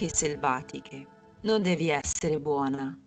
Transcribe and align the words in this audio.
oche 0.00 0.08
selvatiche. 0.08 1.06
Non 1.42 1.60
devi 1.60 1.90
essere 1.90 2.40
buona. 2.40 2.98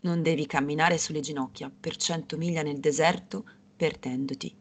Non 0.00 0.22
devi 0.22 0.46
camminare 0.46 0.96
sulle 0.96 1.20
ginocchia 1.20 1.70
per 1.70 1.96
cento 1.96 2.38
miglia 2.38 2.62
nel 2.62 2.80
deserto 2.80 3.44
perdendoti. 3.76 4.54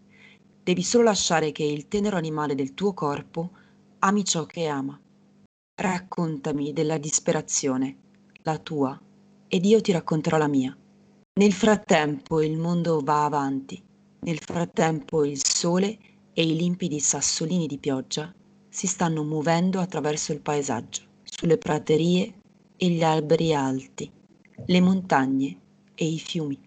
Devi 0.64 0.84
solo 0.84 1.06
lasciare 1.06 1.54
che 1.54 1.64
il 1.64 1.88
tenero 1.88 2.18
animale 2.18 2.56
del 2.56 2.74
tuo 2.74 2.94
corpo 2.94 3.52
ami 4.00 4.26
ciò 4.26 4.46
che 4.46 4.68
ama. 4.68 5.00
Raccontami 5.80 6.74
della 6.74 6.98
disperazione, 6.98 7.98
la 8.42 8.58
tua, 8.58 9.00
ed 9.48 9.64
io 9.64 9.80
ti 9.80 9.94
racconterò 9.94 10.38
la 10.38 10.48
mia. 10.48 10.76
Nel 11.40 11.54
frattempo 11.54 12.42
il 12.42 12.58
mondo 12.58 13.00
va 13.00 13.24
avanti, 13.24 13.82
nel 14.22 14.40
frattempo 14.40 15.24
il 15.24 15.40
sole 15.42 15.98
e 16.34 16.44
i 16.44 16.56
limpidi 16.56 17.00
sassolini 17.00 17.66
di 17.66 17.78
pioggia 17.78 18.34
si 18.68 18.88
stanno 18.88 19.24
muovendo 19.24 19.80
attraverso 19.80 20.34
il 20.34 20.42
paesaggio, 20.42 21.07
sulle 21.30 21.58
praterie 21.58 22.34
e 22.78 22.90
gli 22.90 23.04
alberi 23.04 23.54
alti, 23.54 24.10
le 24.66 24.82
montagne 24.82 25.60
e 25.94 26.06
i 26.06 26.20
fiumi. 26.20 26.60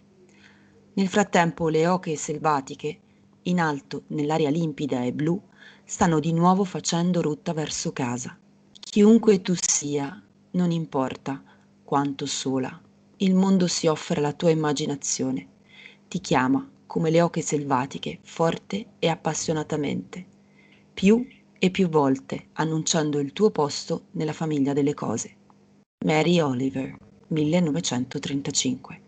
Nel 0.92 1.08
frattempo 1.08 1.68
le 1.68 1.86
oche 1.86 2.16
selvatiche, 2.16 3.00
in 3.42 3.60
alto 3.60 4.02
nell'aria 4.08 4.50
limpida 4.50 5.02
e 5.02 5.12
blu, 5.12 5.40
stanno 5.84 6.20
di 6.20 6.32
nuovo 6.32 6.64
facendo 6.64 7.20
rotta 7.20 7.52
verso 7.52 7.92
casa. 7.92 8.38
Chiunque 8.78 9.40
tu 9.40 9.54
sia, 9.58 10.22
non 10.52 10.70
importa 10.70 11.42
quanto 11.84 12.26
sola, 12.26 12.80
il 13.18 13.34
mondo 13.34 13.66
si 13.66 13.86
offre 13.86 14.18
alla 14.18 14.32
tua 14.32 14.50
immaginazione. 14.50 15.48
Ti 16.08 16.20
chiama, 16.20 16.68
come 16.86 17.10
le 17.10 17.22
oche 17.22 17.40
selvatiche, 17.40 18.18
forte 18.22 18.94
e 18.98 19.08
appassionatamente, 19.08 20.26
più 20.92 21.24
e 21.62 21.70
più 21.70 21.90
volte 21.90 22.46
annunciando 22.54 23.18
il 23.18 23.34
tuo 23.34 23.50
posto 23.50 24.06
nella 24.12 24.32
famiglia 24.32 24.72
delle 24.72 24.94
cose. 24.94 25.36
Mary 26.06 26.40
Oliver, 26.40 26.96
1935. 27.26 29.00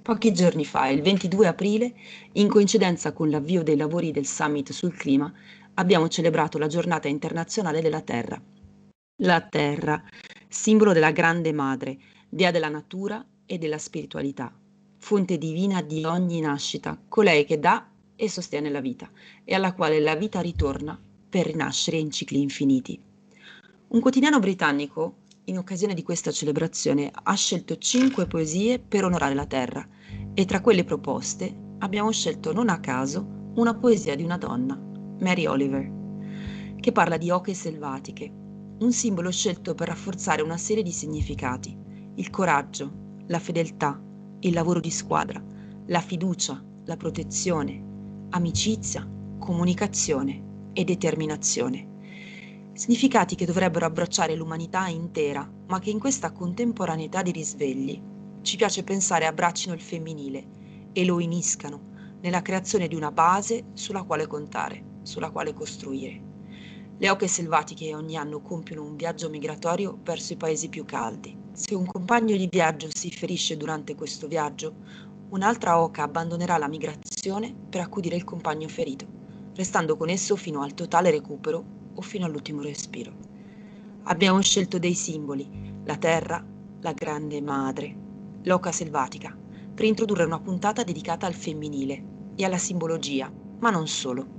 Pochi 0.00 0.32
giorni 0.32 0.64
fa, 0.64 0.86
il 0.86 1.02
22 1.02 1.48
aprile, 1.48 1.92
in 2.34 2.46
coincidenza 2.48 3.12
con 3.12 3.30
l'avvio 3.30 3.64
dei 3.64 3.76
lavori 3.76 4.12
del 4.12 4.26
Summit 4.26 4.70
sul 4.70 4.94
clima, 4.94 5.30
abbiamo 5.74 6.06
celebrato 6.06 6.56
la 6.56 6.68
giornata 6.68 7.08
internazionale 7.08 7.80
della 7.80 8.00
Terra. 8.00 8.40
La 9.22 9.40
Terra, 9.40 10.00
simbolo 10.48 10.92
della 10.92 11.10
Grande 11.10 11.52
Madre, 11.52 11.98
dea 12.28 12.52
della 12.52 12.68
natura 12.68 13.26
e 13.44 13.58
della 13.58 13.78
spiritualità, 13.78 14.56
fonte 14.98 15.36
divina 15.36 15.82
di 15.82 16.04
ogni 16.04 16.38
nascita, 16.40 16.96
colei 17.08 17.44
che 17.44 17.58
dà 17.58 17.90
e 18.14 18.28
sostiene 18.28 18.70
la 18.70 18.80
vita, 18.80 19.10
e 19.42 19.52
alla 19.52 19.74
quale 19.74 19.98
la 19.98 20.14
vita 20.14 20.40
ritorna 20.40 20.96
per 21.30 21.46
rinascere 21.46 21.96
in 21.96 22.10
cicli 22.10 22.40
infiniti. 22.40 23.00
Un 23.88 24.00
quotidiano 24.00 24.40
britannico 24.40 25.18
in 25.44 25.58
occasione 25.58 25.94
di 25.94 26.02
questa 26.02 26.30
celebrazione 26.32 27.10
ha 27.12 27.34
scelto 27.34 27.78
cinque 27.78 28.26
poesie 28.26 28.78
per 28.80 29.04
onorare 29.04 29.34
la 29.34 29.46
terra 29.46 29.86
e 30.34 30.44
tra 30.44 30.60
quelle 30.60 30.84
proposte 30.84 31.56
abbiamo 31.78 32.10
scelto 32.10 32.52
non 32.52 32.68
a 32.68 32.80
caso 32.80 33.52
una 33.54 33.74
poesia 33.74 34.14
di 34.14 34.22
una 34.22 34.36
donna, 34.36 34.76
Mary 35.20 35.46
Oliver, 35.46 35.90
che 36.78 36.92
parla 36.92 37.16
di 37.16 37.30
oche 37.30 37.54
selvatiche, 37.54 38.32
un 38.80 38.92
simbolo 38.92 39.30
scelto 39.30 39.74
per 39.74 39.88
rafforzare 39.88 40.42
una 40.42 40.56
serie 40.56 40.82
di 40.82 40.92
significati, 40.92 41.76
il 42.14 42.30
coraggio, 42.30 43.18
la 43.26 43.38
fedeltà, 43.38 44.00
il 44.40 44.52
lavoro 44.52 44.80
di 44.80 44.90
squadra, 44.90 45.42
la 45.86 46.00
fiducia, 46.00 46.62
la 46.84 46.96
protezione, 46.96 48.28
amicizia, 48.30 49.08
comunicazione 49.38 50.48
e 50.72 50.84
determinazione 50.84 51.90
significati 52.80 53.34
che 53.34 53.44
dovrebbero 53.44 53.84
abbracciare 53.84 54.34
l'umanità 54.34 54.86
intera, 54.88 55.46
ma 55.66 55.78
che 55.78 55.90
in 55.90 55.98
questa 55.98 56.32
contemporaneità 56.32 57.20
di 57.20 57.30
risvegli 57.30 58.00
ci 58.40 58.56
piace 58.56 58.84
pensare 58.84 59.26
abbraccino 59.26 59.74
il 59.74 59.82
femminile 59.82 60.46
e 60.92 61.04
lo 61.04 61.16
uniscano 61.16 61.88
nella 62.22 62.40
creazione 62.40 62.88
di 62.88 62.94
una 62.94 63.12
base 63.12 63.64
sulla 63.74 64.02
quale 64.02 64.26
contare, 64.26 64.82
sulla 65.02 65.30
quale 65.30 65.52
costruire. 65.52 66.28
Le 66.96 67.10
oche 67.10 67.28
selvatiche 67.28 67.94
ogni 67.94 68.16
anno 68.16 68.40
compiono 68.40 68.84
un 68.84 68.96
viaggio 68.96 69.28
migratorio 69.28 69.98
verso 70.02 70.32
i 70.32 70.36
paesi 70.36 70.70
più 70.70 70.86
caldi. 70.86 71.36
Se 71.52 71.74
un 71.74 71.84
compagno 71.84 72.34
di 72.34 72.48
viaggio 72.50 72.88
si 72.90 73.10
ferisce 73.10 73.58
durante 73.58 73.94
questo 73.94 74.26
viaggio, 74.26 74.76
un'altra 75.28 75.78
oca 75.80 76.02
abbandonerà 76.02 76.56
la 76.56 76.68
migrazione 76.68 77.54
per 77.68 77.82
accudire 77.82 78.16
il 78.16 78.24
compagno 78.24 78.68
ferito, 78.68 79.19
restando 79.60 79.94
con 79.98 80.08
esso 80.08 80.36
fino 80.36 80.62
al 80.62 80.72
totale 80.72 81.10
recupero 81.10 81.62
o 81.94 82.00
fino 82.00 82.24
all'ultimo 82.24 82.62
respiro. 82.62 83.12
Abbiamo 84.04 84.40
scelto 84.40 84.78
dei 84.78 84.94
simboli, 84.94 85.46
la 85.84 85.96
terra, 85.96 86.42
la 86.80 86.92
grande 86.94 87.42
madre, 87.42 87.94
l'oca 88.44 88.72
selvatica, 88.72 89.36
per 89.74 89.84
introdurre 89.84 90.24
una 90.24 90.40
puntata 90.40 90.82
dedicata 90.82 91.26
al 91.26 91.34
femminile 91.34 92.04
e 92.36 92.44
alla 92.46 92.56
simbologia, 92.56 93.30
ma 93.58 93.68
non 93.68 93.86
solo. 93.86 94.38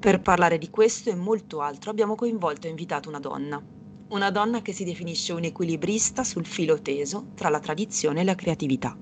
Per 0.00 0.20
parlare 0.20 0.58
di 0.58 0.68
questo 0.68 1.10
e 1.10 1.14
molto 1.14 1.60
altro 1.60 1.90
abbiamo 1.90 2.16
coinvolto 2.16 2.66
e 2.66 2.70
invitato 2.70 3.08
una 3.08 3.20
donna, 3.20 3.62
una 4.08 4.30
donna 4.32 4.62
che 4.62 4.72
si 4.72 4.82
definisce 4.82 5.32
un 5.32 5.44
equilibrista 5.44 6.24
sul 6.24 6.44
filo 6.44 6.82
teso 6.82 7.28
tra 7.36 7.50
la 7.50 7.60
tradizione 7.60 8.22
e 8.22 8.24
la 8.24 8.34
creatività. 8.34 8.98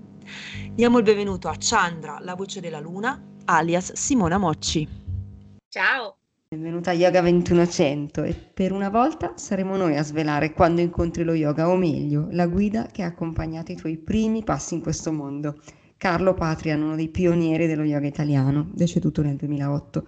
Diamo 0.75 0.99
il 0.99 1.05
benvenuto 1.05 1.49
a 1.49 1.57
Chandra, 1.59 2.19
la 2.21 2.35
voce 2.35 2.61
della 2.61 2.81
luna, 2.81 3.19
alias 3.47 3.95
Simona 3.95 4.37
Mocci. 4.37 5.04
Ciao! 5.75 6.19
Benvenuta 6.47 6.91
a 6.91 6.95
Yoga 6.95 7.21
2100 7.21 8.23
e 8.23 8.33
per 8.33 8.71
una 8.71 8.91
volta 8.91 9.33
saremo 9.35 9.77
noi 9.77 9.97
a 9.97 10.05
svelare 10.05 10.53
quando 10.53 10.81
incontri 10.81 11.25
lo 11.25 11.33
yoga, 11.33 11.69
o 11.69 11.75
meglio, 11.75 12.29
la 12.31 12.47
guida 12.47 12.87
che 12.87 13.03
ha 13.03 13.07
accompagnato 13.07 13.73
i 13.73 13.75
tuoi 13.75 13.97
primi 13.97 14.45
passi 14.45 14.75
in 14.75 14.83
questo 14.83 15.11
mondo. 15.11 15.61
Carlo 15.97 16.33
Patrian, 16.33 16.81
uno 16.81 16.95
dei 16.95 17.09
pionieri 17.09 17.67
dello 17.67 17.83
yoga 17.83 18.07
italiano, 18.07 18.71
deceduto 18.73 19.21
nel 19.23 19.35
2008. 19.35 20.07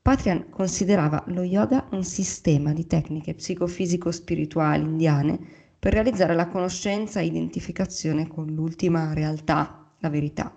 Patrian 0.00 0.48
considerava 0.48 1.22
lo 1.26 1.42
yoga 1.42 1.88
un 1.90 2.02
sistema 2.02 2.72
di 2.72 2.86
tecniche 2.86 3.34
psicofisico-spirituali 3.34 4.82
indiane 4.82 5.38
per 5.78 5.92
realizzare 5.92 6.34
la 6.34 6.48
conoscenza 6.48 7.20
e 7.20 7.26
identificazione 7.26 8.28
con 8.28 8.46
l'ultima 8.46 9.12
realtà, 9.12 9.92
la 9.98 10.08
verità. 10.08 10.56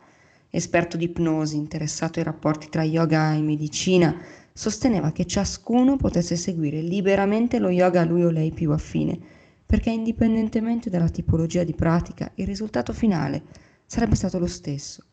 Esperto 0.50 0.98
di 0.98 1.06
ipnosi, 1.06 1.56
interessato 1.56 2.20
ai 2.20 2.26
rapporti 2.26 2.70
tra 2.70 2.84
yoga 2.84 3.34
e 3.34 3.42
medicina, 3.42 4.20
sosteneva 4.52 5.12
che 5.12 5.26
ciascuno 5.26 5.96
potesse 5.96 6.36
seguire 6.36 6.82
liberamente 6.82 7.60
lo 7.60 7.70
yoga 7.70 8.02
a 8.02 8.06
lui 8.06 8.24
o 8.24 8.30
lei 8.30 8.52
più 8.52 8.72
affine, 8.72 9.18
perché 9.66 9.92
indipendentemente 9.92 10.90
dalla 10.90 11.10
tipologia 11.10 11.64
di 11.64 11.76
pratica 11.76 12.32
il 12.36 12.48
risultato 12.48 12.92
finale 12.92 13.44
sarebbe 13.86 14.16
stato 14.16 14.40
lo 14.40 14.48
stesso. 14.48 15.04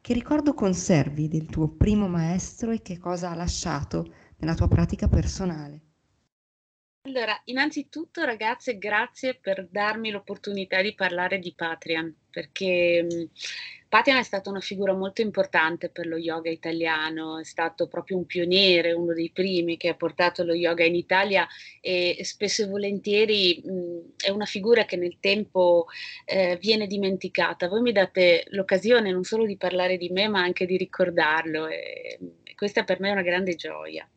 Che 0.00 0.12
ricordo 0.12 0.54
conservi 0.54 1.28
del 1.28 1.46
tuo 1.46 1.68
primo 1.68 2.08
maestro 2.08 2.72
e 2.72 2.82
che 2.82 2.98
cosa 2.98 3.30
ha 3.30 3.34
lasciato 3.34 4.12
nella 4.38 4.54
tua 4.54 4.66
pratica 4.66 5.08
personale? 5.08 5.80
Allora, 7.02 7.40
innanzitutto 7.44 8.24
ragazze, 8.24 8.76
grazie 8.76 9.34
per 9.34 9.68
darmi 9.70 10.10
l'opportunità 10.10 10.82
di 10.82 10.94
parlare 10.94 11.38
di 11.38 11.54
Patreon, 11.54 12.14
perché 12.30 13.28
Patian 13.90 14.18
è 14.18 14.22
stata 14.22 14.50
una 14.50 14.60
figura 14.60 14.94
molto 14.94 15.20
importante 15.20 15.88
per 15.88 16.06
lo 16.06 16.16
yoga 16.16 16.48
italiano, 16.48 17.40
è 17.40 17.44
stato 17.44 17.88
proprio 17.88 18.18
un 18.18 18.24
pioniere, 18.24 18.92
uno 18.92 19.12
dei 19.14 19.32
primi 19.32 19.76
che 19.76 19.88
ha 19.88 19.96
portato 19.96 20.44
lo 20.44 20.54
yoga 20.54 20.84
in 20.84 20.94
Italia 20.94 21.44
e 21.80 22.16
spesso 22.22 22.62
e 22.62 22.68
volentieri 22.68 23.60
mh, 23.60 24.26
è 24.26 24.30
una 24.30 24.44
figura 24.44 24.84
che 24.84 24.94
nel 24.94 25.16
tempo 25.18 25.86
eh, 26.24 26.56
viene 26.60 26.86
dimenticata. 26.86 27.66
Voi 27.66 27.80
mi 27.80 27.90
date 27.90 28.44
l'occasione 28.50 29.10
non 29.10 29.24
solo 29.24 29.44
di 29.44 29.56
parlare 29.56 29.96
di 29.96 30.08
me, 30.10 30.28
ma 30.28 30.40
anche 30.40 30.66
di 30.66 30.76
ricordarlo 30.76 31.66
e, 31.66 32.16
e 32.44 32.54
questa 32.54 32.84
per 32.84 33.00
me 33.00 33.08
è 33.08 33.12
una 33.12 33.22
grande 33.22 33.56
gioia. 33.56 34.08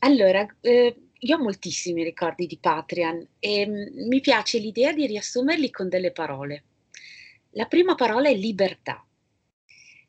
Allora, 0.00 0.44
eh, 0.62 0.96
io 1.16 1.36
ho 1.36 1.40
moltissimi 1.40 2.02
ricordi 2.02 2.44
di 2.48 2.58
Patreon 2.60 3.24
e 3.38 3.68
mh, 3.68 4.08
mi 4.08 4.20
piace 4.20 4.58
l'idea 4.58 4.92
di 4.92 5.06
riassumerli 5.06 5.70
con 5.70 5.88
delle 5.88 6.10
parole. 6.10 6.64
La 7.54 7.66
prima 7.66 7.96
parola 7.96 8.28
è 8.28 8.34
libertà. 8.34 9.04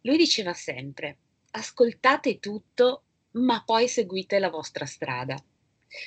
Lui 0.01 0.17
diceva 0.17 0.53
sempre, 0.53 1.17
ascoltate 1.51 2.39
tutto, 2.39 3.03
ma 3.31 3.63
poi 3.65 3.87
seguite 3.87 4.37
la 4.37 4.49
vostra 4.49 4.85
strada. 4.85 5.43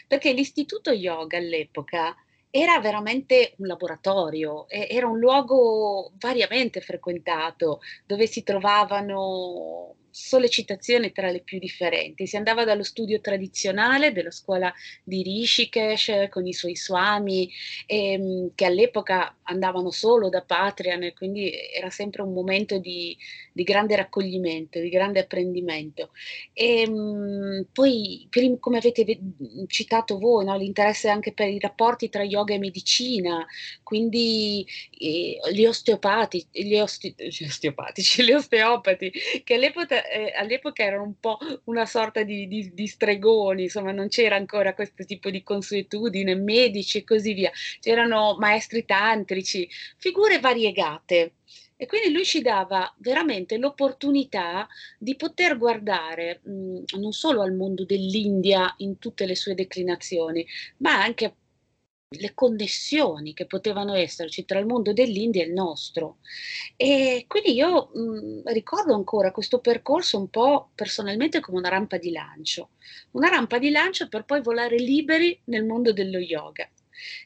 Perché 0.07 0.33
l'istituto 0.33 0.93
yoga 0.93 1.37
all'epoca 1.37 2.15
era 2.51 2.79
veramente 2.79 3.55
un 3.59 3.67
laboratorio, 3.67 4.69
era 4.69 5.09
un 5.09 5.19
luogo 5.19 6.13
variamente 6.21 6.81
frequentato, 6.81 7.81
dove 8.07 8.29
si 8.29 8.45
trovavano 8.45 9.97
sollecitazioni 10.15 11.11
tra 11.11 11.33
le 11.33 11.41
più 11.41 11.59
differenti. 11.59 12.29
Si 12.29 12.37
andava 12.37 12.65
dallo 12.65 12.85
studio 12.85 13.21
tradizionale 13.21 14.13
della 14.13 14.31
scuola 14.31 14.73
di 15.03 15.23
Rishikesh 15.23 16.29
con 16.31 16.47
i 16.47 16.53
suoi 16.53 16.77
swami, 16.77 17.51
ehm, 17.87 18.53
che 18.55 18.65
all'epoca 18.65 19.37
andavano 19.43 19.91
solo 19.91 20.29
da 20.29 20.43
Patrian 20.43 21.03
e 21.03 21.15
quindi 21.15 21.53
era 21.75 21.91
sempre 21.91 22.23
un 22.23 22.33
momento 22.33 22.79
di, 22.79 23.17
di 23.53 23.65
grande 23.65 23.97
raccoglimento, 23.97 24.79
di 24.79 24.89
grande 24.89 25.19
apprendimento. 25.19 26.13
E, 26.53 26.83
ehm, 26.83 27.67
poi, 27.73 28.29
per, 28.31 28.59
come 28.61 28.79
avete 28.79 29.19
citato 29.67 30.19
voi, 30.19 30.45
no, 30.45 30.57
l'interesse 30.57 31.09
anche 31.09 31.33
per 31.33 31.49
i 31.49 31.59
rapporti 31.59 32.09
tra 32.09 32.23
yoga 32.23 32.55
e 32.55 32.59
medicina, 32.59 33.45
quindi 33.83 34.65
eh, 34.97 35.41
gli 35.53 35.65
osteopati, 35.65 36.47
gli, 36.53 36.77
oste, 36.77 37.15
gli 37.17 37.45
osteopatici, 37.45 38.23
gli 38.23 38.33
osteopati, 38.33 39.13
che 39.43 39.55
all'epoca, 39.55 40.04
eh, 40.13 40.33
all'epoca, 40.37 40.83
erano 40.83 41.03
un 41.05 41.19
po' 41.19 41.39
una 41.65 41.87
sorta 41.87 42.23
di, 42.23 42.47
di, 42.47 42.73
di, 42.75 42.87
stregoni, 42.87 43.65
insomma 43.65 43.93
non 43.93 44.09
c'era 44.09 44.37
ancora 44.37 44.75
questo 44.75 45.05
tipo 45.05 45.31
di 45.31 45.43
consuetudine, 45.43 46.35
medici 46.35 46.99
e 46.99 47.05
così 47.05 47.33
via, 47.33 47.51
c'erano 47.81 48.37
maestri 48.39 48.85
tantrici, 48.85 49.69
figure 49.97 50.41
variegate. 50.41 51.35
E 51.77 51.87
quindi 51.87 52.13
lui 52.13 52.25
ci 52.25 52.41
dava 52.41 52.95
veramente 52.99 53.59
l'opportunità 53.59 54.67
di 54.97 55.17
poter 55.17 55.59
guardare 55.59 56.41
mh, 56.45 56.83
non 56.99 57.13
solo 57.13 57.43
al 57.43 57.53
mondo 57.53 57.85
dell'India 57.85 58.73
in 58.79 58.99
tutte 58.99 59.27
le 59.27 59.35
sue 59.35 59.55
declinazioni, 59.55 60.47
ma 60.79 61.03
anche 61.03 61.35
le 62.21 62.35
connessioni 62.35 63.35
che 63.35 63.47
potevano 63.47 63.95
esserci 63.95 64.45
tra 64.45 64.59
il 64.59 64.67
mondo 64.67 64.93
dell'India 64.93 65.43
e 65.43 65.47
il 65.47 65.53
nostro. 65.53 66.19
E 66.77 67.25
quindi 67.29 67.53
io 67.55 67.91
mh, 67.93 68.53
ricordo 68.53 68.95
ancora 68.95 69.31
questo 69.33 69.61
percorso 69.61 70.19
un 70.19 70.29
po' 70.29 70.71
personalmente 70.75 71.41
come 71.41 71.59
una 71.59 71.69
rampa 71.69 71.97
di 71.99 72.11
lancio, 72.11 72.71
una 73.13 73.29
rampa 73.29 73.59
di 73.59 73.71
lancio 73.71 74.09
per 74.09 74.25
poi 74.25 74.41
volare 74.43 74.77
liberi 74.77 75.39
nel 75.45 75.65
mondo 75.65 75.93
dello 75.93 76.19
yoga. 76.19 76.69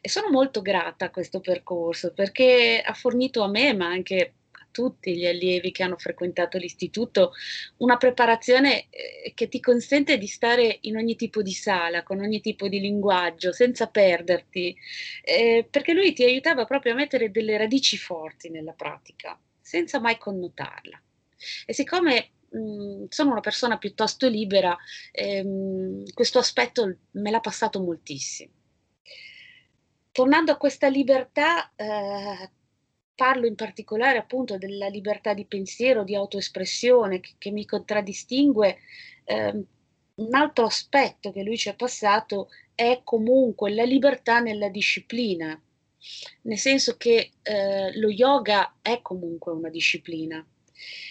E 0.01 0.09
sono 0.09 0.31
molto 0.31 0.63
grata 0.63 1.07
a 1.07 1.11
questo 1.11 1.41
percorso 1.41 2.13
perché 2.13 2.83
ha 2.85 2.95
fornito 2.95 3.43
a 3.43 3.49
me, 3.49 3.75
ma 3.75 3.87
anche 3.87 4.35
tutti 4.71 5.17
gli 5.17 5.27
allievi 5.27 5.71
che 5.73 5.83
hanno 5.83 5.97
frequentato 5.97 6.59
l'istituto 6.59 7.33
una 7.79 7.97
preparazione 7.97 8.87
eh, 8.91 9.33
che 9.35 9.49
ti 9.49 9.61
consente 9.61 10.19
di 10.19 10.27
stare 10.27 10.79
in 10.83 10.97
ogni 10.97 11.17
tipo 11.17 11.43
di 11.43 11.53
sala, 11.53 12.03
con 12.03 12.21
ogni 12.21 12.41
tipo 12.41 12.69
di 12.69 12.81
linguaggio, 12.81 13.53
senza 13.53 13.89
perderti, 13.89 14.77
eh, 15.23 15.67
perché 15.69 15.93
lui 15.93 16.13
ti 16.13 16.25
aiutava 16.25 16.65
proprio 16.65 16.93
a 16.93 16.97
mettere 16.97 17.31
delle 17.31 17.57
radici 17.57 17.97
forti 17.97 18.51
nella 18.51 18.73
pratica, 18.73 19.39
senza 19.61 20.01
mai 20.01 20.19
connotarla. 20.19 21.01
E 21.67 21.73
siccome 21.73 22.31
mh, 22.51 23.05
sono 23.09 23.33
una 23.33 23.41
persona 23.41 23.79
piuttosto 23.79 24.29
libera, 24.29 24.77
ehm, 25.13 26.05
questo 26.13 26.39
aspetto 26.39 26.97
me 27.13 27.31
l'ha 27.31 27.41
passato 27.41 27.81
moltissimo 27.81 28.57
tornando 30.19 30.51
a 30.51 30.57
questa 30.57 30.89
libertà, 30.89 31.71
eh, 31.77 32.51
parlo 33.19 33.47
in 33.47 33.57
particolare 33.57 34.17
appunto 34.17 34.59
della 34.59 34.87
libertà 34.87 35.35
di 35.35 35.45
pensiero, 35.45 36.05
di 36.05 36.15
autoespressione 36.15 37.19
che, 37.19 37.33
che 37.37 37.51
mi 37.51 37.67
contraddistingue. 37.67 38.77
Eh, 39.25 39.65
un 40.15 40.35
altro 40.35 40.67
aspetto 40.67 41.33
che 41.33 41.43
lui 41.43 41.59
ci 41.59 41.69
ha 41.69 41.75
passato 41.75 42.49
è 42.77 43.01
comunque 43.03 43.75
la 43.75 43.83
libertà 43.83 44.39
nella 44.39 44.69
disciplina, 44.69 45.61
nel 46.43 46.59
senso 46.59 46.97
che 46.97 47.33
eh, 47.43 47.99
lo 47.99 48.09
yoga 48.09 48.77
è 48.81 49.01
comunque 49.03 49.51
una 49.51 49.69
disciplina 49.69 50.45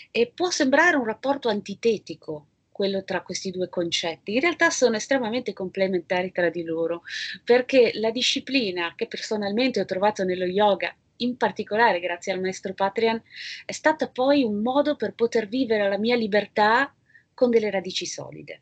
e 0.09 0.31
può 0.33 0.49
sembrare 0.49 0.95
un 0.95 1.03
rapporto 1.03 1.49
antitetico 1.49 2.47
quello 2.71 3.03
tra 3.03 3.21
questi 3.21 3.51
due 3.51 3.67
concetti. 3.67 4.35
In 4.35 4.39
realtà 4.39 4.69
sono 4.69 4.95
estremamente 4.95 5.51
complementari 5.51 6.31
tra 6.31 6.49
di 6.49 6.63
loro, 6.63 7.01
perché 7.43 7.91
la 7.95 8.11
disciplina 8.11 8.93
che 8.95 9.07
personalmente 9.07 9.81
ho 9.81 9.85
trovato 9.85 10.23
nello 10.23 10.45
yoga 10.45 10.95
in 11.17 11.37
particolare 11.37 11.99
grazie 11.99 12.33
al 12.33 12.39
maestro 12.39 12.73
Patrian, 12.73 13.21
è 13.65 13.71
stata 13.71 14.09
poi 14.09 14.43
un 14.43 14.61
modo 14.61 14.95
per 14.95 15.13
poter 15.13 15.47
vivere 15.47 15.87
la 15.87 15.97
mia 15.97 16.15
libertà 16.15 16.93
con 17.33 17.49
delle 17.49 17.69
radici 17.69 18.05
solide. 18.05 18.61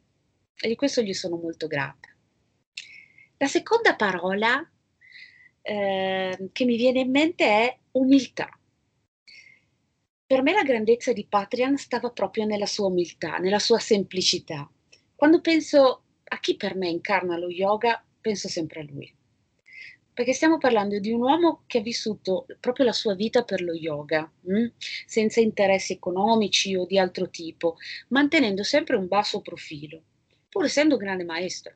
E 0.57 0.67
di 0.67 0.75
questo 0.75 1.01
gli 1.01 1.13
sono 1.13 1.37
molto 1.37 1.67
grata. 1.67 2.09
La 3.37 3.47
seconda 3.47 3.95
parola 3.95 4.67
eh, 5.61 6.49
che 6.51 6.65
mi 6.65 6.77
viene 6.77 7.01
in 7.01 7.11
mente 7.11 7.45
è 7.45 7.77
umiltà. 7.91 8.49
Per 10.27 10.41
me 10.41 10.53
la 10.53 10.63
grandezza 10.63 11.13
di 11.13 11.25
Patrian 11.25 11.77
stava 11.77 12.09
proprio 12.09 12.45
nella 12.45 12.65
sua 12.65 12.87
umiltà, 12.87 13.37
nella 13.37 13.59
sua 13.59 13.79
semplicità. 13.79 14.69
Quando 15.13 15.41
penso 15.41 16.03
a 16.23 16.39
chi 16.39 16.55
per 16.55 16.75
me 16.75 16.89
incarna 16.89 17.37
lo 17.37 17.49
yoga, 17.49 18.03
penso 18.19 18.47
sempre 18.47 18.81
a 18.81 18.83
lui 18.83 19.14
perché 20.15 20.31
stiamo 20.31 20.57
parlando 20.57 20.97
di 20.99 21.11
un 21.11 21.21
uomo 21.21 21.63
che 21.67 21.79
ha 21.79 21.81
vissuto 21.81 22.45
proprio 22.61 22.85
la 22.85 22.93
sua 22.93 23.15
vita 23.15 23.43
per 23.43 23.61
lo 23.61 23.73
yoga, 23.73 24.31
mh? 24.41 24.59
Mm? 24.59 24.65
senza 25.05 25.41
interessi 25.41 25.91
economici 25.91 26.73
o 26.73 26.85
di 26.85 26.97
altro 26.97 27.29
tipo, 27.29 27.75
mantenendo 28.07 28.63
sempre 28.63 28.95
un 28.95 29.07
basso 29.07 29.41
profilo, 29.41 30.01
pur 30.49 30.63
essendo 30.63 30.95
un 30.95 31.01
grande 31.01 31.25
maestro. 31.25 31.73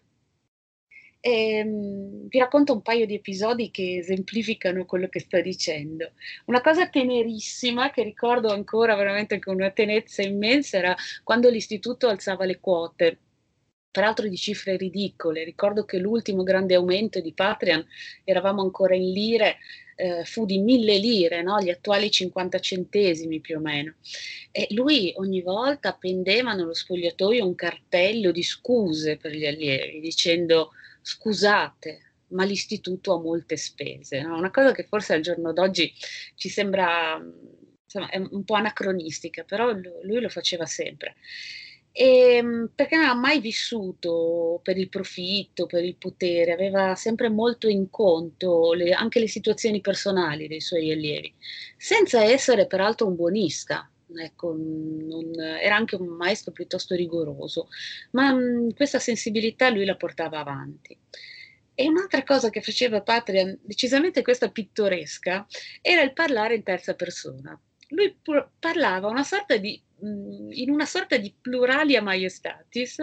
E, 1.19 1.63
mh, 1.65 2.27
vi 2.29 2.39
racconto 2.39 2.71
un 2.71 2.81
paio 2.81 3.05
di 3.05 3.15
episodi 3.15 3.71
che 3.71 3.97
esemplificano 3.97 4.85
quello 4.85 5.09
che 5.09 5.19
sto 5.19 5.41
dicendo. 5.41 6.13
Una 6.45 6.61
cosa 6.61 6.87
tenerissima 6.87 7.91
che 7.91 8.03
ricordo 8.03 8.53
ancora 8.53 8.95
veramente 8.95 9.37
con 9.39 9.55
una 9.55 9.71
tenerezza 9.71 10.21
immensa 10.21 10.77
era 10.77 10.95
quando 11.25 11.49
l'istituto 11.49 12.07
alzava 12.07 12.45
le 12.45 12.61
quote 12.61 13.17
peraltro 13.91 14.27
di 14.27 14.37
cifre 14.37 14.77
ridicole. 14.77 15.43
Ricordo 15.43 15.85
che 15.85 15.97
l'ultimo 15.97 16.43
grande 16.43 16.75
aumento 16.75 17.19
di 17.19 17.33
Patreon, 17.33 17.85
eravamo 18.23 18.61
ancora 18.61 18.95
in 18.95 19.11
lire, 19.11 19.57
eh, 19.95 20.23
fu 20.23 20.45
di 20.45 20.59
mille 20.59 20.97
lire, 20.97 21.41
no? 21.41 21.59
gli 21.59 21.69
attuali 21.69 22.09
50 22.09 22.59
centesimi 22.59 23.39
più 23.39 23.57
o 23.57 23.59
meno. 23.59 23.95
E 24.51 24.67
lui 24.71 25.13
ogni 25.17 25.41
volta 25.41 25.89
appendeva 25.89 26.53
nello 26.53 26.73
spogliatoio 26.73 27.45
un 27.45 27.55
cartello 27.55 28.31
di 28.31 28.43
scuse 28.43 29.17
per 29.17 29.31
gli 29.31 29.45
allievi, 29.45 29.99
dicendo 29.99 30.71
scusate, 31.01 32.13
ma 32.29 32.43
l'istituto 32.45 33.13
ha 33.13 33.19
molte 33.19 33.57
spese. 33.57 34.21
No? 34.21 34.37
Una 34.37 34.51
cosa 34.51 34.71
che 34.71 34.83
forse 34.83 35.13
al 35.13 35.21
giorno 35.21 35.51
d'oggi 35.51 35.91
ci 36.35 36.47
sembra 36.47 37.21
insomma, 37.83 38.09
un 38.31 38.43
po' 38.43 38.53
anacronistica, 38.53 39.43
però 39.43 39.71
lui 39.71 40.21
lo 40.21 40.29
faceva 40.29 40.65
sempre. 40.65 41.15
E, 41.91 42.35
ehm, 42.35 42.71
perché 42.75 42.95
non 42.95 43.05
ha 43.05 43.15
mai 43.15 43.39
vissuto 43.39 44.59
per 44.63 44.77
il 44.77 44.89
profitto, 44.89 45.65
per 45.65 45.83
il 45.83 45.95
potere, 45.95 46.53
aveva 46.53 46.95
sempre 46.95 47.29
molto 47.29 47.67
in 47.67 47.89
conto 47.89 48.73
le, 48.73 48.93
anche 48.93 49.19
le 49.19 49.27
situazioni 49.27 49.81
personali 49.81 50.47
dei 50.47 50.61
suoi 50.61 50.91
allievi, 50.91 51.33
senza 51.77 52.23
essere 52.23 52.67
peraltro 52.67 53.07
un 53.07 53.15
buonista. 53.15 53.89
Ecco, 54.11 54.55
non, 54.57 55.39
era 55.39 55.75
anche 55.75 55.95
un 55.95 56.07
maestro 56.07 56.51
piuttosto 56.51 56.95
rigoroso, 56.95 57.67
ma 58.11 58.33
mh, 58.33 58.39
mm, 58.39 58.69
questa 58.75 58.97
sensibilità 58.99 59.69
lui 59.69 59.85
la 59.85 59.95
portava 59.95 60.39
avanti. 60.39 60.97
E 61.75 61.87
un'altra 61.87 62.23
cosa 62.23 62.49
che 62.49 62.61
faceva 62.61 63.01
Patria, 63.01 63.55
decisamente 63.61 64.21
questa 64.21 64.49
pittoresca, 64.49 65.47
era 65.81 66.01
il 66.01 66.13
parlare 66.13 66.55
in 66.55 66.63
terza 66.63 66.93
persona. 66.93 67.57
Lui 67.89 68.17
parlava 68.59 69.07
una 69.07 69.23
sorta 69.23 69.55
di 69.57 69.81
in 70.01 70.69
una 70.69 70.85
sorta 70.85 71.17
di 71.17 71.33
pluralia 71.39 72.01
maiestatis, 72.01 72.97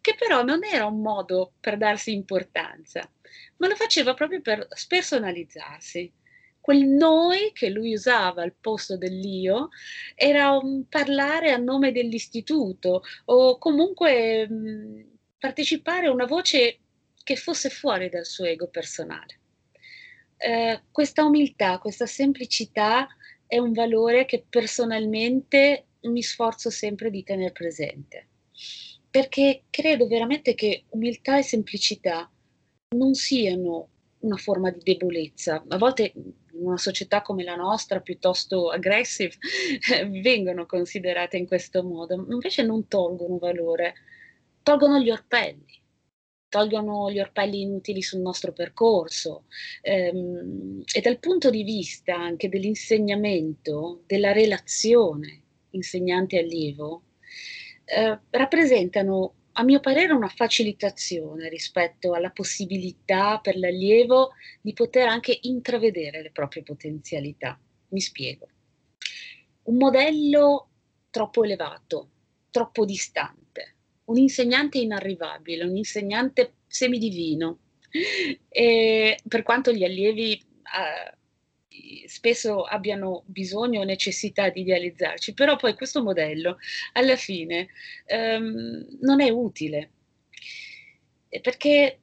che 0.00 0.14
però 0.18 0.42
non 0.42 0.64
era 0.64 0.86
un 0.86 1.00
modo 1.00 1.52
per 1.60 1.76
darsi 1.76 2.12
importanza, 2.12 3.08
ma 3.58 3.68
lo 3.68 3.74
faceva 3.74 4.14
proprio 4.14 4.40
per 4.40 4.66
spersonalizzarsi. 4.70 6.12
Quel 6.60 6.86
noi 6.86 7.52
che 7.52 7.70
lui 7.70 7.94
usava 7.94 8.42
al 8.42 8.54
posto 8.58 8.96
dell'io 8.96 9.68
era 10.14 10.56
un 10.56 10.86
parlare 10.88 11.52
a 11.52 11.56
nome 11.56 11.90
dell'istituto 11.90 13.02
o 13.26 13.58
comunque 13.58 15.06
partecipare 15.38 16.06
a 16.06 16.12
una 16.12 16.26
voce 16.26 16.80
che 17.22 17.36
fosse 17.36 17.70
fuori 17.70 18.08
dal 18.08 18.26
suo 18.26 18.44
ego 18.44 18.68
personale. 18.68 19.38
Eh, 20.36 20.82
questa 20.90 21.24
umiltà, 21.24 21.78
questa 21.78 22.06
semplicità 22.06 23.08
è 23.46 23.58
un 23.58 23.72
valore 23.72 24.26
che 24.26 24.44
personalmente 24.48 25.86
mi 26.02 26.22
sforzo 26.22 26.70
sempre 26.70 27.10
di 27.10 27.22
tenere 27.22 27.52
presente, 27.52 28.28
perché 29.10 29.64
credo 29.70 30.06
veramente 30.06 30.54
che 30.54 30.84
umiltà 30.90 31.38
e 31.38 31.42
semplicità 31.42 32.30
non 32.96 33.14
siano 33.14 33.88
una 34.20 34.36
forma 34.36 34.70
di 34.70 34.80
debolezza. 34.82 35.64
A 35.68 35.78
volte 35.78 36.12
in 36.14 36.32
una 36.52 36.76
società 36.76 37.22
come 37.22 37.44
la 37.44 37.56
nostra, 37.56 38.00
piuttosto 38.00 38.70
aggressive, 38.70 39.34
vengono 40.22 40.66
considerate 40.66 41.36
in 41.36 41.46
questo 41.46 41.82
modo, 41.82 42.26
invece 42.30 42.62
non 42.62 42.88
tolgono 42.88 43.38
valore, 43.38 43.94
tolgono 44.62 44.98
gli 44.98 45.10
orpelli. 45.10 45.78
Tolgono 46.48 47.12
gli 47.12 47.20
orpelli 47.20 47.60
inutili 47.60 48.02
sul 48.02 48.18
nostro 48.20 48.52
percorso. 48.52 49.44
Ehm, 49.82 50.82
e 50.92 51.00
dal 51.00 51.20
punto 51.20 51.48
di 51.48 51.62
vista 51.62 52.16
anche 52.16 52.48
dell'insegnamento, 52.48 54.02
della 54.04 54.32
relazione 54.32 55.44
insegnante-allievo, 55.70 57.02
eh, 57.84 58.18
rappresentano 58.30 59.34
a 59.52 59.64
mio 59.64 59.80
parere 59.80 60.12
una 60.12 60.28
facilitazione 60.28 61.48
rispetto 61.48 62.14
alla 62.14 62.30
possibilità 62.30 63.38
per 63.40 63.58
l'allievo 63.58 64.30
di 64.60 64.72
poter 64.72 65.08
anche 65.08 65.36
intravedere 65.42 66.22
le 66.22 66.30
proprie 66.30 66.62
potenzialità. 66.62 67.58
Mi 67.88 68.00
spiego. 68.00 68.48
Un 69.64 69.76
modello 69.76 70.68
troppo 71.10 71.42
elevato, 71.42 72.10
troppo 72.50 72.84
distante, 72.84 73.74
un 74.04 74.16
insegnante 74.16 74.78
inarrivabile, 74.78 75.64
un 75.64 75.76
insegnante 75.76 76.54
semidivino, 76.66 77.58
e 78.48 79.18
per 79.26 79.42
quanto 79.42 79.72
gli 79.72 79.84
allievi 79.84 80.32
eh, 80.34 81.18
spesso 82.06 82.64
abbiano 82.64 83.22
bisogno 83.26 83.80
o 83.80 83.84
necessità 83.84 84.48
di 84.48 84.60
idealizzarci, 84.60 85.34
però 85.34 85.56
poi 85.56 85.74
questo 85.74 86.02
modello 86.02 86.58
alla 86.92 87.16
fine 87.16 87.68
ehm, 88.06 88.98
non 89.00 89.20
è 89.20 89.28
utile 89.30 89.90
perché 91.40 92.00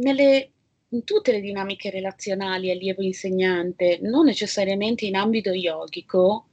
nelle, 0.00 0.50
in 0.88 1.04
tutte 1.04 1.32
le 1.32 1.40
dinamiche 1.40 1.90
relazionali 1.90 2.70
allievo-insegnante, 2.70 3.98
non 4.00 4.24
necessariamente 4.24 5.04
in 5.04 5.16
ambito 5.16 5.50
yogico, 5.50 6.48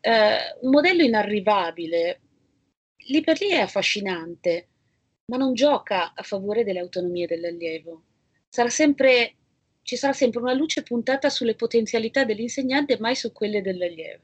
eh, 0.00 0.36
un 0.62 0.70
modello 0.70 1.02
inarrivabile 1.02 2.20
lì 3.06 3.20
per 3.20 3.40
lì 3.40 3.48
è 3.48 3.60
affascinante, 3.60 4.68
ma 5.26 5.36
non 5.36 5.54
gioca 5.54 6.12
a 6.14 6.22
favore 6.22 6.64
dell'autonomia 6.64 7.26
dell'allievo. 7.26 8.02
Sarà 8.48 8.68
sempre 8.68 9.36
ci 9.82 9.96
sarà 9.96 10.12
sempre 10.12 10.40
una 10.40 10.52
luce 10.52 10.82
puntata 10.82 11.28
sulle 11.28 11.54
potenzialità 11.54 12.24
dell'insegnante, 12.24 12.98
mai 12.98 13.16
su 13.16 13.32
quelle 13.32 13.62
dell'allievo. 13.62 14.22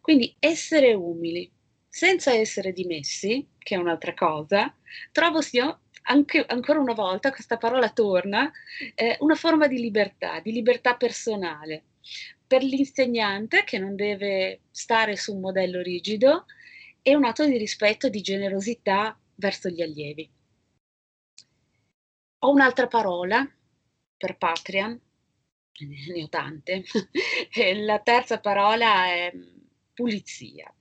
Quindi 0.00 0.34
essere 0.38 0.92
umili 0.94 1.50
senza 1.88 2.32
essere 2.32 2.72
dimessi, 2.72 3.46
che 3.58 3.74
è 3.74 3.78
un'altra 3.78 4.14
cosa, 4.14 4.74
trovo 5.12 5.40
sia 5.40 5.78
anche, 6.02 6.44
ancora 6.46 6.80
una 6.80 6.92
volta, 6.92 7.30
questa 7.30 7.56
parola 7.56 7.88
torna, 7.90 8.50
eh, 8.94 9.16
una 9.20 9.34
forma 9.34 9.66
di 9.66 9.78
libertà, 9.78 10.40
di 10.40 10.52
libertà 10.52 10.96
personale. 10.96 11.84
Per 12.46 12.62
l'insegnante 12.62 13.64
che 13.64 13.78
non 13.78 13.96
deve 13.96 14.62
stare 14.70 15.16
su 15.16 15.34
un 15.34 15.40
modello 15.40 15.80
rigido 15.80 16.46
e 17.00 17.14
un 17.14 17.24
atto 17.24 17.46
di 17.46 17.56
rispetto 17.56 18.06
e 18.08 18.10
di 18.10 18.20
generosità 18.20 19.18
verso 19.36 19.68
gli 19.68 19.80
allievi. 19.80 20.28
Ho 22.40 22.50
un'altra 22.50 22.86
parola 22.86 23.48
per 24.16 24.36
Patreon, 24.36 25.00
ne 25.80 26.22
ho 26.22 26.28
tante. 26.28 26.84
La 27.84 27.98
terza 27.98 28.40
parola 28.40 29.06
è 29.06 29.32
pulizia. 29.92 30.72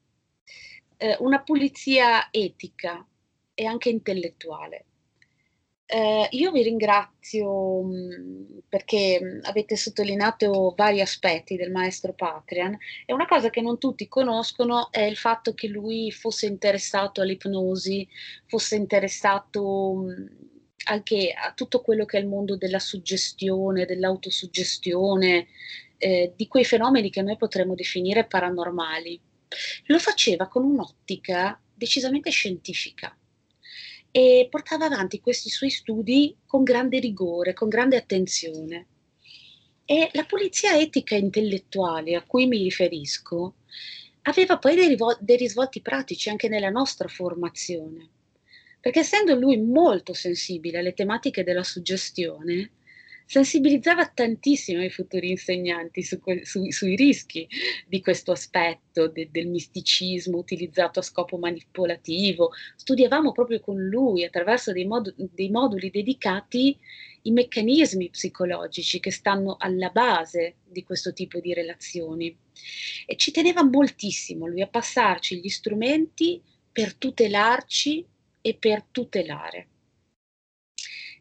Eh, 0.98 1.18
una 1.20 1.42
pulizia 1.42 2.30
etica 2.32 3.06
e 3.54 3.66
anche 3.66 3.90
intellettuale. 3.90 4.86
Eh, 5.86 6.28
io 6.32 6.52
vi 6.52 6.64
ringrazio 6.64 7.84
perché 8.68 9.42
avete 9.44 9.76
sottolineato 9.76 10.74
vari 10.76 11.02
aspetti 11.02 11.56
del 11.56 11.72
maestro 11.72 12.14
Patrian 12.14 12.76
e 13.06 13.14
una 13.14 13.28
cosa 13.28 13.50
che 13.50 13.62
non 13.62 13.78
tutti 13.78 14.08
conoscono 14.08 14.90
è 14.92 15.02
il 15.02 15.18
fatto 15.18 15.54
che 15.54 15.68
lui 15.68 16.10
fosse 16.12 16.48
interessato 16.48 17.22
all'ipnosi, 17.22 18.08
fosse 18.48 18.76
interessato 18.76 19.94
mh, 19.96 20.53
anche 20.86 21.32
a 21.32 21.54
tutto 21.54 21.82
quello 21.82 22.06
che 22.06 22.18
è 22.18 22.22
il 22.22 22.28
mondo 22.28 22.58
della 22.58 22.80
suggestione, 22.80 23.86
dell'autosuggestione, 23.86 25.48
eh, 25.98 26.34
di 26.36 26.48
quei 26.48 26.66
fenomeni 26.66 27.10
che 27.10 27.22
noi 27.22 27.38
potremmo 27.38 27.76
definire 27.76 28.26
paranormali. 28.26 29.20
Lo 29.86 30.00
faceva 30.00 30.48
con 30.48 30.64
un'ottica 30.64 31.60
decisamente 31.74 32.30
scientifica 32.30 33.16
e 34.12 34.48
portava 34.50 34.86
avanti 34.86 35.22
questi 35.22 35.50
suoi 35.50 35.70
studi 35.70 36.36
con 36.46 36.64
grande 36.64 37.00
rigore, 37.00 37.54
con 37.54 37.70
grande 37.70 37.98
attenzione. 37.98 38.88
E 39.86 40.10
la 40.14 40.24
pulizia 40.24 40.78
etica 40.78 41.16
e 41.16 41.20
intellettuale 41.20 42.16
a 42.16 42.24
cui 42.24 42.48
mi 42.48 42.62
riferisco 42.62 43.56
aveva 44.24 44.58
poi 44.58 44.76
dei, 44.76 44.88
rivol- 44.88 45.18
dei 45.20 45.36
risvolti 45.36 45.82
pratici 45.82 46.30
anche 46.30 46.48
nella 46.48 46.70
nostra 46.70 47.08
formazione 47.08 48.10
perché 48.84 49.00
essendo 49.00 49.34
lui 49.34 49.62
molto 49.62 50.12
sensibile 50.12 50.80
alle 50.80 50.94
tematiche 50.94 51.46
della 51.46 51.64
suggestione, 51.64 52.72
sensibilizzava 53.26 54.06
tantissimo 54.10 54.84
i 54.84 54.90
futuri 54.90 55.30
insegnanti 55.30 56.04
su, 56.04 56.20
su, 56.42 56.70
sui 56.70 56.98
rischi 56.98 57.48
di 57.88 58.02
questo 58.02 58.34
aspetto 58.34 59.08
de, 59.08 59.30
del 59.32 59.48
misticismo 59.48 60.38
utilizzato 60.38 61.00
a 61.00 61.02
scopo 61.02 61.38
manipolativo. 61.38 62.52
Studiavamo 62.76 63.32
proprio 63.32 63.62
con 63.62 63.82
lui, 63.82 64.26
attraverso 64.26 64.74
dei, 64.74 64.84
mod, 64.84 65.16
dei 65.16 65.50
moduli 65.50 65.90
dedicati, 65.90 66.78
i 67.22 67.32
meccanismi 67.32 68.10
psicologici 68.10 69.00
che 69.00 69.12
stanno 69.12 69.56
alla 69.58 69.92
base 69.92 70.56
di 70.68 70.84
questo 70.84 71.14
tipo 71.14 71.40
di 71.40 71.54
relazioni. 71.54 72.38
E 73.06 73.16
ci 73.16 73.32
teneva 73.32 73.64
moltissimo 73.64 74.46
lui 74.46 74.62
a 74.62 74.68
passarci 74.68 75.40
gli 75.40 75.48
strumenti 75.48 76.42
per 76.70 76.96
tutelarci 76.96 78.08
e 78.46 78.56
per 78.56 78.84
tutelare. 78.92 79.68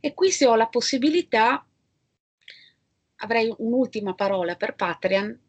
E 0.01 0.13
qui 0.13 0.33
se 0.33 0.47
ho 0.47 0.57
la 0.57 0.67
possibilità, 0.67 1.65
avrei 3.17 3.55
un'ultima 3.59 4.15
parola 4.15 4.57
per 4.57 4.75
Patreon, 4.75 5.41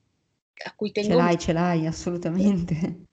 a 0.65 0.74
cui 0.75 0.92
tengo... 0.92 1.10
Ce 1.10 1.15
l'hai, 1.15 1.38
ce 1.39 1.53
l'hai, 1.53 1.88
assolutamente. 1.88 3.06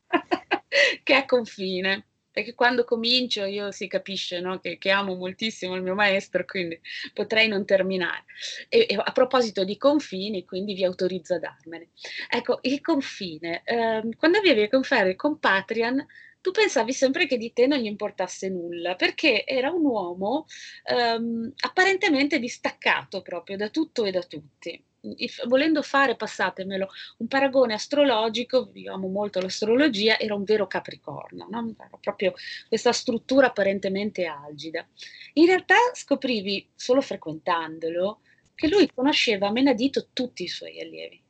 che 1.02 1.16
è 1.16 1.24
confine 1.24 2.04
perché 2.30 2.54
quando 2.54 2.84
comincio 2.84 3.44
io 3.44 3.72
si 3.72 3.88
capisce 3.88 4.40
no, 4.40 4.60
che, 4.60 4.78
che, 4.78 4.90
amo 4.90 5.16
moltissimo 5.16 5.74
il 5.74 5.82
mio 5.82 5.94
maestro, 5.94 6.44
quindi 6.44 6.80
potrei 7.12 7.48
non 7.48 7.64
terminare. 7.64 8.24
E, 8.68 8.86
e, 8.88 8.94
a 8.96 9.12
proposito 9.12 9.64
di 9.64 9.76
confini, 9.76 10.44
quindi 10.44 10.74
vi 10.74 10.84
autorizzo 10.84 11.34
a 11.34 11.38
darmene. 11.38 11.88
Ecco, 12.28 12.60
il 12.62 12.80
confine, 12.80 13.62
ehm, 13.64 14.14
quando 14.16 14.38
avevi 14.38 14.62
a 14.62 14.68
che 14.68 14.82
fare 14.82 15.16
con 15.16 15.38
Patreon, 15.38 16.06
tu 16.40 16.50
pensavi 16.52 16.92
sempre 16.92 17.26
che 17.26 17.36
di 17.36 17.52
te 17.52 17.66
non 17.66 17.78
gli 17.78 17.86
importasse 17.86 18.48
nulla, 18.48 18.94
perché 18.96 19.44
era 19.46 19.70
un 19.70 19.84
uomo 19.84 20.46
ehm, 20.84 21.52
apparentemente 21.60 22.38
distaccato 22.38 23.22
proprio 23.22 23.56
da 23.56 23.68
tutto 23.68 24.04
e 24.04 24.10
da 24.10 24.22
tutti. 24.22 24.82
If, 25.16 25.46
volendo 25.46 25.80
fare, 25.82 26.16
passatemelo, 26.16 26.88
un 27.18 27.26
paragone 27.26 27.72
astrologico, 27.74 28.70
io 28.74 28.92
amo 28.92 29.08
molto 29.08 29.40
l'astrologia, 29.40 30.18
era 30.18 30.34
un 30.34 30.44
vero 30.44 30.66
capricorno, 30.66 31.46
no? 31.48 31.74
era 31.78 31.98
proprio 31.98 32.34
questa 32.68 32.92
struttura 32.92 33.46
apparentemente 33.46 34.26
algida. 34.26 34.86
In 35.34 35.46
realtà 35.46 35.76
scoprivi, 35.94 36.68
solo 36.74 37.00
frequentandolo, 37.00 38.20
che 38.54 38.68
lui 38.68 38.90
conosceva 38.92 39.48
a 39.48 39.52
menadito 39.52 40.08
tutti 40.12 40.42
i 40.42 40.48
suoi 40.48 40.80
allievi. 40.80 41.22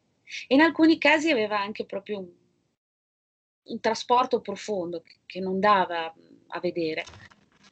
E 0.49 0.55
in 0.55 0.61
alcuni 0.61 0.99
casi 0.99 1.31
aveva 1.31 1.61
anche 1.61 1.85
proprio 1.85 2.19
un 2.19 2.40
un 3.65 3.81
trasporto 3.81 4.41
profondo 4.41 5.03
che 5.27 5.41
non 5.41 5.61
dava 5.61 6.13
a 6.49 6.61
vedere 6.61 7.05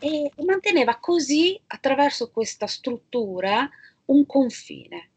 e 0.00 0.30
manteneva 0.45 0.99
così 0.99 1.61
attraverso 1.66 2.30
questa 2.30 2.66
struttura 2.66 3.68
un 4.07 4.26
confine. 4.26 5.11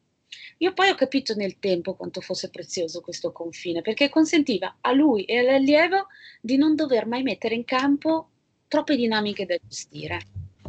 Io 0.58 0.74
poi 0.74 0.90
ho 0.90 0.96
capito 0.96 1.34
nel 1.34 1.60
tempo 1.60 1.96
quanto 1.96 2.22
fosse 2.22 2.50
prezioso 2.50 3.02
questo 3.02 3.32
confine, 3.32 3.82
perché 3.82 4.10
consentiva 4.10 4.78
a 4.82 4.92
lui 4.92 5.26
e 5.26 5.40
all'allievo 5.40 6.08
di 6.40 6.58
non 6.58 6.76
dover 6.76 7.06
mai 7.06 7.24
mettere 7.24 7.56
in 7.56 7.66
campo 7.66 8.30
troppe 8.68 8.96
dinamiche 8.96 9.46
da 9.46 9.58
gestire, 9.58 10.20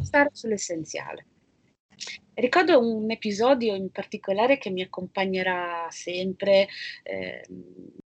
stare 0.01 0.29
sull'essenziale. 0.33 1.25
Ricordo 2.33 2.79
un 2.79 3.09
episodio 3.11 3.75
in 3.75 3.91
particolare 3.91 4.57
che 4.57 4.71
mi 4.71 4.81
accompagnerà 4.81 5.87
sempre, 5.89 6.67
eh, 7.03 7.45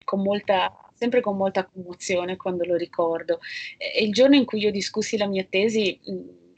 con 0.04 0.22
molta, 0.22 0.91
sempre 1.02 1.20
con 1.20 1.36
molta 1.36 1.66
commozione 1.66 2.36
quando 2.36 2.64
lo 2.64 2.76
ricordo. 2.76 3.40
È 3.76 4.00
il 4.00 4.12
giorno 4.12 4.36
in 4.36 4.44
cui 4.44 4.60
io 4.60 4.70
discussi 4.70 5.16
la 5.16 5.26
mia 5.26 5.44
tesi, 5.48 5.98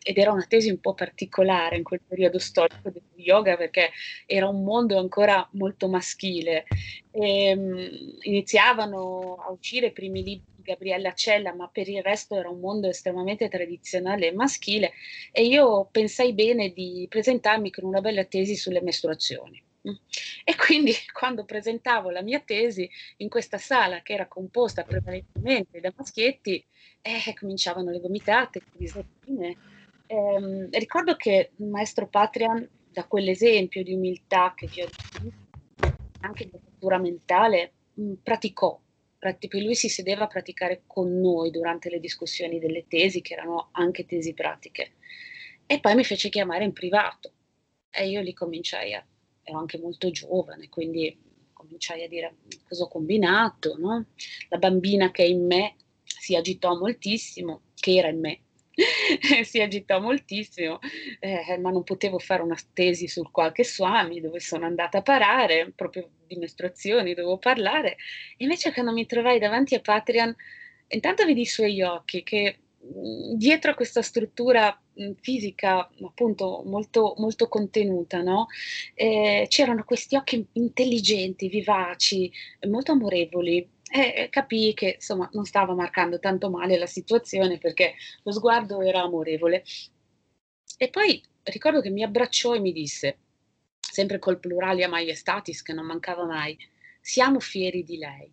ed 0.07 0.19
era 0.19 0.33
una 0.33 0.45
tesi 0.47 0.69
un 0.69 0.81
po' 0.81 0.93
particolare 0.93 1.79
in 1.79 1.83
quel 1.83 2.03
periodo 2.07 2.39
storico 2.39 2.91
del 2.91 3.03
yoga 3.15 3.57
perché 3.57 3.91
era 4.27 4.47
un 4.47 4.63
mondo 4.63 4.99
ancora 4.99 5.49
molto 5.53 5.89
maschile. 5.89 6.65
E, 7.11 7.55
um, 7.57 8.19
iniziavano 8.21 9.37
a 9.47 9.51
uscire 9.51 9.87
i 9.87 9.93
primi 9.93 10.23
libri 10.23 10.53
di 10.57 10.63
Gabriella 10.63 11.15
Cella, 11.15 11.55
ma 11.55 11.69
per 11.69 11.89
il 11.89 12.03
resto 12.03 12.37
era 12.37 12.51
un 12.51 12.61
mondo 12.61 12.87
estremamente 12.89 13.49
tradizionale 13.49 14.27
e 14.29 14.33
maschile 14.33 14.93
e 15.33 15.47
io 15.47 15.89
pensai 15.91 16.35
bene 16.35 16.71
di 16.71 17.07
presentarmi 17.09 17.71
con 17.71 17.85
una 17.85 18.03
bella 18.03 18.25
tesi 18.25 18.57
sulle 18.57 18.83
mestruazioni. 18.83 19.64
E 20.45 20.57
quindi 20.57 20.93
quando 21.13 21.45
presentavo 21.45 22.11
la 22.11 22.23
mia 22.23 22.41
tesi 22.41 22.89
in 23.19 23.29
questa 23.29 23.59
sala 23.59 24.03
che 24.03 24.15
era 24.15 24.27
composta 24.29 24.85
prevalentemente 24.85 25.81
da 25.81 25.93
maschietti, 25.95 26.65
eh, 27.03 27.35
cominciavano 27.39 27.91
le 27.91 28.01
gomitate, 28.01 28.61
le 28.73 28.79
risattine. 28.79 29.59
Eh, 30.07 30.69
ricordo 30.79 31.17
che 31.17 31.53
il 31.57 31.67
maestro 31.67 32.09
Patrian, 32.09 32.69
da 32.89 33.07
quell'esempio 33.07 33.83
di 33.83 33.93
umiltà 33.93 34.53
che 34.55 34.69
vi 34.69 34.83
ho 34.83 34.87
detto, 34.87 35.33
anche 36.21 36.45
di 36.47 36.59
cultura 36.63 36.99
mentale, 36.99 37.75
mh, 37.95 38.15
praticò, 38.23 38.81
lui 39.53 39.75
si 39.75 39.89
sedeva 39.89 40.25
a 40.25 40.27
praticare 40.27 40.83
con 40.87 41.19
noi 41.19 41.51
durante 41.51 41.89
le 41.89 41.99
discussioni 42.01 42.59
delle 42.59 42.87
tesi, 42.87 43.23
che 43.23 43.33
erano 43.35 43.69
anche 43.73 44.05
tesi 44.07 44.35
pratiche. 44.35 44.97
E 45.67 45.81
poi 45.81 45.95
mi 45.95 46.05
fece 46.05 46.29
chiamare 46.29 46.65
in 46.65 46.73
privato 46.73 47.33
e 47.91 48.09
io 48.09 48.21
lì 48.21 48.35
cominciai 48.35 48.93
a, 48.95 49.07
ero 49.45 49.59
anche 49.59 49.79
molto 49.79 50.11
giovane, 50.11 50.69
quindi 50.69 51.17
cominciai 51.53 52.03
a 52.03 52.09
dire 52.09 52.37
cosa 52.67 52.85
ho 52.85 52.89
combinato, 52.89 53.77
no? 53.79 54.07
La 54.49 54.59
bambina 54.59 55.11
che 55.11 55.25
è 55.25 55.27
in 55.27 55.47
me 55.47 55.77
si 56.05 56.35
agitò 56.35 56.77
moltissimo, 56.77 57.63
che 57.75 57.97
era 57.97 58.09
in 58.09 58.21
me, 58.21 58.41
si 59.45 59.61
agitò 59.61 60.01
moltissimo, 60.01 60.79
eh, 61.21 61.59
ma 61.59 61.71
non 61.71 61.85
potevo 61.85 62.19
fare 62.19 62.43
una 62.43 62.57
tesi 62.73 63.07
sul 63.07 63.31
qualche 63.31 63.65
Swami 63.65 64.21
dove 64.21 64.41
sono 64.41 64.67
andata 64.67 64.99
a 64.99 65.03
parare, 65.03 65.73
proprio 65.75 66.09
di 66.27 66.37
mestruazioni 66.37 67.15
dovevo 67.15 67.39
parlare. 67.39 67.97
Invece 68.39 68.73
quando 68.73 68.93
mi 68.93 69.07
trovai 69.07 69.39
davanti 69.39 69.75
a 69.75 69.81
Patrian, 69.81 70.35
intanto 70.89 71.25
vidi 71.25 71.43
i 71.43 71.47
suoi 71.47 71.83
occhi 71.83 72.23
che 72.23 72.59
dietro 73.37 73.71
a 73.71 73.75
questa 73.75 74.03
struttura 74.03 74.79
fisica 75.21 75.89
appunto 76.05 76.63
molto, 76.67 77.15
molto 77.19 77.49
contenuta, 77.49 78.23
no? 78.23 78.47
eh, 78.95 79.47
c'erano 79.49 79.85
questi 79.85 80.17
occhi 80.17 80.47
intelligenti, 80.53 81.49
vivaci, 81.49 82.31
molto 82.69 82.93
amorevoli 82.93 83.71
e 83.91 84.29
capii 84.31 84.75
che 84.75 84.95
insomma 84.97 85.29
non 85.33 85.45
stava 85.45 85.75
marcando 85.75 86.19
tanto 86.19 86.51
male 86.51 86.79
la 86.79 86.87
situazione 86.87 87.59
perché 87.59 87.95
lo 88.23 88.33
sguardo 88.33 88.83
era 88.83 89.03
amorevole. 89.03 89.65
E 90.77 90.89
poi 90.89 91.23
ricordo 91.45 91.81
che 91.81 91.91
mi 91.91 92.03
abbracciò 92.03 92.55
e 92.55 92.61
mi 92.61 92.73
disse, 92.73 93.19
sempre 93.79 94.19
col 94.19 94.41
pluralia 94.41 94.89
maiestatis 94.89 95.63
che 95.63 95.73
non 95.73 95.87
mancava 95.87 96.25
mai, 96.25 96.57
siamo 97.01 97.39
fieri 97.39 97.83
di 97.85 97.99
lei. 97.99 98.33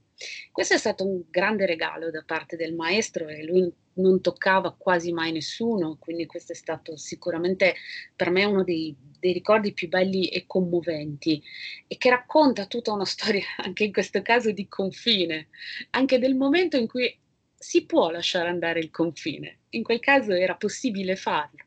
Questo 0.52 0.76
è 0.76 0.78
stato 0.78 1.06
un 1.06 1.24
grande 1.30 1.66
regalo 1.66 2.10
da 2.10 2.24
parte 2.26 2.56
del 2.56 2.74
maestro 2.74 3.28
e 3.28 3.44
lui 3.44 3.72
non 3.96 4.22
toccava 4.22 4.74
quasi 4.78 5.12
mai 5.12 5.32
nessuno, 5.32 5.98
quindi 6.00 6.26
questo 6.26 6.54
è 6.54 6.56
stato 6.56 6.96
sicuramente 6.98 7.76
per 8.16 8.30
me 8.30 8.46
uno 8.46 8.64
dei, 8.64 8.96
dei 9.20 9.34
ricordi 9.34 9.74
più 9.74 9.88
belli 9.88 10.28
e 10.28 10.46
commoventi 10.48 11.42
e 11.88 11.98
che 11.98 12.10
racconta 12.10 12.66
tutta 12.66 12.94
una 12.94 13.06
storia, 13.06 13.46
anche 13.64 13.84
in 13.84 13.92
questo 13.92 14.22
caso, 14.22 14.52
di 14.52 14.68
confine, 14.68 15.50
anche 15.92 16.20
del 16.20 16.36
momento 16.36 16.78
in 16.78 16.88
cui 16.88 17.18
si 17.58 17.86
può 17.86 18.10
lasciare 18.10 18.50
andare 18.50 18.80
il 18.80 18.90
confine. 18.90 19.60
In 19.72 19.84
quel 19.84 20.00
caso 20.00 20.32
era 20.34 20.56
possibile 20.56 21.16
farlo. 21.16 21.66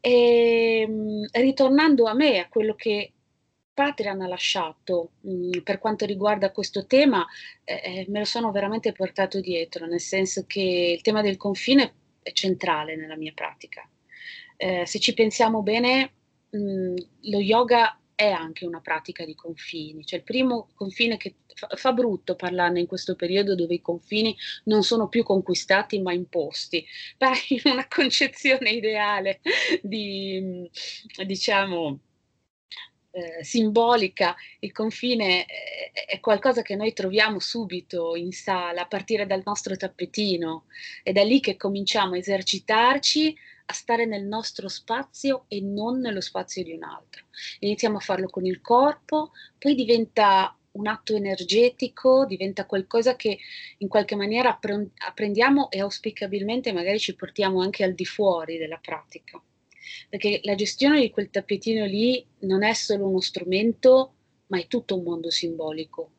E 0.00 0.80
ehm, 0.80 1.26
ritornando 1.32 2.04
a 2.06 2.14
me, 2.14 2.38
a 2.38 2.48
quello 2.48 2.74
che 2.74 3.12
Patrian 3.74 4.22
ha 4.22 4.28
lasciato 4.28 5.10
mh, 5.20 5.30
mm, 5.30 5.50
per 5.62 5.78
quanto 5.78 6.06
riguarda 6.06 6.52
questo 6.52 6.86
tema, 6.86 7.26
eh, 7.64 7.80
eh, 7.84 8.06
me 8.08 8.20
lo 8.20 8.24
sono 8.24 8.52
veramente 8.52 8.92
portato 8.92 9.40
dietro, 9.40 9.86
nel 9.86 10.00
senso 10.00 10.44
che 10.46 10.94
il 10.96 11.02
tema 11.02 11.20
del 11.20 11.36
confine 11.36 11.94
è 12.22 12.32
centrale 12.32 12.96
nella 12.96 13.16
mia 13.16 13.32
pratica. 13.34 13.86
Eh, 14.56 14.86
se 14.86 15.00
ci 15.00 15.12
pensiamo 15.12 15.62
bene, 15.62 16.12
mh, 16.50 16.58
mm, 16.58 16.96
lo 17.22 17.40
yoga 17.40 17.98
è 18.14 18.30
anche 18.30 18.64
una 18.64 18.80
pratica 18.80 19.24
di 19.24 19.34
confini, 19.34 20.04
cioè 20.04 20.20
il 20.20 20.24
primo 20.24 20.68
confine 20.74 21.16
che 21.16 21.34
fa, 21.54 21.68
fa, 21.74 21.92
brutto 21.92 22.36
parlarne 22.36 22.78
in 22.78 22.86
questo 22.86 23.16
periodo 23.16 23.56
dove 23.56 23.74
i 23.74 23.80
confini 23.80 24.36
non 24.64 24.84
sono 24.84 25.08
più 25.08 25.24
conquistati 25.24 26.00
ma 26.00 26.12
imposti, 26.12 26.86
in 27.48 27.72
una 27.72 27.88
concezione 27.88 28.70
ideale 28.70 29.40
di, 29.82 30.38
mm, 30.40 30.64
diciamo, 31.26 31.98
eh, 33.14 33.44
simbolica, 33.44 34.34
il 34.58 34.72
confine 34.72 35.44
è, 35.44 35.92
è, 36.08 36.18
qualcosa 36.18 36.62
che 36.62 36.74
noi 36.74 36.92
troviamo 36.92 37.38
subito 37.38 38.16
in 38.16 38.32
sala, 38.32 38.82
a 38.82 38.86
partire 38.86 39.24
dal 39.24 39.42
nostro 39.44 39.76
tappetino. 39.76 40.64
È 41.00 41.12
da 41.12 41.22
lì 41.22 41.38
che 41.38 41.56
cominciamo 41.56 42.14
a 42.14 42.18
esercitarci 42.18 43.36
a 43.66 43.72
stare 43.72 44.04
nel 44.04 44.24
nostro 44.24 44.68
spazio 44.68 45.44
e 45.46 45.60
non 45.60 46.00
nello 46.00 46.20
spazio 46.20 46.64
di 46.64 46.72
un 46.72 46.82
altro. 46.82 47.26
Iniziamo 47.60 47.98
a 47.98 48.00
farlo 48.00 48.26
con 48.26 48.44
il 48.44 48.60
corpo, 48.60 49.30
poi 49.58 49.76
diventa 49.76 50.56
un 50.72 50.88
atto 50.88 51.14
energetico, 51.14 52.26
diventa 52.26 52.66
qualcosa 52.66 53.14
che 53.14 53.38
in 53.78 53.86
qualche 53.86 54.16
maniera 54.16 54.58
apprendiamo 55.06 55.70
e 55.70 55.80
auspicabilmente 55.80 56.72
magari 56.72 56.98
ci 56.98 57.14
portiamo 57.14 57.60
anche 57.60 57.84
al 57.84 57.94
di 57.94 58.04
fuori 58.04 58.58
della 58.58 58.78
pratica 58.78 59.40
perché 60.08 60.40
la 60.42 60.54
gestione 60.54 61.00
di 61.00 61.10
quel 61.10 61.30
tappetino 61.30 61.84
lì 61.84 62.24
non 62.40 62.62
è 62.62 62.72
solo 62.72 63.08
uno 63.08 63.20
strumento, 63.20 64.14
ma 64.48 64.58
è 64.58 64.66
tutto 64.66 64.96
un 64.96 65.02
mondo 65.02 65.30
simbolico. 65.30 66.10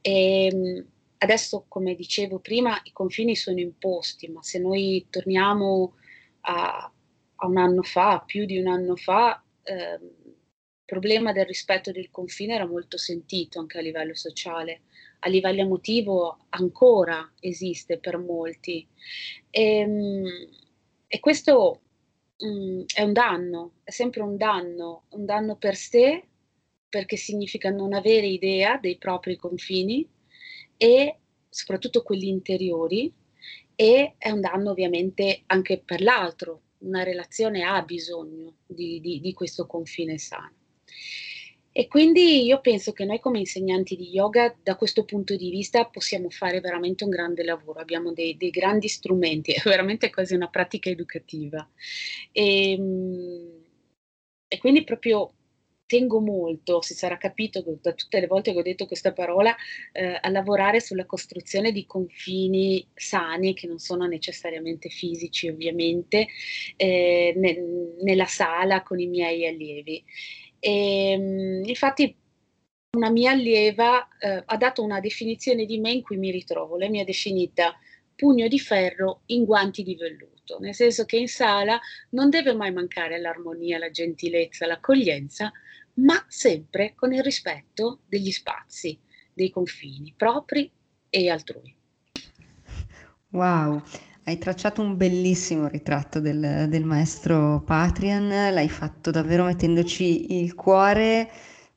E 0.00 0.46
ehm, 0.46 0.86
adesso, 1.18 1.64
come 1.68 1.94
dicevo 1.94 2.38
prima, 2.38 2.80
i 2.84 2.92
confini 2.92 3.36
sono 3.36 3.58
imposti, 3.58 4.28
ma 4.28 4.42
se 4.42 4.58
noi 4.58 5.06
torniamo 5.10 5.94
a, 6.42 6.90
a 7.36 7.46
un 7.46 7.56
anno 7.56 7.82
fa, 7.82 8.22
più 8.24 8.44
di 8.44 8.58
un 8.58 8.68
anno 8.68 8.96
fa, 8.96 9.42
eh, 9.62 9.94
il 9.94 10.84
problema 10.84 11.32
del 11.32 11.46
rispetto 11.46 11.90
del 11.90 12.10
confine 12.10 12.54
era 12.54 12.66
molto 12.66 12.96
sentito 12.96 13.58
anche 13.58 13.78
a 13.78 13.82
livello 13.82 14.14
sociale, 14.14 14.82
a 15.20 15.28
livello 15.28 15.62
emotivo 15.62 16.46
ancora 16.50 17.32
esiste 17.40 17.98
per 17.98 18.18
molti. 18.18 18.86
E, 19.50 19.62
ehm, 19.62 20.48
e 21.08 21.20
questo 21.20 21.80
mh, 22.38 22.48
mm, 22.48 22.80
è 22.94 23.02
un 23.02 23.12
danno, 23.12 23.72
è 23.84 23.90
sempre 23.90 24.22
un 24.22 24.36
danno, 24.36 25.04
un 25.10 25.24
danno 25.24 25.56
per 25.56 25.76
sé, 25.76 26.24
perché 26.88 27.16
significa 27.16 27.70
non 27.70 27.92
avere 27.92 28.26
idea 28.26 28.78
dei 28.78 28.96
propri 28.96 29.36
confini 29.36 30.08
e 30.76 31.18
soprattutto 31.48 32.02
quelli 32.02 32.28
interiori, 32.28 33.12
e 33.74 34.14
è 34.18 34.30
un 34.30 34.40
danno 34.40 34.70
ovviamente 34.70 35.42
anche 35.46 35.78
per 35.78 36.00
l'altro, 36.00 36.62
una 36.78 37.02
relazione 37.02 37.62
ha 37.62 37.82
bisogno 37.82 38.56
di, 38.66 39.00
di, 39.00 39.20
di 39.20 39.32
questo 39.32 39.66
confine 39.66 40.18
sano. 40.18 40.54
E 41.78 41.88
quindi 41.88 42.42
io 42.42 42.62
penso 42.62 42.94
che 42.94 43.04
noi 43.04 43.20
come 43.20 43.38
insegnanti 43.38 43.96
di 43.96 44.08
yoga 44.08 44.56
da 44.62 44.76
questo 44.76 45.04
punto 45.04 45.36
di 45.36 45.50
vista 45.50 45.84
possiamo 45.84 46.30
fare 46.30 46.60
veramente 46.60 47.04
un 47.04 47.10
grande 47.10 47.44
lavoro, 47.44 47.80
abbiamo 47.80 48.14
dei, 48.14 48.34
dei 48.38 48.48
grandi 48.48 48.88
strumenti, 48.88 49.52
è 49.52 49.60
veramente 49.62 50.08
quasi 50.08 50.34
una 50.34 50.48
pratica 50.48 50.88
educativa. 50.88 51.68
E, 52.32 52.72
ehm, 52.72 53.64
e 54.48 54.58
quindi 54.58 54.84
proprio 54.84 55.34
tengo 55.84 56.18
molto, 56.20 56.80
si 56.80 56.94
sarà 56.94 57.18
capito 57.18 57.62
da 57.82 57.92
tutte 57.92 58.20
le 58.20 58.26
volte 58.26 58.52
che 58.52 58.58
ho 58.58 58.62
detto 58.62 58.86
questa 58.86 59.12
parola, 59.12 59.54
eh, 59.92 60.18
a 60.18 60.30
lavorare 60.30 60.80
sulla 60.80 61.04
costruzione 61.04 61.72
di 61.72 61.84
confini 61.84 62.88
sani 62.94 63.52
che 63.52 63.66
non 63.66 63.78
sono 63.78 64.06
necessariamente 64.06 64.88
fisici 64.88 65.48
ovviamente, 65.48 66.26
eh, 66.76 67.34
ne, 67.36 67.94
nella 68.02 68.24
sala 68.24 68.82
con 68.82 68.98
i 68.98 69.06
miei 69.06 69.46
allievi. 69.46 70.02
E, 70.66 71.10
ehm, 71.12 71.64
infatti 71.64 72.16
una 72.96 73.10
mia 73.10 73.30
allieva 73.30 74.08
eh, 74.18 74.42
ha 74.44 74.56
dato 74.56 74.82
una 74.82 75.00
definizione 75.00 75.64
di 75.64 75.78
me 75.78 75.92
in 75.92 76.02
cui 76.02 76.16
mi 76.16 76.30
ritrovo. 76.30 76.76
Lei 76.76 76.90
mi 76.90 77.00
ha 77.00 77.04
definita 77.04 77.78
pugno 78.16 78.48
di 78.48 78.58
ferro 78.58 79.20
in 79.26 79.44
guanti 79.44 79.82
di 79.82 79.94
velluto, 79.94 80.58
nel 80.58 80.74
senso 80.74 81.04
che 81.04 81.18
in 81.18 81.28
sala 81.28 81.78
non 82.10 82.30
deve 82.30 82.54
mai 82.54 82.72
mancare 82.72 83.20
l'armonia, 83.20 83.78
la 83.78 83.90
gentilezza, 83.90 84.66
l'accoglienza, 84.66 85.52
ma 85.94 86.24
sempre 86.26 86.94
con 86.96 87.12
il 87.12 87.22
rispetto 87.22 88.00
degli 88.06 88.30
spazi, 88.30 88.98
dei 89.32 89.50
confini 89.50 90.14
propri 90.16 90.70
e 91.10 91.28
altrui. 91.28 91.74
Wow, 93.30 93.82
hai 94.28 94.38
tracciato 94.38 94.82
un 94.82 94.96
bellissimo 94.96 95.68
ritratto 95.68 96.18
del, 96.18 96.66
del 96.68 96.84
maestro 96.84 97.62
Patrian, 97.64 98.26
l'hai 98.28 98.68
fatto 98.68 99.12
davvero 99.12 99.44
mettendoci 99.44 100.42
il 100.42 100.52
cuore, 100.56 101.30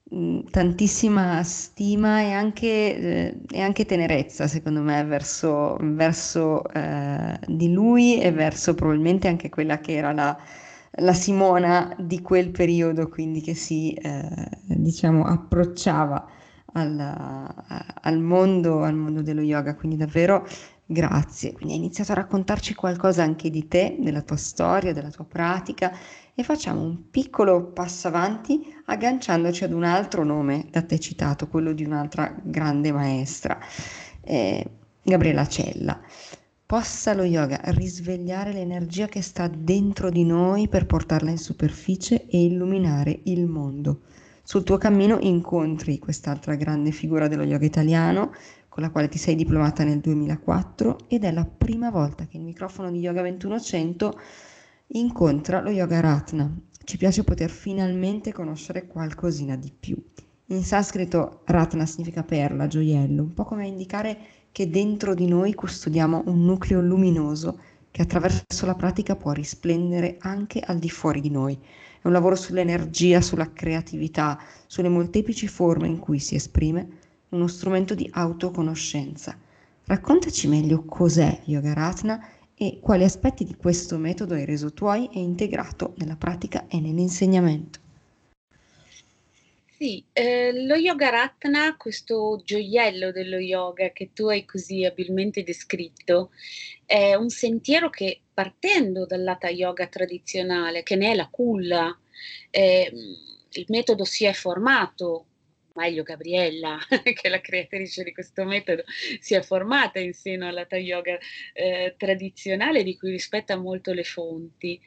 mh, 0.10 0.50
tantissima 0.50 1.44
stima 1.44 2.22
e 2.22 2.32
anche, 2.32 2.66
eh, 2.68 3.38
e 3.52 3.62
anche, 3.62 3.86
tenerezza, 3.86 4.48
secondo 4.48 4.82
me, 4.82 5.04
verso, 5.04 5.78
verso 5.80 6.68
eh, 6.74 7.40
di 7.46 7.72
lui 7.72 8.20
e 8.20 8.32
verso 8.32 8.74
probabilmente 8.74 9.28
anche 9.28 9.50
quella 9.50 9.78
che 9.80 9.94
era 9.94 10.12
la, 10.12 10.36
la 10.94 11.14
Simona 11.14 11.96
di 12.00 12.20
quel 12.22 12.50
periodo, 12.50 13.10
quindi 13.10 13.42
che 13.42 13.54
si, 13.54 13.94
eh, 13.94 14.28
diciamo, 14.66 15.24
approcciava 15.24 16.28
al, 16.74 17.00
al, 18.02 18.20
mondo, 18.20 18.82
al 18.82 18.96
mondo 18.96 19.22
dello 19.22 19.42
yoga. 19.42 19.76
Quindi 19.76 19.98
davvero 19.98 20.48
Grazie, 20.92 21.54
quindi 21.54 21.74
hai 21.74 21.80
iniziato 21.80 22.14
a 22.14 22.16
raccontarci 22.16 22.74
qualcosa 22.74 23.22
anche 23.22 23.52
di 23.52 23.68
te, 23.68 23.96
della 24.00 24.24
tua 24.24 24.38
storia, 24.38 24.92
della 24.92 25.12
tua 25.12 25.24
pratica 25.24 25.96
e 26.34 26.42
facciamo 26.42 26.82
un 26.82 27.12
piccolo 27.12 27.66
passo 27.66 28.08
avanti 28.08 28.74
agganciandoci 28.86 29.66
ad 29.66 29.72
un 29.72 29.84
altro 29.84 30.24
nome 30.24 30.66
da 30.72 30.82
te 30.82 30.98
citato, 30.98 31.48
quello 31.48 31.74
di 31.74 31.84
un'altra 31.84 32.36
grande 32.42 32.92
maestra, 32.92 33.60
eh, 34.22 34.66
Gabriela 35.04 35.46
Cella. 35.48 36.02
Possa 36.66 37.14
lo 37.14 37.24
yoga 37.24 37.62
risvegliare 37.66 38.52
l'energia 38.52 39.06
che 39.06 39.22
sta 39.22 39.48
dentro 39.48 40.10
di 40.10 40.26
noi 40.26 40.70
per 40.70 40.88
portarla 40.88 41.30
in 41.30 41.38
superficie 41.38 42.26
e 42.26 42.44
illuminare 42.46 43.20
il 43.26 43.46
mondo. 43.46 44.02
Sul 44.42 44.64
tuo 44.64 44.78
cammino 44.78 45.20
incontri 45.22 46.00
quest'altra 46.00 46.56
grande 46.56 46.90
figura 46.90 47.28
dello 47.28 47.44
yoga 47.44 47.66
italiano, 47.66 48.32
con 48.80 48.88
la 48.88 48.94
quale 48.94 49.10
ti 49.10 49.18
sei 49.18 49.36
diplomata 49.36 49.84
nel 49.84 50.00
2004 50.00 51.00
ed 51.10 51.26
è 51.26 51.32
la 51.34 51.44
prima 51.44 51.90
volta 51.90 52.26
che 52.26 52.38
il 52.38 52.44
microfono 52.44 52.90
di 52.90 53.00
Yoga 53.00 53.20
2100 53.20 54.18
incontra 54.94 55.60
lo 55.60 55.70
Yoga 55.70 56.00
Ratna. 56.00 56.50
Ci 56.86 56.96
piace 56.96 57.26
poter 57.26 57.50
finalmente 57.50 58.32
conoscere 58.32 58.88
qualcosina 58.88 59.58
di 59.58 59.70
più. 59.78 60.02
In 60.46 60.64
sanscrito 60.64 61.42
Ratna 61.44 61.86
significa 61.86 62.24
perla, 62.24 62.68
gioiello, 62.68 63.22
un 63.22 63.34
po' 63.34 63.44
come 63.44 63.64
a 63.64 63.68
indicare 63.68 64.18
che 64.54 64.70
dentro 64.70 65.14
di 65.14 65.28
noi 65.28 65.54
custodiamo 65.54 66.24
un 66.28 66.46
nucleo 66.46 66.80
luminoso 66.80 67.60
che 67.92 68.02
attraverso 68.02 68.66
la 68.66 68.76
pratica 68.76 69.18
può 69.18 69.34
risplendere 69.34 70.16
anche 70.20 70.62
al 70.62 70.80
di 70.80 70.90
fuori 70.90 71.20
di 71.20 71.30
noi. 71.30 71.54
È 72.02 72.08
un 72.08 72.14
lavoro 72.14 72.36
sull'energia, 72.36 73.20
sulla 73.20 73.52
creatività, 73.52 74.40
sulle 74.68 74.88
molteplici 74.88 75.50
forme 75.50 75.88
in 75.88 76.00
cui 76.00 76.20
si 76.20 76.36
esprime, 76.36 76.99
uno 77.30 77.48
strumento 77.48 77.96
di 77.96 78.10
autoconoscenza. 78.12 79.38
Raccontaci 79.86 80.48
meglio 80.48 80.84
cos'è 80.86 81.42
Yoga 81.46 81.74
Ratna 81.74 82.30
e 82.56 82.80
quali 82.82 83.04
aspetti 83.04 83.44
di 83.46 83.56
questo 83.56 83.98
metodo 83.98 84.34
hai 84.34 84.46
reso 84.46 84.74
tuoi 84.74 85.10
e 85.14 85.20
integrato 85.20 85.94
nella 85.98 86.16
pratica 86.16 86.68
e 86.68 86.80
nell'insegnamento. 86.80 87.80
Sì, 89.80 90.04
eh, 90.12 90.52
lo 90.66 90.76
Yoga 90.76 91.10
Ratna, 91.10 91.78
questo 91.78 92.42
gioiello 92.44 93.14
dello 93.14 93.38
yoga 93.38 93.92
che 93.92 94.10
tu 94.12 94.28
hai 94.28 94.44
così 94.44 94.84
abilmente 94.84 95.42
descritto, 95.42 96.32
è 96.86 97.16
un 97.16 97.30
sentiero 97.30 97.90
che 97.90 98.20
partendo 98.34 99.06
dall'Hatha 99.06 99.48
Yoga 99.48 99.88
tradizionale, 99.88 100.84
che 100.84 100.98
ne 100.98 101.12
è 101.12 101.16
la 101.16 101.30
culla, 101.30 101.98
eh, 102.50 102.92
il 103.52 103.66
metodo 103.70 104.04
si 104.04 104.26
è 104.26 104.34
formato 104.34 105.28
meglio 105.76 106.04
Gabriella, 106.04 106.78
che 106.90 107.22
è 107.22 107.30
la 107.30 107.42
creatrice 107.42 108.04
di 108.04 108.14
questo 108.14 108.44
metodo, 108.46 108.84
si 109.20 109.34
è 109.34 109.42
formata 109.42 110.00
in 110.00 110.14
seno 110.14 110.48
all'Hatha 110.48 110.78
Yoga 110.78 111.18
eh, 111.54 111.96
tradizionale 111.98 112.84
di 112.84 112.98
cui 112.98 113.12
rispetta 113.12 113.58
molto 113.58 113.94
le 113.94 114.04
fonti, 114.04 114.80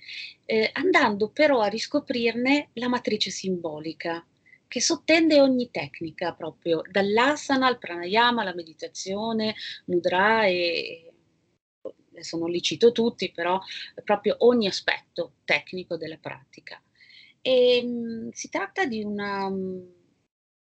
eh, 0.44 0.70
andando 0.72 1.30
però 1.30 1.60
a 1.60 1.68
riscoprirne 1.68 2.70
la 2.74 2.88
matrice 2.88 3.30
simbolica 3.30 4.24
che 4.72 4.80
sottende 4.80 5.38
ogni 5.38 5.70
tecnica 5.70 6.32
proprio, 6.32 6.80
dall'asana 6.90 7.66
al 7.66 7.78
pranayama, 7.78 8.40
alla 8.40 8.54
meditazione, 8.54 9.54
mudra 9.84 10.46
e 10.46 11.12
adesso 12.12 12.38
non 12.38 12.50
li 12.50 12.62
cito 12.62 12.90
tutti, 12.90 13.30
però 13.32 13.60
proprio 14.02 14.36
ogni 14.38 14.66
aspetto 14.66 15.34
tecnico 15.44 15.96
della 15.98 16.16
pratica. 16.18 16.82
E, 17.42 17.82
mh, 17.82 18.30
si 18.32 18.48
tratta 18.48 18.86
di 18.86 19.02
una 19.02 19.50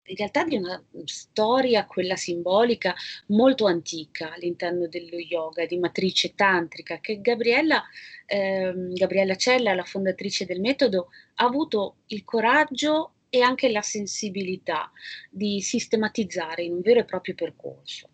in 0.06 0.16
realtà 0.16 0.44
di 0.44 0.58
una 0.58 0.84
storia, 1.06 1.86
quella 1.86 2.16
simbolica, 2.16 2.94
molto 3.28 3.66
antica 3.66 4.34
all'interno 4.34 4.88
dello 4.88 5.18
yoga, 5.18 5.66
di 5.66 5.78
matrice 5.78 6.34
tantrica, 6.36 7.00
che 7.00 7.22
Gabriella, 7.22 7.84
eh, 8.26 8.74
Gabriella 8.94 9.36
Cella, 9.36 9.74
la 9.74 9.84
fondatrice 9.84 10.46
del 10.46 10.60
metodo, 10.60 11.10
ha 11.36 11.46
avuto 11.46 11.98
il 12.08 12.24
coraggio 12.24 13.14
e 13.30 13.42
anche 13.42 13.70
la 13.70 13.82
sensibilità 13.82 14.92
di 15.30 15.62
sistematizzare 15.62 16.64
in 16.64 16.74
un 16.74 16.82
vero 16.82 17.00
e 17.00 17.06
proprio 17.06 17.34
percorso. 17.34 18.10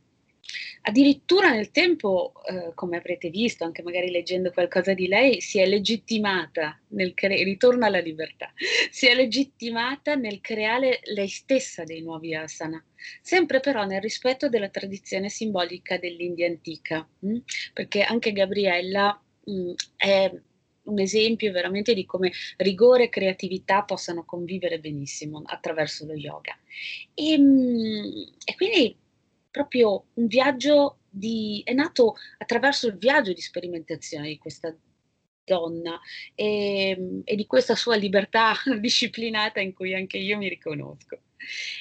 Addirittura 0.83 1.51
nel 1.51 1.71
tempo, 1.71 2.33
eh, 2.47 2.71
come 2.73 2.97
avrete 2.97 3.29
visto, 3.29 3.63
anche 3.63 3.83
magari 3.83 4.09
leggendo 4.09 4.51
qualcosa 4.51 4.93
di 4.93 5.07
lei, 5.07 5.41
si 5.41 5.59
è 5.59 5.65
legittimata 5.65 6.79
nel 6.89 7.13
creare, 7.13 7.43
ritorno 7.43 7.85
alla 7.85 7.99
libertà, 7.99 8.51
si 8.89 9.07
è 9.07 9.15
legittimata 9.15 10.15
nel 10.15 10.41
creare 10.41 10.99
lei 11.13 11.27
stessa 11.27 11.83
dei 11.83 12.01
nuovi 12.01 12.33
asana, 12.33 12.83
sempre 13.21 13.59
però 13.59 13.85
nel 13.85 14.01
rispetto 14.01 14.49
della 14.49 14.69
tradizione 14.69 15.29
simbolica 15.29 15.97
dell'India 15.97 16.47
antica, 16.47 17.07
mh? 17.19 17.29
Mm? 17.29 17.37
perché 17.73 18.01
anche 18.01 18.31
Gabriella 18.31 19.21
mh, 19.43 19.51
mm, 19.51 19.71
è 19.97 20.31
un 20.83 20.99
esempio 20.99 21.51
veramente 21.51 21.93
di 21.93 22.05
come 22.05 22.31
rigore 22.57 23.05
e 23.05 23.09
creatività 23.09 23.83
possano 23.83 24.25
convivere 24.25 24.79
benissimo 24.79 25.43
attraverso 25.45 26.05
lo 26.05 26.13
yoga. 26.13 26.57
E, 27.13 27.33
ehm, 27.33 28.31
e 28.43 28.55
quindi 28.55 28.97
proprio 29.51 30.05
un 30.13 30.27
viaggio 30.27 30.99
di, 31.09 31.61
è 31.63 31.73
nato 31.73 32.15
attraverso 32.37 32.87
il 32.87 32.97
viaggio 32.97 33.33
di 33.33 33.41
sperimentazione 33.41 34.27
di 34.27 34.37
questa 34.37 34.75
donna 35.43 35.99
e, 36.35 37.21
e, 37.23 37.35
di 37.35 37.45
questa 37.47 37.75
sua 37.75 37.95
libertà 37.95 38.53
disciplinata 38.79 39.59
in 39.59 39.73
cui 39.73 39.95
anche 39.95 40.17
io 40.17 40.37
mi 40.37 40.47
riconosco. 40.47 41.21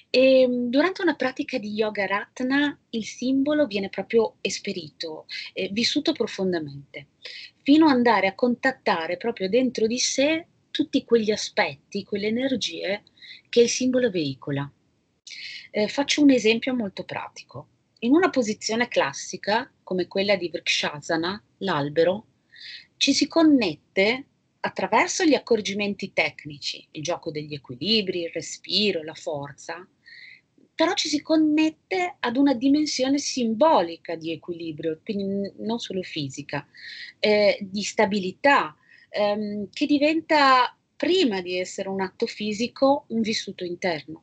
E, 0.08 0.46
durante 0.48 1.02
una 1.02 1.14
pratica 1.14 1.58
di 1.58 1.72
yoga 1.72 2.06
ratna 2.06 2.78
il 2.90 3.04
simbolo 3.04 3.66
viene 3.66 3.90
proprio 3.90 4.36
esperito, 4.40 5.26
eh, 5.52 5.68
vissuto 5.70 6.12
profondamente, 6.12 7.08
fino 7.62 7.86
ad 7.86 7.96
andare 7.96 8.28
a 8.28 8.34
contattare 8.34 9.18
proprio 9.18 9.48
dentro 9.48 9.86
di 9.86 9.98
sé 9.98 10.46
tutti 10.70 11.04
quegli 11.04 11.30
aspetti, 11.30 12.04
quelle 12.04 12.28
energie 12.28 13.02
che 13.48 13.62
il 13.62 13.68
simbolo 13.68 14.10
veicola. 14.10 14.70
Eh, 15.70 15.88
faccio 15.88 16.22
un 16.22 16.30
esempio 16.30 16.74
molto 16.74 17.04
pratico. 17.04 17.68
In 18.00 18.14
una 18.14 18.30
posizione 18.30 18.88
classica, 18.88 19.70
come 19.82 20.06
quella 20.06 20.36
di 20.36 20.48
Vrikshasana, 20.48 21.42
l'albero, 21.58 22.26
ci 22.96 23.12
si 23.12 23.28
connette 23.28 24.24
attraverso 24.60 25.24
gli 25.24 25.34
accorgimenti 25.34 26.12
tecnici, 26.12 26.86
il 26.92 27.02
gioco 27.02 27.30
degli 27.30 27.52
equilibri, 27.54 28.22
il 28.22 28.30
respiro, 28.32 29.02
la 29.02 29.14
forza, 29.14 29.86
però 30.74 30.94
ci 30.94 31.08
si 31.08 31.20
connette 31.22 32.16
ad 32.20 32.36
una 32.36 32.54
dimensione 32.54 33.18
simbolica 33.18 34.14
di 34.16 34.32
equilibrio, 34.32 35.00
quindi 35.04 35.52
non 35.58 35.78
solo 35.78 36.02
fisica, 36.02 36.66
eh, 37.18 37.58
di 37.60 37.82
stabilità, 37.82 38.74
ehm, 39.10 39.68
che 39.72 39.86
diventa, 39.86 40.74
prima 40.96 41.40
di 41.42 41.58
essere 41.58 41.88
un 41.88 42.00
atto 42.00 42.26
fisico, 42.26 43.04
un 43.08 43.20
vissuto 43.20 43.64
interno. 43.64 44.22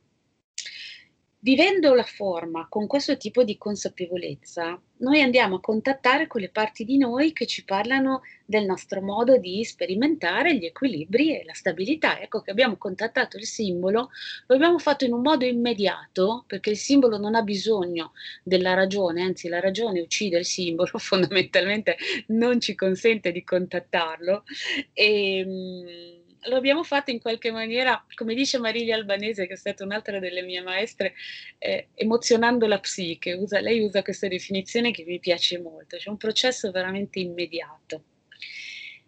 Vivendo 1.46 1.94
la 1.94 2.02
forma 2.02 2.66
con 2.68 2.88
questo 2.88 3.18
tipo 3.18 3.44
di 3.44 3.56
consapevolezza, 3.56 4.82
noi 5.02 5.22
andiamo 5.22 5.58
a 5.58 5.62
contattare 5.62 6.26
quelle 6.26 6.50
parti 6.50 6.84
di 6.84 6.98
noi 6.98 7.34
che 7.34 7.46
ci 7.46 7.64
parlano 7.64 8.24
del 8.44 8.66
nostro 8.66 9.00
modo 9.00 9.38
di 9.38 9.64
sperimentare 9.64 10.58
gli 10.58 10.66
equilibri 10.66 11.40
e 11.40 11.44
la 11.46 11.54
stabilità. 11.54 12.20
Ecco 12.20 12.42
che 12.42 12.50
abbiamo 12.50 12.78
contattato 12.78 13.38
il 13.38 13.46
simbolo, 13.46 14.10
lo 14.48 14.56
abbiamo 14.56 14.80
fatto 14.80 15.06
in 15.06 15.14
un 15.14 15.22
modo 15.22 15.46
immediato, 15.46 16.46
perché 16.48 16.72
il 16.72 16.78
simbolo 16.78 17.20
non 17.20 17.36
ha 17.36 17.44
bisogno 17.44 18.14
della 18.42 18.74
ragione, 18.74 19.22
anzi 19.22 19.48
la 19.48 19.60
ragione 19.60 20.02
uccide 20.02 20.40
il 20.40 20.46
simbolo, 20.46 20.94
fondamentalmente 20.98 21.96
non 22.30 22.60
ci 22.60 22.74
consente 22.74 23.32
di 23.32 23.44
contattarlo. 23.44 24.46
E, 24.94 25.38
ehm, 25.38 26.24
lo 26.48 26.56
abbiamo 26.56 26.84
fatto 26.84 27.12
in 27.12 27.20
qualche 27.20 27.52
maniera, 27.52 28.04
come 28.16 28.34
dice 28.34 28.58
Mariglia 28.58 28.96
Albanese, 28.96 29.48
che 29.48 29.54
è 29.54 29.58
stata 29.58 29.84
un'altra 29.84 30.20
delle 30.20 30.42
mie 30.42 30.62
maestre, 30.62 31.14
eh, 31.58 31.90
emozionando 31.94 32.68
la 32.68 32.80
psiche. 32.80 33.34
Usa, 33.34 33.60
lei 33.60 33.82
usa 33.82 34.02
questa 34.02 34.28
definizione 34.28 34.92
che 34.92 35.04
mi 35.06 35.20
piace 35.20 35.60
molto, 35.60 35.98
c'è 35.98 36.10
un 36.10 36.18
processo 36.18 36.72
veramente 36.72 37.20
immediato. 37.20 38.04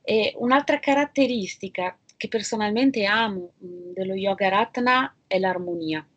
E 0.02 0.34
un'altra 0.38 0.80
caratteristica 0.80 1.98
che 2.16 2.28
personalmente 2.28 3.06
amo 3.06 3.54
mh, 3.58 3.94
dello 3.94 4.16
yoga 4.16 4.50
ratna 4.50 5.16
è 5.28 5.38
l'armonia. 5.38 6.08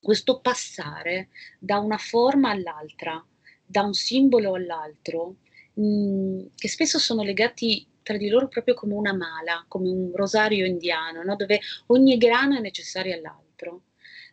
Questo 0.00 0.40
passare 0.40 1.28
da 1.58 1.78
una 1.78 1.98
forma 1.98 2.50
all'altra, 2.50 3.24
da 3.64 3.82
un 3.82 3.94
simbolo 3.94 4.54
all'altro, 4.54 5.36
mh, 5.74 6.46
che 6.56 6.68
spesso 6.68 6.98
sono 6.98 7.22
legati 7.22 7.86
tra 8.02 8.16
di 8.16 8.28
loro 8.28 8.48
proprio 8.48 8.74
come 8.74 8.94
una 8.94 9.12
mala, 9.12 9.64
come 9.68 9.88
un 9.88 10.10
rosario 10.14 10.66
indiano, 10.66 11.22
no? 11.22 11.36
dove 11.36 11.60
ogni 11.86 12.16
grano 12.16 12.56
è 12.56 12.60
necessario 12.60 13.14
all'altro. 13.14 13.82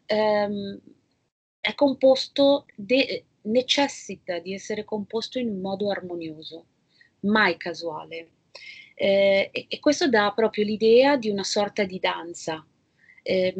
Um, 0.07 0.79
è 1.59 1.73
composto, 1.75 2.65
de- 2.75 3.25
necessita 3.43 4.39
di 4.39 4.53
essere 4.53 4.83
composto 4.85 5.39
in 5.39 5.49
un 5.49 5.59
modo 5.59 5.89
armonioso, 5.89 6.65
mai 7.21 7.57
casuale. 7.57 8.31
Eh, 8.95 9.49
e, 9.51 9.65
e, 9.67 9.79
questo 9.79 10.09
dà 10.09 10.31
proprio 10.35 10.63
l'idea 10.63 11.17
di 11.17 11.29
una 11.29 11.43
sorta 11.43 11.83
di 11.83 11.99
danza. 11.99 12.65
Eh, 13.21 13.53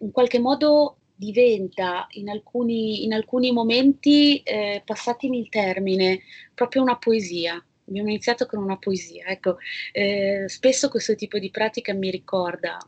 in 0.00 0.10
qualche 0.10 0.38
modo 0.38 0.98
diventa 1.14 2.06
in 2.12 2.28
alcuni, 2.28 3.04
in 3.04 3.12
alcuni 3.12 3.52
momenti, 3.52 4.42
eh, 4.42 4.82
passatemi 4.84 5.38
il 5.38 5.48
termine, 5.48 6.22
proprio 6.54 6.82
una 6.82 6.96
poesia 6.96 7.62
abbiamo 7.90 8.08
iniziato 8.08 8.46
con 8.46 8.62
una 8.62 8.78
poesia. 8.78 9.26
Ecco, 9.26 9.58
eh, 9.92 10.44
spesso 10.48 10.88
questo 10.88 11.14
tipo 11.14 11.38
di 11.38 11.50
pratica 11.50 11.92
mi 11.92 12.10
ricorda 12.10 12.78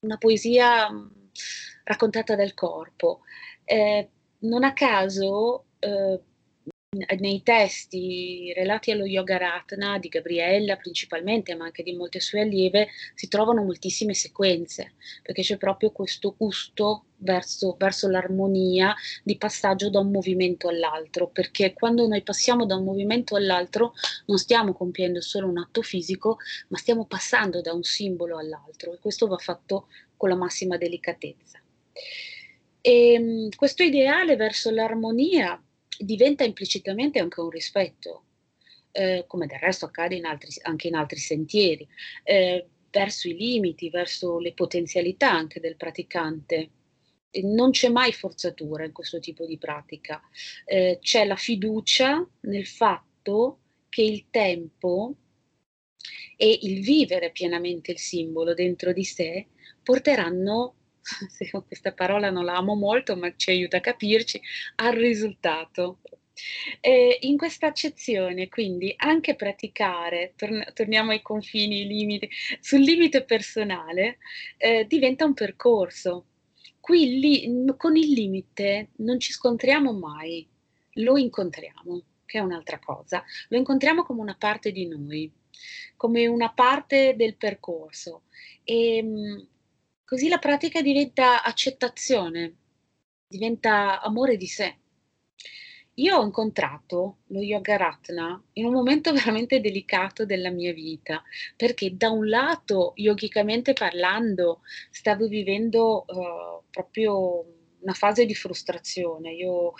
una 0.00 0.18
poesia 0.18 0.88
raccontata 1.84 2.36
dal 2.36 2.54
corpo. 2.54 3.20
Eh, 3.64 4.08
non 4.40 4.62
a 4.62 4.72
caso, 4.72 5.66
eh, 5.78 6.20
nei 7.20 7.44
testi 7.44 8.52
relati 8.52 8.90
allo 8.90 9.04
yoga 9.04 9.36
ratna 9.36 9.96
di 10.00 10.08
Gabriella 10.08 10.74
principalmente, 10.74 11.54
ma 11.54 11.66
anche 11.66 11.84
di 11.84 11.94
molte 11.94 12.18
sue 12.18 12.40
allieve, 12.40 12.88
si 13.14 13.28
trovano 13.28 13.62
moltissime 13.62 14.12
sequenze, 14.12 14.94
perché 15.22 15.42
c'è 15.42 15.56
proprio 15.56 15.92
questo 15.92 16.34
gusto 16.36 17.04
verso, 17.18 17.76
verso 17.78 18.08
l'armonia 18.08 18.92
di 19.22 19.36
passaggio 19.36 19.88
da 19.88 20.00
un 20.00 20.10
movimento 20.10 20.66
all'altro, 20.66 21.28
perché 21.28 21.74
quando 21.74 22.08
noi 22.08 22.22
passiamo 22.22 22.66
da 22.66 22.74
un 22.74 22.82
movimento 22.82 23.36
all'altro 23.36 23.92
non 24.26 24.38
stiamo 24.38 24.72
compiendo 24.72 25.20
solo 25.20 25.46
un 25.46 25.58
atto 25.58 25.82
fisico, 25.82 26.38
ma 26.68 26.76
stiamo 26.76 27.04
passando 27.04 27.60
da 27.60 27.72
un 27.72 27.84
simbolo 27.84 28.36
all'altro 28.36 28.92
e 28.92 28.98
questo 28.98 29.28
va 29.28 29.38
fatto 29.38 29.86
con 30.16 30.28
la 30.28 30.34
massima 30.34 30.76
delicatezza. 30.76 31.60
E 32.80 33.12
ehm, 33.12 33.48
questo 33.54 33.84
ideale 33.84 34.34
verso 34.34 34.70
l'armonia 34.72 35.62
diventa 36.04 36.44
implicitamente 36.44 37.18
anche 37.18 37.40
un 37.40 37.50
rispetto, 37.50 38.24
eh, 38.92 39.24
come 39.26 39.46
del 39.46 39.58
resto 39.58 39.86
accade 39.86 40.16
in 40.16 40.24
altri, 40.24 40.50
anche 40.62 40.88
in 40.88 40.94
altri 40.94 41.18
sentieri, 41.18 41.86
eh, 42.24 42.66
verso 42.90 43.28
i 43.28 43.36
limiti, 43.36 43.90
verso 43.90 44.38
le 44.38 44.52
potenzialità 44.52 45.30
anche 45.30 45.60
del 45.60 45.76
praticante. 45.76 46.70
Non 47.42 47.70
c'è 47.70 47.88
mai 47.88 48.12
forzatura 48.12 48.84
in 48.84 48.92
questo 48.92 49.20
tipo 49.20 49.46
di 49.46 49.56
pratica, 49.58 50.20
eh, 50.64 50.98
c'è 51.00 51.24
la 51.24 51.36
fiducia 51.36 52.28
nel 52.40 52.66
fatto 52.66 53.58
che 53.88 54.02
il 54.02 54.26
tempo 54.30 55.14
e 56.36 56.58
il 56.62 56.80
vivere 56.82 57.30
pienamente 57.30 57.92
il 57.92 57.98
simbolo 57.98 58.54
dentro 58.54 58.92
di 58.92 59.04
sé 59.04 59.46
porteranno 59.82 60.74
questa 61.66 61.92
parola 61.92 62.30
non 62.30 62.44
la 62.44 62.56
amo 62.56 62.74
molto, 62.74 63.16
ma 63.16 63.34
ci 63.36 63.50
aiuta 63.50 63.78
a 63.78 63.80
capirci, 63.80 64.40
al 64.76 64.92
risultato. 64.94 66.00
Eh, 66.80 67.18
in 67.22 67.36
questa 67.36 67.66
accezione, 67.66 68.48
quindi, 68.48 68.94
anche 68.96 69.34
praticare, 69.34 70.32
tor- 70.36 70.72
torniamo 70.72 71.10
ai 71.10 71.22
confini, 71.22 71.80
ai 71.82 71.86
limiti, 71.86 72.28
sul 72.60 72.80
limite 72.80 73.24
personale, 73.24 74.18
eh, 74.56 74.86
diventa 74.86 75.24
un 75.24 75.34
percorso. 75.34 76.26
Qui 76.80 77.18
li, 77.18 77.74
con 77.76 77.96
il 77.96 78.10
limite 78.12 78.90
non 78.96 79.20
ci 79.20 79.32
scontriamo 79.32 79.92
mai, 79.92 80.46
lo 80.94 81.16
incontriamo, 81.18 82.02
che 82.24 82.38
è 82.38 82.40
un'altra 82.40 82.78
cosa, 82.78 83.22
lo 83.48 83.58
incontriamo 83.58 84.02
come 84.02 84.20
una 84.20 84.36
parte 84.36 84.72
di 84.72 84.86
noi, 84.86 85.30
come 85.96 86.26
una 86.26 86.52
parte 86.52 87.14
del 87.16 87.36
percorso. 87.36 88.22
E, 88.64 88.96
ehm, 88.96 89.48
Così 90.10 90.26
la 90.26 90.38
pratica 90.38 90.82
diventa 90.82 91.44
accettazione, 91.44 92.56
diventa 93.28 94.00
amore 94.00 94.36
di 94.36 94.48
sé. 94.48 94.76
Io 95.94 96.16
ho 96.16 96.24
incontrato 96.24 97.18
lo 97.26 97.40
Yoga 97.40 97.76
Ratna 97.76 98.42
in 98.54 98.64
un 98.64 98.72
momento 98.72 99.12
veramente 99.14 99.60
delicato 99.60 100.26
della 100.26 100.50
mia 100.50 100.72
vita, 100.72 101.22
perché 101.54 101.96
da 101.96 102.10
un 102.10 102.28
lato, 102.28 102.90
yogicamente 102.96 103.72
parlando, 103.72 104.62
stavo 104.90 105.28
vivendo 105.28 106.04
uh, 106.08 106.64
proprio 106.68 107.59
una 107.80 107.92
fase 107.92 108.26
di 108.26 108.34
frustrazione. 108.34 109.32
Io 109.32 109.72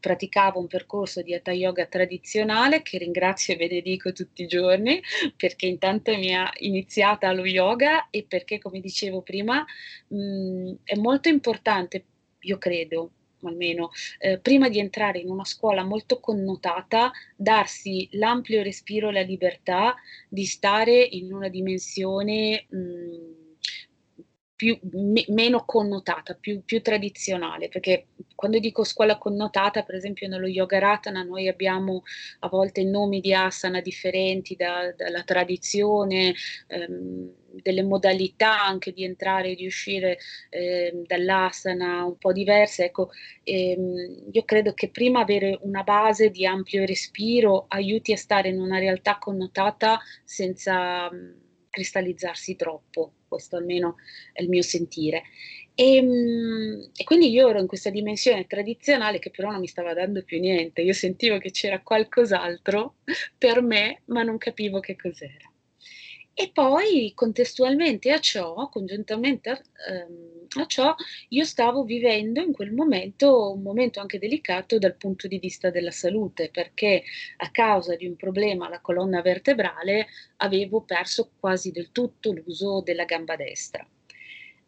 praticavo 0.00 0.58
un 0.58 0.66
percorso 0.66 1.22
di 1.22 1.34
Hatha 1.34 1.52
Yoga 1.52 1.86
tradizionale 1.86 2.82
che 2.82 2.98
ringrazio 2.98 3.54
e 3.54 3.56
benedico 3.56 4.12
tutti 4.12 4.42
i 4.42 4.46
giorni 4.46 5.00
perché 5.36 5.66
intanto 5.66 6.16
mi 6.16 6.34
ha 6.34 6.50
iniziata 6.58 7.28
allo 7.28 7.44
yoga 7.44 8.10
e 8.10 8.24
perché, 8.26 8.58
come 8.58 8.80
dicevo 8.80 9.22
prima, 9.22 9.64
mh, 10.08 10.72
è 10.84 10.96
molto 10.96 11.28
importante, 11.28 12.04
io 12.40 12.58
credo, 12.58 13.10
almeno 13.42 13.90
eh, 14.18 14.38
prima 14.38 14.68
di 14.68 14.78
entrare 14.78 15.20
in 15.20 15.30
una 15.30 15.44
scuola 15.44 15.84
molto 15.84 16.18
connotata, 16.18 17.10
darsi 17.36 18.08
l'ampio 18.12 18.62
respiro 18.62 19.10
e 19.10 19.12
la 19.12 19.20
libertà 19.20 19.94
di 20.28 20.44
stare 20.44 21.00
in 21.00 21.32
una 21.32 21.48
dimensione 21.48 22.66
mh, 22.68 23.47
più, 24.58 24.76
me, 24.90 25.24
meno 25.28 25.64
connotata, 25.64 26.34
più, 26.34 26.64
più, 26.64 26.82
tradizionale, 26.82 27.68
perché 27.68 28.08
quando 28.34 28.58
dico 28.58 28.82
scuola 28.82 29.16
connotata, 29.16 29.84
per 29.84 29.94
esempio 29.94 30.26
nello 30.26 30.48
Yoga 30.48 30.80
Ratana 30.80 31.22
noi 31.22 31.46
abbiamo 31.46 32.02
a 32.40 32.48
volte 32.48 32.82
nomi 32.82 33.20
di 33.20 33.32
asana 33.32 33.80
differenti 33.80 34.56
da, 34.56 34.92
dalla 34.96 35.22
tradizione, 35.22 36.34
ehm, 36.66 37.32
delle 37.62 37.84
modalità 37.84 38.64
anche 38.64 38.92
di 38.92 39.04
entrare 39.04 39.50
e 39.50 39.54
di 39.54 39.64
uscire 39.64 40.18
eh, 40.50 41.04
dall'asana 41.06 42.04
un 42.04 42.18
po' 42.18 42.32
diverse. 42.32 42.86
Ecco, 42.86 43.10
ehm, 43.44 44.30
io 44.32 44.42
credo 44.42 44.74
che 44.74 44.90
prima 44.90 45.20
avere 45.20 45.56
una 45.62 45.84
base 45.84 46.30
di 46.30 46.44
ampio 46.44 46.84
respiro 46.84 47.66
aiuti 47.68 48.12
a 48.12 48.16
stare 48.16 48.48
in 48.48 48.58
una 48.58 48.80
realtà 48.80 49.18
connotata 49.18 50.00
senza 50.24 51.08
cristallizzarsi 51.70 52.56
troppo, 52.56 53.12
questo 53.28 53.56
almeno 53.56 53.96
è 54.32 54.42
il 54.42 54.48
mio 54.48 54.62
sentire. 54.62 55.22
E, 55.74 55.96
ehm, 55.96 56.90
e, 56.96 57.04
quindi 57.04 57.30
io 57.30 57.48
ero 57.48 57.60
in 57.60 57.66
questa 57.66 57.90
dimensione 57.90 58.46
tradizionale 58.46 59.18
che 59.18 59.30
però 59.30 59.50
non 59.50 59.60
mi 59.60 59.68
stava 59.68 59.94
dando 59.94 60.24
più 60.24 60.40
niente, 60.40 60.82
io 60.82 60.92
sentivo 60.92 61.38
che 61.38 61.50
c'era 61.50 61.80
qualcos'altro 61.80 62.96
per 63.38 63.62
me, 63.62 64.02
ma 64.06 64.22
non 64.22 64.38
capivo 64.38 64.80
che 64.80 64.96
cos'era. 64.96 65.50
E 66.40 66.52
poi 66.52 67.10
contestualmente 67.16 68.12
a 68.12 68.20
ciò, 68.20 68.68
congiuntamente 68.68 69.50
a, 69.50 69.60
ehm, 69.90 70.46
a, 70.60 70.66
ciò, 70.66 70.94
io 71.30 71.44
stavo 71.44 71.82
vivendo 71.82 72.40
in 72.40 72.52
quel 72.52 72.72
momento 72.72 73.50
un 73.52 73.60
momento 73.60 73.98
anche 73.98 74.20
delicato 74.20 74.78
dal 74.78 74.94
punto 74.94 75.26
di 75.26 75.40
vista 75.40 75.70
della 75.70 75.90
salute, 75.90 76.48
perché 76.50 77.02
a 77.38 77.50
causa 77.50 77.96
di 77.96 78.06
un 78.06 78.14
problema 78.14 78.66
alla 78.66 78.80
colonna 78.80 79.20
vertebrale 79.20 80.06
avevo 80.36 80.82
perso 80.82 81.32
quasi 81.40 81.72
del 81.72 81.90
tutto 81.90 82.30
l'uso 82.30 82.82
della 82.82 83.04
gamba 83.04 83.34
destra 83.34 83.84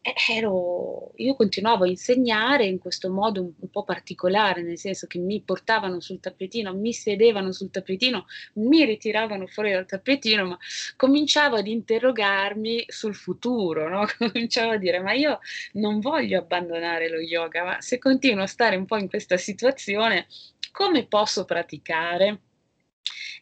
ero, 0.02 1.12
io 1.16 1.34
continuavo 1.34 1.84
a 1.84 1.88
insegnare 1.88 2.64
in 2.64 2.78
questo 2.78 3.10
modo 3.10 3.42
un, 3.42 3.52
un, 3.58 3.70
po' 3.70 3.84
particolare, 3.84 4.62
nel 4.62 4.78
senso 4.78 5.06
che 5.06 5.18
mi 5.18 5.42
portavano 5.42 6.00
sul 6.00 6.20
tappetino, 6.20 6.74
mi 6.74 6.92
sedevano 6.94 7.52
sul 7.52 7.70
tappetino, 7.70 8.26
mi 8.54 8.84
ritiravano 8.84 9.46
fuori 9.46 9.72
dal 9.72 9.84
tappetino, 9.84 10.46
ma 10.46 10.58
cominciavo 10.96 11.56
ad 11.56 11.66
interrogarmi 11.66 12.84
sul 12.88 13.14
futuro, 13.14 13.88
no? 13.88 14.06
cominciavo 14.16 14.72
a 14.72 14.76
dire 14.76 15.00
ma 15.00 15.12
io 15.12 15.38
non 15.74 16.00
voglio 16.00 16.38
abbandonare 16.38 17.10
lo 17.10 17.20
yoga, 17.20 17.64
ma 17.64 17.80
se 17.80 17.98
continuo 17.98 18.44
a 18.44 18.46
stare 18.46 18.76
un 18.76 18.86
po' 18.86 18.96
in 18.96 19.08
questa 19.08 19.36
situazione, 19.36 20.26
come 20.72 21.06
posso 21.06 21.44
praticare? 21.44 22.40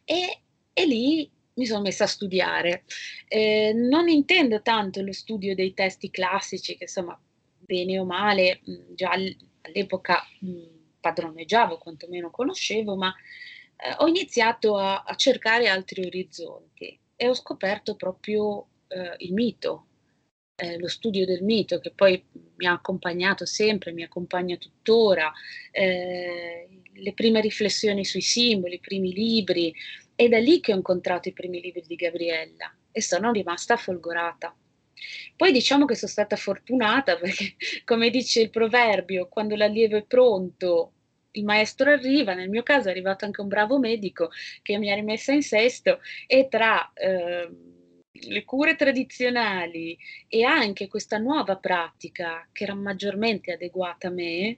E, 0.05 0.41
e 0.73 0.87
lì 0.87 1.31
mi 1.59 1.67
sono 1.67 1.83
messa 1.83 2.05
a 2.05 2.09
studiare. 2.09 2.85
Eh, 3.27 3.73
non 3.75 4.09
intendo 4.09 4.63
tanto 4.63 5.03
lo 5.03 5.13
studio 5.13 5.55
dei 5.55 5.75
testi 5.75 6.11
classici, 6.11 6.77
che 6.77 6.85
insomma, 6.85 7.21
bene 7.59 7.99
o 7.99 8.05
male, 8.05 8.61
mh, 8.65 8.95
già 8.95 9.11
all'epoca 9.11 10.25
mh, 10.41 10.63
padroneggiavo, 11.01 11.79
quantomeno 11.79 12.31
conoscevo, 12.31 12.97
ma 12.97 13.13
eh, 13.77 13.95
ho 13.99 14.07
iniziato 14.07 14.77
a, 14.77 15.03
a, 15.03 15.15
cercare 15.17 15.69
altri 15.69 16.07
orizzonti 16.07 16.99
e 17.17 17.29
ho 17.29 17.35
scoperto 17.35 17.97
proprio 17.97 18.67
eh, 18.89 19.15
il 19.19 19.33
mito, 19.33 19.87
eh, 20.57 20.79
lo 20.79 20.89
studio 20.89 21.27
del 21.27 21.43
mito 21.43 21.79
che 21.81 21.91
poi 21.91 22.25
mi 22.57 22.67
ha 22.67 22.73
accompagnato 22.73 23.47
sempre, 23.47 23.93
mi 23.93 24.03
accompagna 24.03 24.57
tuttora, 24.57 25.33
eh, 25.71 26.69
le 26.93 27.13
prime 27.13 27.41
riflessioni 27.41 28.05
sui 28.05 28.21
simboli, 28.21 28.75
i 28.75 28.81
primi 28.81 29.13
libri, 29.13 29.73
è 30.19 30.29
da 30.29 30.41
lì 30.41 30.59
che 30.59 30.73
ho 30.73 30.77
incontrato 30.77 31.29
i 31.29 31.33
primi 31.33 31.61
libri 31.61 31.85
di 31.87 31.95
Gabriella 31.95 32.75
e 32.91 33.01
sono 33.01 33.31
rimasta 33.31 33.77
folgorata. 33.77 34.53
Poi 35.37 35.53
diciamo 35.53 35.85
che 35.85 35.95
sono 35.95 36.11
stata 36.11 36.35
fortunata 36.35 37.17
perché, 37.17 37.55
come 37.87 38.11
dice 38.11 38.41
il 38.41 38.51
proverbio, 38.51 39.29
quando 39.29 39.55
l'allievo 39.55 39.97
è 39.97 40.03
pronto, 40.03 40.95
il 41.31 41.45
maestro 41.45 41.93
arriva, 41.93 42.35
nel 42.35 42.49
mio 42.49 42.65
caso 42.65 42.89
è 42.89 42.91
arrivato 42.91 43.27
anche 43.27 43.41
un 43.41 43.47
bravo 43.47 43.79
medico 43.79 44.31
che 44.61 44.77
mi 44.77 44.91
ha 44.91 44.97
rimessa 44.97 45.31
in 45.31 45.43
sesto 45.43 46.01
e 46.27 46.49
tra 46.49 46.93
eh, 46.95 47.49
le 48.11 48.45
cure 48.45 48.75
tradizionali 48.75 49.97
e 50.27 50.43
anche 50.43 50.89
questa 50.89 51.19
nuova 51.19 51.59
pratica 51.59 52.45
che 52.51 52.65
era 52.65 52.75
maggiormente 52.75 53.53
adeguata 53.53 54.09
a 54.09 54.11
me, 54.11 54.57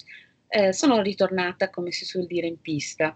eh, 0.48 0.72
sono 0.72 1.02
ritornata, 1.02 1.68
come 1.68 1.92
si 1.92 2.06
suol 2.06 2.24
dire, 2.24 2.46
in 2.46 2.62
pista. 2.62 3.14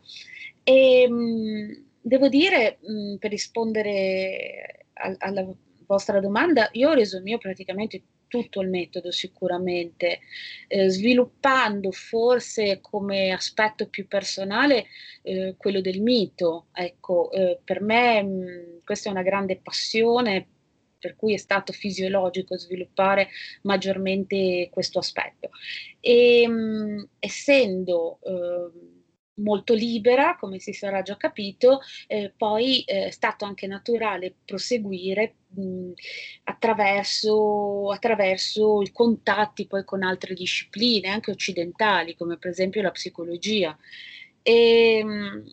E, 0.63 1.09
mh, 1.09 1.15
mm, 1.15 1.84
devo 2.05 2.29
dire, 2.29 2.79
mh, 2.83 2.93
mhmm, 2.93 3.17
per 3.17 3.31
rispondere 3.31 4.87
a, 4.95 5.15
alla 5.19 5.47
vostra 5.87 6.21
domanda, 6.21 6.69
io 6.73 6.91
ho 6.91 6.95
reso 6.95 7.21
mio 7.23 7.39
praticamente 7.39 8.03
tutto 8.29 8.61
il 8.61 8.69
metodo 8.69 9.11
sicuramente, 9.13 10.21
eh, 10.67 10.89
sviluppando 10.91 11.93
forse 11.93 12.81
come 12.81 13.31
aspetto 13.31 13.89
più 13.89 14.07
personale 14.09 14.87
eh, 15.23 15.55
quello 15.57 15.81
del 15.81 16.01
mito. 16.01 16.67
Ecco, 16.73 17.31
eh, 17.31 17.61
per 17.65 17.81
me 17.81 18.23
mh, 18.23 18.27
mhmm, 18.29 18.81
questa 18.85 19.09
è 19.09 19.13
una 19.13 19.23
grande 19.23 19.57
passione 19.63 20.49
per 20.99 21.17
cui 21.17 21.35
è 21.35 21.37
stato 21.37 21.73
fisiologico 21.73 22.57
sviluppare 22.59 23.29
maggiormente 23.63 24.69
questo 24.71 24.99
aspetto. 24.99 25.51
E 26.01 26.49
mh, 26.49 27.09
essendo 27.19 28.19
ehm, 28.23 28.94
molto 29.37 29.75
libera, 29.75 30.37
come 30.37 30.59
si 30.59 30.73
sarà 30.73 31.03
già 31.03 31.17
capito, 31.17 31.81
eh, 32.07 32.33
poi 32.37 32.83
eh, 32.83 33.07
è 33.07 33.11
stato 33.11 33.45
anche 33.45 33.67
naturale 33.67 34.35
proseguire 34.45 35.37
mh, 35.49 35.93
attraverso, 36.45 37.91
attraverso 37.91 38.83
i 38.83 38.93
contatti 38.93 39.67
poi 39.67 39.85
con 39.85 40.03
altre 40.03 40.35
discipline, 40.35 41.09
anche 41.09 41.31
occidentali, 41.31 42.17
come 42.17 42.37
per 42.39 42.51
esempio 42.51 42.83
la 42.83 42.91
psicologia. 42.91 43.77
E, 44.43 45.03
mh, 45.05 45.45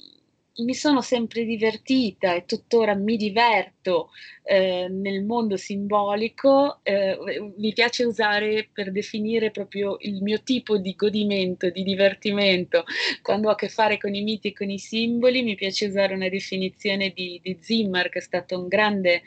mi 0.58 0.74
sono 0.74 1.02
sempre 1.02 1.46
divertita 1.46 2.34
e 2.36 2.46
tuttora 2.46 2.94
mi 2.94 3.16
diverto 3.16 4.10
eh, 4.44 4.88
nel 4.90 5.24
mondo 5.24 5.56
simbolico, 5.56 6.80
eh, 6.84 7.18
mi 7.58 7.72
piace 7.74 8.04
usare 8.04 8.68
per 8.72 8.92
definire 8.92 9.52
proprio 9.52 9.98
il 10.02 10.22
mio 10.22 10.42
tipo 10.44 10.78
di 10.78 10.94
godimento, 10.94 11.70
di 11.70 11.84
divertimento. 11.84 12.84
Quando 13.22 13.48
ho 13.48 13.52
a 13.52 13.56
che 13.56 13.70
fare 13.70 13.98
con 13.98 14.14
i 14.14 14.22
miti 14.22 14.50
e 14.50 14.54
con 14.54 14.70
i 14.70 14.80
simboli, 14.80 15.42
mi 15.42 15.56
piace 15.56 15.86
usare 15.86 16.14
una 16.14 16.30
definizione 16.30 17.12
di, 17.16 17.40
di 17.42 17.58
Zimmer, 17.62 18.10
che 18.10 18.20
è 18.20 18.22
stato 18.22 18.60
un 18.60 18.68
grande 18.68 19.24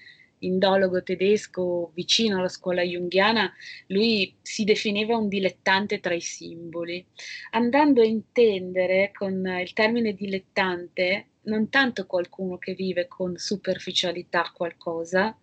indologo 0.47 1.03
tedesco 1.03 1.91
vicino 1.95 2.39
alla 2.39 2.49
scuola 2.49 2.83
junghiana, 2.83 3.53
lui 3.89 4.37
si 4.43 4.65
definiva 4.65 5.17
un 5.17 5.29
dilettante 5.29 6.01
tra 6.01 6.15
i 6.15 6.21
simboli, 6.21 7.05
andando 7.51 8.01
a 8.01 8.07
intendere 8.07 9.11
con 9.13 9.45
il 9.47 9.73
termine 9.73 10.15
dilettante 10.15 11.29
non 11.45 11.69
tanto 11.69 12.07
qualcuno 12.07 12.59
che 12.59 12.75
vive 12.75 13.07
con 13.07 13.37
superficialità 13.37 14.51
qualcosa, 14.55 15.37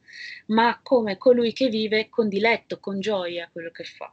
ma 0.48 0.80
come 0.82 1.18
colui 1.18 1.54
che 1.54 1.70
vive 1.70 2.10
con 2.10 2.28
diletto, 2.28 2.80
con 2.80 3.00
gioia 3.00 3.50
quello 3.52 3.72
che 3.72 3.84
fa. 3.84 4.12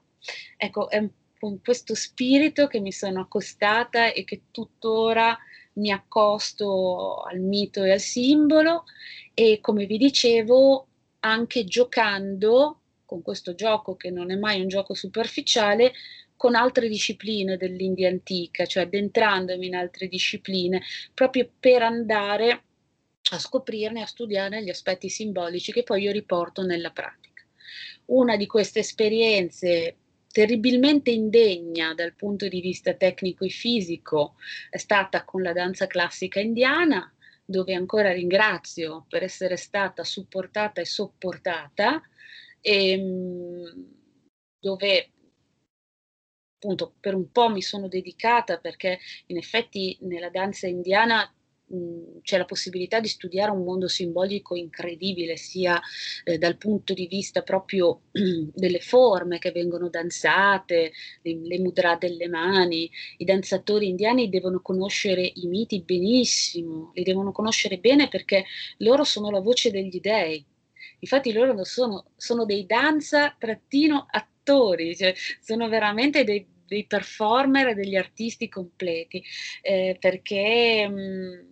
Ecco, 0.56 0.90
è 0.90 1.06
con 1.38 1.60
questo 1.62 1.94
spirito 1.94 2.66
che 2.66 2.80
mi 2.80 2.92
sono 2.92 3.20
accostata 3.20 4.12
e 4.12 4.24
che 4.24 4.42
tuttora 4.50 5.38
mi 5.78 5.90
accosto 5.90 7.22
al 7.22 7.40
mito 7.40 7.82
e 7.82 7.92
al 7.92 8.00
simbolo 8.00 8.84
e 9.34 9.58
come 9.60 9.86
vi 9.86 9.96
dicevo 9.96 10.86
anche 11.20 11.64
giocando 11.64 12.80
con 13.04 13.22
questo 13.22 13.54
gioco 13.54 13.96
che 13.96 14.10
non 14.10 14.30
è 14.30 14.36
mai 14.36 14.60
un 14.60 14.68
gioco 14.68 14.94
superficiale 14.94 15.92
con 16.36 16.54
altre 16.54 16.88
discipline 16.88 17.56
dell'India 17.56 18.08
antica, 18.08 18.64
cioè 18.66 18.84
addentrandomi 18.84 19.66
in 19.66 19.74
altre 19.74 20.06
discipline 20.06 20.80
proprio 21.12 21.50
per 21.58 21.82
andare 21.82 22.62
a 23.30 23.38
scoprirne, 23.38 24.02
a 24.02 24.06
studiare 24.06 24.62
gli 24.62 24.70
aspetti 24.70 25.08
simbolici 25.08 25.72
che 25.72 25.82
poi 25.82 26.02
io 26.02 26.12
riporto 26.12 26.62
nella 26.62 26.90
pratica. 26.90 27.42
Una 28.06 28.36
di 28.36 28.46
queste 28.46 28.80
esperienze 28.80 29.96
terribilmente 30.30 31.10
indegna 31.10 31.94
dal 31.94 32.14
punto 32.14 32.48
di 32.48 32.60
vista 32.60 32.94
tecnico 32.94 33.44
e 33.44 33.48
fisico 33.48 34.34
è 34.70 34.76
stata 34.76 35.24
con 35.24 35.42
la 35.42 35.52
danza 35.52 35.86
classica 35.86 36.40
indiana, 36.40 37.12
dove 37.44 37.74
ancora 37.74 38.12
ringrazio 38.12 39.06
per 39.08 39.22
essere 39.22 39.56
stata 39.56 40.04
supportata 40.04 40.80
e 40.80 40.84
sopportata, 40.84 42.02
e, 42.60 42.90
ehm, 42.92 43.96
dove 44.60 45.10
appunto 46.58 46.94
per 46.98 47.14
un 47.14 47.30
po' 47.30 47.48
mi 47.48 47.62
sono 47.62 47.86
dedicata 47.86 48.58
perché 48.58 48.98
in 49.26 49.36
effetti 49.36 49.96
nella 50.02 50.28
danza 50.28 50.66
indiana 50.66 51.32
c'è 52.22 52.38
la 52.38 52.44
possibilità 52.44 53.00
di 53.00 53.08
studiare 53.08 53.50
un 53.50 53.62
mondo 53.62 53.88
simbolico 53.88 54.54
incredibile, 54.54 55.36
sia 55.36 55.80
eh, 56.24 56.38
dal 56.38 56.56
punto 56.56 56.94
di 56.94 57.06
vista 57.06 57.42
proprio 57.42 58.02
delle 58.10 58.80
forme 58.80 59.38
che 59.38 59.50
vengono 59.50 59.88
danzate, 59.88 60.92
le, 61.22 61.38
le 61.42 61.58
mudra 61.58 61.96
delle 61.96 62.28
mani. 62.28 62.90
I 63.18 63.24
danzatori 63.24 63.88
indiani 63.88 64.28
devono 64.28 64.60
conoscere 64.60 65.30
i 65.34 65.46
miti 65.46 65.82
benissimo, 65.82 66.92
li 66.94 67.02
devono 67.02 67.32
conoscere 67.32 67.78
bene 67.78 68.08
perché 68.08 68.44
loro 68.78 69.04
sono 69.04 69.30
la 69.30 69.40
voce 69.40 69.70
degli 69.70 70.00
dei. 70.00 70.44
Infatti 71.00 71.32
loro 71.32 71.64
sono, 71.64 72.06
sono 72.16 72.44
dei 72.44 72.66
danza-attori, 72.66 74.96
cioè 74.96 75.14
sono 75.40 75.68
veramente 75.68 76.24
dei 76.24 76.44
dei 76.68 76.86
performer 76.86 77.68
e 77.68 77.74
degli 77.74 77.96
artisti 77.96 78.48
completi, 78.48 79.24
eh, 79.62 79.96
perché 79.98 80.86
mh, 80.86 81.47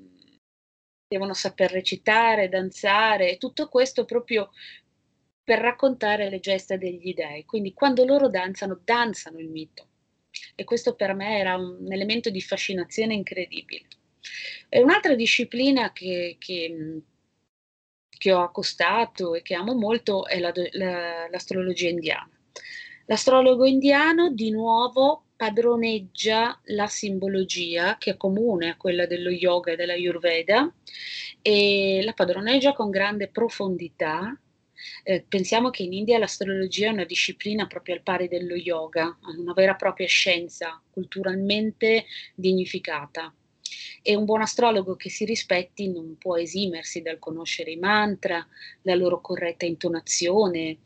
devono 1.09 1.35
saper 1.35 1.71
recitare, 1.71 2.49
danzare, 2.49 3.39
tutto 3.39 3.69
questo 3.69 4.05
proprio 4.05 4.51
per 5.45 5.61
raccontare 5.61 6.29
le 6.29 6.41
gesta 6.41 6.77
degli 6.77 7.15
dei. 7.15 7.45
Quindi 7.45 7.73
quando 7.73 8.05
loro 8.05 8.29
danzano, 8.29 8.81
danzano 8.83 9.39
il 9.39 9.49
mito. 9.49 9.89
E 10.55 10.65
questo 10.65 10.95
per 10.95 11.15
me 11.15 11.39
era 11.39 11.57
un 11.57 11.91
elemento 11.91 12.31
di 12.31 12.41
fascinazione 12.41 13.15
incredibile. 13.15 13.87
E 14.69 14.83
un'altra 14.83 15.15
disciplina 15.15 15.93
che, 15.93 16.37
che, 16.39 17.03
che, 18.09 18.33
ho 18.33 18.43
accostato 18.43 19.35
e 19.35 19.43
che 19.43 19.55
amo 19.55 19.75
molto 19.75 20.27
è 20.27 20.41
la, 20.41 20.53
la, 20.73 21.29
l'astrologia 21.31 21.89
indiana. 21.89 22.29
L'astrologo 23.07 23.65
indiano 23.65 24.31
di 24.33 24.51
nuovo 24.51 25.26
padroneggia 25.37 26.59
la 26.65 26.87
simbologia 26.87 27.99
che 27.99 28.13
è 28.13 28.17
comune 28.17 28.71
a 28.71 28.77
quella 28.77 29.07
dello 29.07 29.31
yoga 29.31 29.73
e 29.73 29.77
dell'ayurveda 29.77 30.73
e 31.43 32.01
la 32.03 32.15
padroneggia 32.15 32.73
con 32.73 32.91
grande 32.91 33.29
profondità. 33.29 34.39
Eh, 35.03 35.25
pensiamo 35.29 35.71
che 35.71 35.83
in 35.83 35.93
India 35.93 36.19
l'astrologia 36.19 36.89
è 36.89 36.93
una 36.93 37.05
disciplina 37.05 37.67
proprio 37.67 37.95
al 37.95 38.03
pari 38.03 38.29
dello 38.29 38.55
yoga, 38.55 39.17
una 39.37 39.53
vera 39.53 39.73
e 39.73 39.77
propria 39.77 40.07
scienza 40.07 40.81
culturalmente 40.91 42.07
dignificata. 42.35 43.33
E 44.03 44.15
un 44.15 44.25
buon 44.25 44.41
astrologo 44.41 44.97
che 44.97 45.11
si 45.11 45.25
rispetti 45.25 45.91
non 45.91 46.17
può 46.19 46.37
esimersi 46.37 47.03
dal 47.03 47.19
conoscere 47.19 47.73
i 47.73 47.77
mantra, 47.77 48.47
la 48.83 48.95
loro 48.95 49.21
corretta 49.21 49.67
intonazione, 49.67 50.79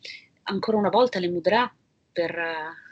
ancora 0.44 0.78
una 0.78 0.88
volta 0.88 1.18
le 1.18 1.28
mudra 1.28 1.72
per 2.12 2.34
uh, 2.34 2.89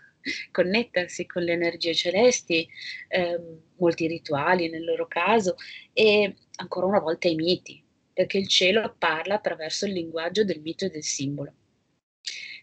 connettersi 0.50 1.26
con 1.26 1.42
le 1.42 1.52
energie 1.52 1.94
celesti, 1.94 2.68
eh, 3.08 3.40
molti 3.76 4.06
rituali 4.06 4.68
nel 4.68 4.84
loro 4.84 5.06
caso 5.06 5.56
e 5.92 6.34
ancora 6.56 6.86
una 6.86 7.00
volta 7.00 7.28
i 7.28 7.34
miti, 7.34 7.82
perché 8.12 8.38
il 8.38 8.48
cielo 8.48 8.94
parla 8.98 9.34
attraverso 9.34 9.86
il 9.86 9.92
linguaggio 9.92 10.44
del 10.44 10.60
mito 10.60 10.84
e 10.84 10.90
del 10.90 11.04
simbolo. 11.04 11.52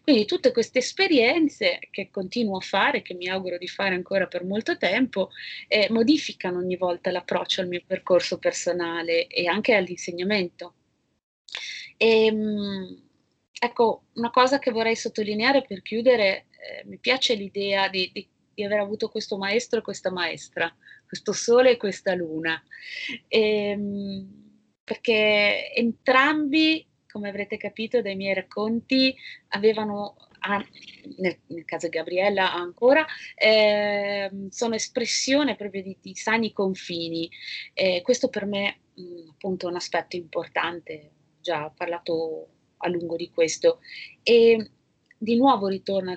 Quindi 0.05 0.25
tutte 0.25 0.51
queste 0.51 0.79
esperienze 0.79 1.79
che 1.89 2.11
continuo 2.11 2.57
a 2.57 2.61
fare, 2.61 3.01
che 3.01 3.15
mi 3.15 3.27
auguro 3.27 3.57
di 3.57 3.67
fare 3.67 3.95
ancora 3.95 4.27
per 4.27 4.43
molto 4.43 4.77
tempo, 4.77 5.31
eh, 5.67 5.87
modificano 5.89 6.59
ogni 6.59 6.75
volta 6.77 7.09
l'approccio 7.09 7.61
al 7.61 7.67
mio 7.67 7.81
percorso 7.83 8.37
personale 8.37 9.25
e 9.25 9.47
anche 9.47 9.73
all'insegnamento. 9.73 10.75
E, 11.97 12.25
ehm, 12.25 13.04
Ecco, 13.57 14.03
una 14.13 14.31
cosa 14.31 14.59
che 14.59 14.71
vorrei 14.71 14.95
sottolineare 14.95 15.63
per 15.63 15.81
chiudere, 15.81 16.47
eh, 16.51 16.85
mi 16.85 16.97
piace 16.97 17.35
l'idea 17.35 17.87
di, 17.87 18.09
di, 18.13 18.27
di, 18.53 18.63
aver 18.63 18.79
avuto 18.79 19.09
questo 19.09 19.37
maestro 19.37 19.79
e 19.79 19.83
questa 19.83 20.11
maestra, 20.11 20.73
questo 21.07 21.31
sole 21.31 21.71
e 21.71 21.77
questa 21.77 22.13
luna, 22.13 22.61
e, 23.27 23.69
ehm, 23.69 24.43
perché 24.83 25.73
entrambi, 25.73 26.85
come 27.07 27.29
avrete 27.29 27.57
capito 27.57 28.01
dai 28.01 28.15
miei 28.15 28.33
racconti, 28.33 29.15
avevano 29.49 30.15
nel, 31.17 31.39
nel, 31.47 31.65
caso 31.65 31.87
di 31.87 31.97
Gabriella 31.97 32.53
ancora, 32.53 33.05
eh, 33.35 34.29
sono 34.49 34.75
espressione 34.75 35.55
proprio 35.55 35.81
di, 35.81 35.97
di 35.99 36.15
sani 36.15 36.51
confini. 36.53 37.29
Eh, 37.73 38.01
questo 38.03 38.29
per 38.29 38.45
me 38.45 38.79
mh, 38.93 39.29
appunto 39.31 39.67
è 39.67 39.69
un 39.69 39.77
aspetto 39.77 40.15
importante, 40.15 41.11
già 41.41 41.71
parlato 41.75 42.49
a 42.85 42.89
lungo 42.89 43.15
di 43.15 43.29
questo. 43.29 43.79
E 44.23 44.69
di 45.17 45.37
nuovo 45.37 45.67
ritorna 45.67 46.15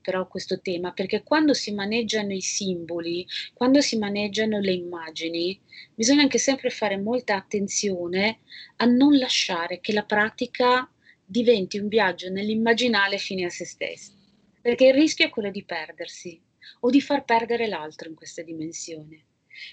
però 0.00 0.26
questo 0.26 0.60
tema, 0.60 0.92
perché 0.92 1.22
quando 1.22 1.54
si 1.54 1.72
maneggiano 1.72 2.32
i 2.32 2.40
simboli, 2.40 3.26
quando 3.54 3.80
si 3.80 3.96
maneggiano 3.96 4.60
le 4.60 4.72
immagini, 4.72 5.58
bisogna 5.94 6.22
anche 6.22 6.38
sempre 6.38 6.70
fare 6.70 6.98
molta 6.98 7.36
attenzione 7.36 8.40
a 8.76 8.84
non 8.84 9.16
lasciare 9.16 9.80
che 9.80 9.92
la 9.92 10.04
pratica 10.04 10.90
diventi 11.24 11.78
un 11.78 11.88
viaggio 11.88 12.28
nell'immaginale 12.30 13.16
fine 13.16 13.44
a 13.44 13.48
se 13.48 13.64
stessi, 13.64 14.12
perché 14.60 14.88
il 14.88 14.94
rischio 14.94 15.26
è 15.26 15.30
quello 15.30 15.50
di 15.50 15.64
perdersi 15.64 16.38
o 16.80 16.90
di 16.90 17.00
far 17.00 17.24
perdere 17.24 17.68
l'altro 17.68 18.08
in 18.08 18.14
questa 18.14 18.42
dimensione. 18.42 19.24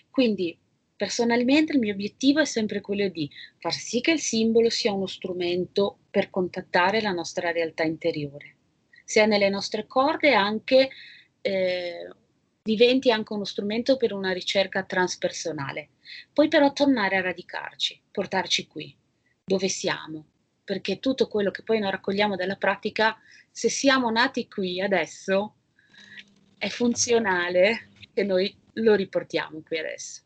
Quindi 0.09 0.57
Personalmente 0.99 1.71
il 1.71 1.79
mio 1.79 1.93
obiettivo 1.93 2.41
è 2.41 2.45
sempre 2.45 2.81
quello 2.81 3.07
di 3.07 3.31
far 3.57 3.71
sì 3.71 4.01
che 4.01 4.11
il 4.11 4.19
simbolo 4.19 4.69
sia 4.69 4.91
uno 4.91 5.07
strumento 5.07 5.99
per 6.11 6.29
contattare 6.29 6.99
la 6.99 7.13
nostra 7.13 7.51
realtà 7.51 7.83
interiore, 7.83 8.57
sia 9.05 9.25
nelle 9.25 9.47
nostre 9.47 9.87
corde 9.87 10.33
anche 10.33 10.89
eh, 11.39 12.09
diventi 12.61 13.13
anche 13.13 13.31
uno 13.31 13.45
strumento 13.45 13.95
per 13.95 14.11
una 14.11 14.33
ricerca 14.33 14.83
transpersonale. 14.83 15.91
Poi 16.33 16.49
però 16.49 16.73
tornare 16.73 17.15
a 17.15 17.21
radicarci, 17.21 18.01
portarci 18.11 18.67
qui, 18.67 18.93
dove 19.45 19.69
siamo, 19.69 20.25
perché 20.65 20.99
tutto 20.99 21.29
quello 21.29 21.49
che 21.49 21.63
poi 21.63 21.79
noi 21.79 21.91
raccogliamo 21.91 22.35
dalla 22.35 22.57
pratica, 22.57 23.17
se 23.49 23.69
siamo 23.69 24.11
nati 24.11 24.49
qui 24.49 24.81
adesso, 24.81 25.55
è 26.57 26.67
funzionale 26.67 27.87
che 28.13 28.23
noi 28.23 28.53
lo 28.73 28.95
riportiamo 28.95 29.61
qui 29.65 29.77
adesso. 29.77 30.23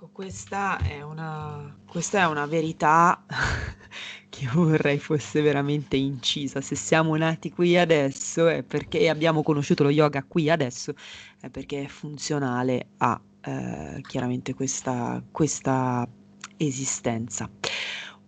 Ecco, 0.00 0.08
questa 0.12 0.78
è 0.78 1.02
una, 1.02 1.76
questa 1.86 2.20
è 2.20 2.26
una 2.26 2.46
verità 2.46 3.22
che 4.30 4.48
vorrei 4.50 4.98
fosse 4.98 5.42
veramente 5.42 5.98
incisa. 5.98 6.62
Se 6.62 6.74
siamo 6.74 7.14
nati 7.16 7.50
qui 7.50 7.76
adesso 7.76 8.48
è 8.48 8.62
perché 8.62 9.10
abbiamo 9.10 9.42
conosciuto 9.42 9.82
lo 9.82 9.90
yoga 9.90 10.24
qui 10.24 10.48
adesso, 10.48 10.94
è 11.38 11.50
perché 11.50 11.82
è 11.82 11.86
funzionale 11.86 12.92
a 12.96 13.20
eh, 13.42 14.00
chiaramente 14.08 14.54
questa, 14.54 15.22
questa 15.30 16.08
esistenza. 16.56 17.50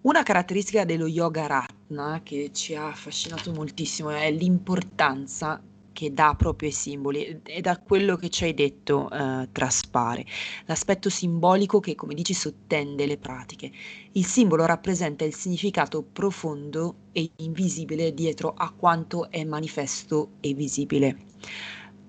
Una 0.02 0.22
caratteristica 0.22 0.84
dello 0.84 1.06
yoga 1.06 1.46
ratna 1.46 2.20
che 2.22 2.50
ci 2.52 2.74
ha 2.74 2.88
affascinato 2.88 3.50
moltissimo 3.50 4.10
è 4.10 4.30
l'importanza 4.30 5.58
che 5.92 6.12
dà 6.12 6.34
proprio 6.36 6.68
ai 6.68 6.74
simboli 6.74 7.40
e 7.42 7.60
da 7.60 7.78
quello 7.78 8.16
che 8.16 8.28
ci 8.28 8.44
hai 8.44 8.54
detto 8.54 9.10
eh, 9.10 9.48
traspare. 9.52 10.24
L'aspetto 10.66 11.08
simbolico 11.08 11.80
che, 11.80 11.94
come 11.94 12.14
dici, 12.14 12.34
sottende 12.34 13.06
le 13.06 13.18
pratiche. 13.18 13.70
Il 14.12 14.24
simbolo 14.24 14.66
rappresenta 14.66 15.24
il 15.24 15.34
significato 15.34 16.02
profondo 16.02 16.96
e 17.12 17.30
invisibile 17.36 18.14
dietro 18.14 18.52
a 18.56 18.70
quanto 18.70 19.30
è 19.30 19.44
manifesto 19.44 20.32
e 20.40 20.54
visibile. 20.54 21.16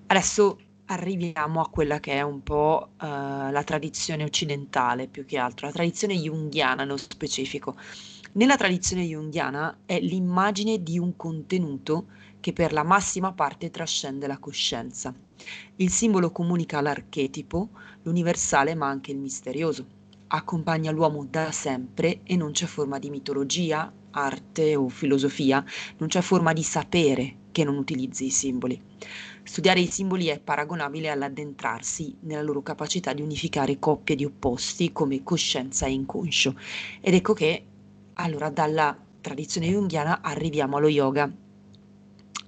Adesso 0.06 0.58
arriviamo 0.86 1.60
a 1.60 1.68
quella 1.68 1.98
che 1.98 2.12
è 2.12 2.22
un 2.22 2.42
po' 2.42 2.90
uh, 3.00 3.04
la 3.06 3.62
tradizione 3.64 4.24
occidentale 4.24 5.08
più 5.08 5.24
che 5.24 5.38
altro, 5.38 5.66
la 5.66 5.72
tradizione 5.72 6.14
junghiana 6.14 6.82
nello 6.82 6.96
specifico. 6.96 7.76
Nella 8.32 8.56
tradizione 8.56 9.04
junghiana 9.04 9.78
è 9.86 10.00
l'immagine 10.00 10.82
di 10.82 10.98
un 10.98 11.14
contenuto 11.16 12.06
che 12.44 12.52
per 12.52 12.74
la 12.74 12.82
massima 12.82 13.32
parte 13.32 13.70
trascende 13.70 14.26
la 14.26 14.36
coscienza. 14.36 15.14
Il 15.76 15.88
simbolo 15.88 16.30
comunica 16.30 16.82
l'archetipo, 16.82 17.70
l'universale 18.02 18.74
ma 18.74 18.86
anche 18.86 19.12
il 19.12 19.16
misterioso. 19.16 19.86
Accompagna 20.26 20.90
l'uomo 20.90 21.24
da 21.24 21.50
sempre 21.52 22.20
e 22.22 22.36
non 22.36 22.52
c'è 22.52 22.66
forma 22.66 22.98
di 22.98 23.08
mitologia, 23.08 23.90
arte 24.10 24.76
o 24.76 24.90
filosofia, 24.90 25.64
non 25.96 26.10
c'è 26.10 26.20
forma 26.20 26.52
di 26.52 26.62
sapere 26.62 27.36
che 27.50 27.64
non 27.64 27.78
utilizzi 27.78 28.26
i 28.26 28.30
simboli. 28.30 28.78
Studiare 29.42 29.80
i 29.80 29.86
simboli 29.86 30.26
è 30.26 30.38
paragonabile 30.38 31.08
all'addentrarsi 31.08 32.14
nella 32.24 32.42
loro 32.42 32.60
capacità 32.60 33.14
di 33.14 33.22
unificare 33.22 33.78
coppie 33.78 34.16
di 34.16 34.26
opposti 34.26 34.92
come 34.92 35.22
coscienza 35.22 35.86
e 35.86 35.92
inconscio. 35.92 36.54
Ed 37.00 37.14
ecco 37.14 37.32
che 37.32 37.64
allora 38.12 38.50
dalla 38.50 38.94
tradizione 39.22 39.68
junghiana 39.68 40.20
arriviamo 40.20 40.76
allo 40.76 40.88
yoga, 40.88 41.32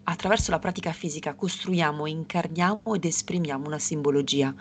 attraverso 0.09 0.51
la 0.51 0.59
pratica 0.59 0.93
fisica 0.93 1.35
costruiamo, 1.35 2.07
incarniamo 2.07 2.95
ed 2.95 3.05
esprimiamo 3.05 3.67
una 3.67 3.79
simbologia. 3.79 4.55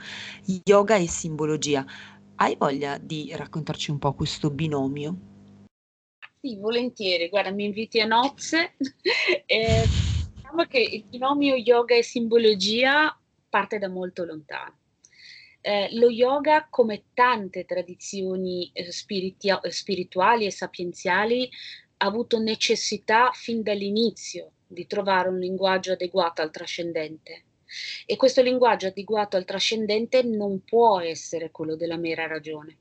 Yoga 0.63 0.95
e 0.95 1.07
simbologia. 1.07 1.85
Hai 2.35 2.55
voglia 2.57 2.97
di 2.97 3.31
raccontarci 3.33 3.91
un 3.91 3.99
po' 3.99 4.13
questo 4.13 4.49
binomio? 4.49 5.15
Sì, 6.41 6.57
volentieri. 6.57 7.29
Guarda, 7.29 7.51
mi 7.51 7.65
inviti 7.65 7.99
a 8.01 8.05
nozze. 8.05 8.73
eh, 9.45 9.83
diciamo 10.33 10.65
che 10.65 10.79
il 10.79 11.03
binomio 11.03 11.55
yoga 11.55 11.95
e 11.95 12.03
simbologia 12.03 13.17
parte 13.47 13.77
da 13.77 13.87
molto 13.87 14.25
lontano. 14.25 14.79
Eh, 15.61 15.89
lo 15.93 16.09
yoga, 16.09 16.67
come 16.69 17.05
tante 17.13 17.65
tradizioni 17.65 18.69
eh, 18.73 18.91
spirituali 18.91 20.45
e 20.45 20.51
sapienziali, 20.51 21.49
ha 21.97 22.05
avuto 22.05 22.39
necessità 22.39 23.31
fin 23.33 23.63
dall'inizio 23.63 24.54
di 24.67 24.87
trovare 24.87 25.29
un 25.29 25.39
linguaggio 25.39 25.93
adeguato 25.93 26.41
al 26.41 26.51
trascendente. 26.51 27.43
E 28.05 28.15
questo 28.15 28.41
linguaggio 28.41 28.87
adeguato 28.87 29.37
al 29.37 29.45
trascendente 29.45 30.23
non 30.23 30.63
può 30.63 30.99
essere 30.99 31.51
quello 31.51 31.75
della 31.75 31.97
mera 31.97 32.27
ragione. 32.27 32.77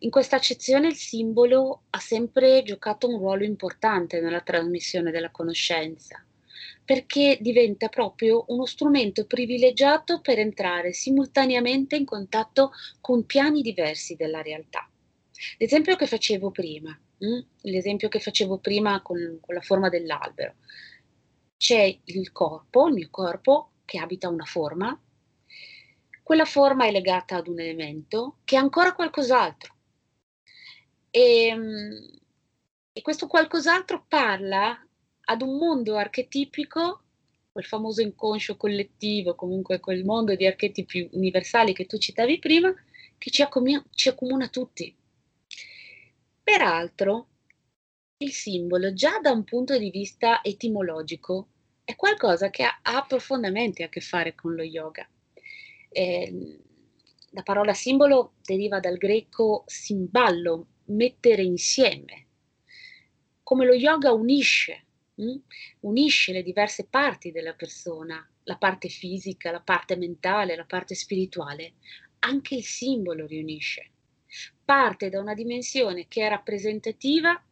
In 0.00 0.10
questa 0.10 0.36
accezione 0.36 0.88
il 0.88 0.94
simbolo 0.94 1.82
ha 1.90 1.98
sempre 1.98 2.62
giocato 2.62 3.08
un 3.08 3.18
ruolo 3.18 3.44
importante 3.44 4.20
nella 4.20 4.40
trasmissione 4.42 5.10
della 5.10 5.30
conoscenza, 5.30 6.24
perché 6.84 7.38
diventa 7.40 7.88
proprio 7.88 8.44
uno 8.48 8.66
strumento 8.66 9.26
privilegiato 9.26 10.20
per 10.20 10.38
entrare 10.38 10.92
simultaneamente 10.92 11.96
in 11.96 12.04
contatto 12.04 12.70
con 13.00 13.26
piani 13.26 13.62
diversi 13.62 14.14
della 14.14 14.42
realtà. 14.42 14.88
L'esempio 15.58 15.96
che 15.96 16.06
facevo 16.06 16.50
prima, 16.50 16.98
Mm? 17.24 17.40
l'esempio 17.62 18.08
che 18.08 18.20
facevo 18.20 18.58
prima 18.58 19.02
con, 19.02 19.38
con 19.40 19.54
la 19.54 19.60
forma 19.60 19.88
dell'albero. 19.88 20.54
C'è 21.56 21.98
il 22.04 22.30
corpo, 22.30 22.86
il 22.86 22.94
mio 22.94 23.08
corpo, 23.10 23.72
che 23.84 23.98
abita 23.98 24.28
una 24.28 24.44
forma, 24.44 24.96
quella 26.28 26.44
forma 26.44 26.84
è 26.86 26.90
legata 26.90 27.36
ad 27.36 27.48
un 27.48 27.58
elemento 27.58 28.40
che 28.44 28.56
è 28.56 28.58
ancora 28.58 28.92
qualcos'altro. 28.92 29.74
E, 31.10 31.46
ehm, 31.46 32.20
e, 32.92 33.00
questo 33.00 33.26
qualcos'altro 33.26 34.04
parla 34.06 34.78
ad 35.22 35.40
un 35.40 35.56
mondo 35.56 35.96
archetipico, 35.96 37.02
quel 37.50 37.64
famoso 37.64 38.02
inconscio 38.02 38.58
collettivo, 38.58 39.34
comunque 39.34 39.80
quel 39.80 40.04
mondo 40.04 40.34
di 40.34 40.46
archetipi 40.46 41.08
universali 41.12 41.72
che 41.72 41.86
tu 41.86 41.96
citavi 41.96 42.38
prima, 42.38 42.74
che 43.16 43.30
ci 43.30 43.40
accomuna, 43.40 43.82
ci 43.90 44.10
accomuna 44.10 44.48
tutti. 44.48 44.94
Peraltro, 46.48 47.26
il 48.16 48.32
simbolo, 48.32 48.94
già 48.94 49.18
da 49.18 49.30
un 49.32 49.44
punto 49.44 49.76
di 49.76 49.90
vista 49.90 50.42
etimologico, 50.42 51.48
è 51.84 51.94
qualcosa 51.94 52.48
che 52.48 52.62
ha, 52.62 52.78
ha 52.80 53.04
profondamente 53.06 53.82
a 53.82 53.90
che 53.90 54.00
fare 54.00 54.34
con 54.34 54.54
lo 54.54 54.62
yoga. 54.62 55.06
Eh, 55.90 56.58
la 57.32 57.42
parola 57.42 57.74
simbolo 57.74 58.32
deriva 58.42 58.80
dal 58.80 58.96
greco 58.96 59.64
simballo, 59.66 60.68
mettere 60.86 61.42
insieme. 61.42 62.28
Come 63.42 63.66
lo 63.66 63.74
yoga 63.74 64.12
unisce, 64.12 64.86
hm? 65.16 65.36
unisce 65.80 66.32
le 66.32 66.42
diverse 66.42 66.86
parti 66.86 67.30
della 67.30 67.52
persona, 67.52 68.26
la 68.44 68.56
parte 68.56 68.88
fisica, 68.88 69.50
la 69.50 69.60
parte 69.60 69.96
mentale, 69.96 70.56
la 70.56 70.64
parte 70.64 70.94
spirituale, 70.94 71.74
anche 72.20 72.54
il 72.54 72.64
simbolo 72.64 73.26
riunisce 73.26 73.90
parte 74.68 75.08
da 75.08 75.18
una 75.18 75.32
dimensione 75.32 76.08
che 76.08 76.26
è 76.26 76.28
rappresentativa 76.28 77.42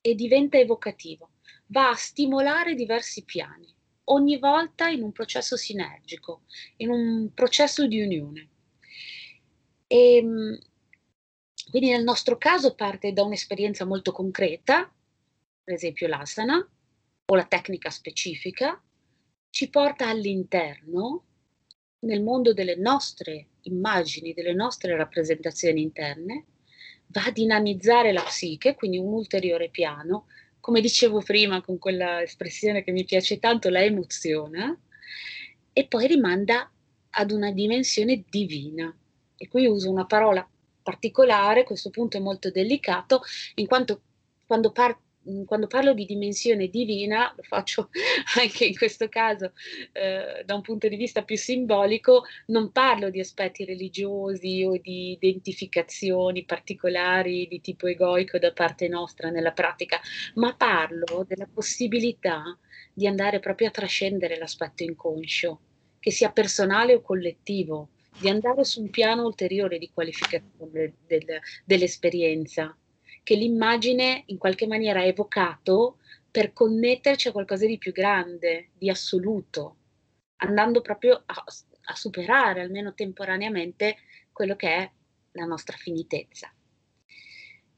e 0.00 0.14
diventa 0.14 0.56
evocativo, 0.56 1.32
va 1.66 1.90
a 1.90 1.94
stimolare 1.94 2.74
diversi 2.74 3.26
piani, 3.26 3.70
ogni 4.04 4.38
volta 4.38 4.88
in 4.88 5.02
un 5.02 5.12
processo 5.12 5.58
sinergico, 5.58 6.44
in 6.76 6.88
un 6.88 7.30
processo 7.34 7.86
di 7.86 8.00
unione. 8.00 8.48
E, 9.86 10.16
ehm, 10.16 10.58
quindi 11.70 11.90
nel 11.90 12.04
nostro 12.04 12.38
caso 12.38 12.74
parte 12.74 13.12
da 13.12 13.22
un'esperienza 13.22 13.84
molto 13.84 14.10
concreta, 14.10 14.90
per 15.62 15.74
esempio 15.74 16.08
l'asana 16.08 16.66
o 17.26 17.34
la 17.34 17.44
tecnica 17.44 17.90
specifica, 17.90 18.82
ci 19.50 19.68
porta 19.68 20.08
all'interno, 20.08 21.24
nel 21.98 22.22
mondo 22.22 22.54
delle 22.54 22.76
nostre 22.76 23.48
immagini, 23.64 24.32
delle 24.32 24.54
nostre 24.54 24.96
rappresentazioni 24.96 25.82
interne, 25.82 26.46
va 27.12 27.26
a 27.26 27.30
dinamizzare 27.30 28.12
la 28.12 28.22
psiche, 28.22 28.74
quindi 28.74 28.98
un 28.98 29.12
ulteriore 29.12 29.68
piano, 29.68 30.26
come 30.60 30.80
dicevo 30.80 31.20
prima 31.20 31.60
con 31.60 31.78
quella 31.78 32.22
espressione 32.22 32.82
che 32.82 32.92
mi 32.92 33.04
piace 33.04 33.38
tanto, 33.38 33.68
la 33.68 33.82
emoziona, 33.82 34.76
e 35.72 35.86
poi 35.86 36.06
rimanda 36.06 36.70
ad 37.10 37.30
una 37.30 37.50
dimensione 37.52 38.24
divina. 38.28 38.94
E 39.36 39.48
qui 39.48 39.66
uso 39.66 39.90
una 39.90 40.06
parola 40.06 40.48
particolare, 40.82 41.64
questo 41.64 41.90
punto 41.90 42.16
è 42.16 42.20
molto 42.20 42.50
delicato, 42.50 43.22
in 43.56 43.66
quanto 43.66 44.02
quando 44.46 44.72
par- 44.72 44.98
Mhmm, 44.98 45.11
quando 45.46 45.66
parlo 45.66 45.94
di 45.94 46.04
dimensione 46.04 46.68
divina, 46.68 47.32
lo 47.36 47.42
faccio 47.42 47.90
anche 48.40 48.64
in 48.64 48.76
questo 48.76 49.08
caso 49.08 49.52
eh, 49.92 50.42
da 50.44 50.54
un 50.54 50.62
punto 50.62 50.88
di 50.88 50.96
vista 50.96 51.22
più 51.22 51.36
simbolico, 51.36 52.24
non 52.46 52.72
parlo 52.72 53.10
di 53.10 53.20
aspetti 53.20 53.64
religiosi 53.64 54.64
o 54.64 54.76
di 54.78 55.12
identificazioni 55.12 56.44
particolari 56.44 57.46
di 57.48 57.60
tipo 57.60 57.86
egoico 57.86 58.38
da 58.38 58.52
parte 58.52 58.88
nostra 58.88 59.30
nella 59.30 59.52
pratica, 59.52 60.00
ma 60.34 60.54
parlo 60.54 61.24
della 61.26 61.48
possibilità 61.52 62.56
di 62.92 63.06
andare 63.06 63.40
proprio 63.40 63.68
a 63.68 63.70
trascendere 63.70 64.36
l'aspetto 64.36 64.82
inconscio, 64.82 65.60
che 65.98 66.10
sia 66.10 66.30
personale 66.30 66.94
o 66.94 67.00
collettivo, 67.00 67.90
di 68.18 68.28
andare 68.28 68.64
su 68.64 68.82
un 68.82 68.90
piano 68.90 69.24
ulteriore 69.24 69.78
di 69.78 69.90
qualificazione 69.92 70.94
del, 71.06 71.40
dell'esperienza 71.64 72.76
che 73.22 73.34
l'immagine 73.34 74.24
in 74.26 74.38
qualche 74.38 74.66
maniera 74.66 75.00
ha 75.00 75.04
evocato 75.04 75.98
per 76.30 76.52
connetterci 76.52 77.28
a 77.28 77.32
qualcosa 77.32 77.66
di 77.66 77.78
più 77.78 77.92
grande, 77.92 78.70
di 78.72 78.88
assoluto, 78.88 79.76
andando 80.36 80.80
proprio 80.80 81.22
a, 81.24 81.44
a 81.84 81.94
superare, 81.94 82.62
almeno 82.62 82.94
temporaneamente, 82.94 83.98
quello 84.32 84.56
che 84.56 84.68
è 84.68 84.90
la 85.32 85.44
nostra 85.44 85.76
finitezza. 85.76 86.52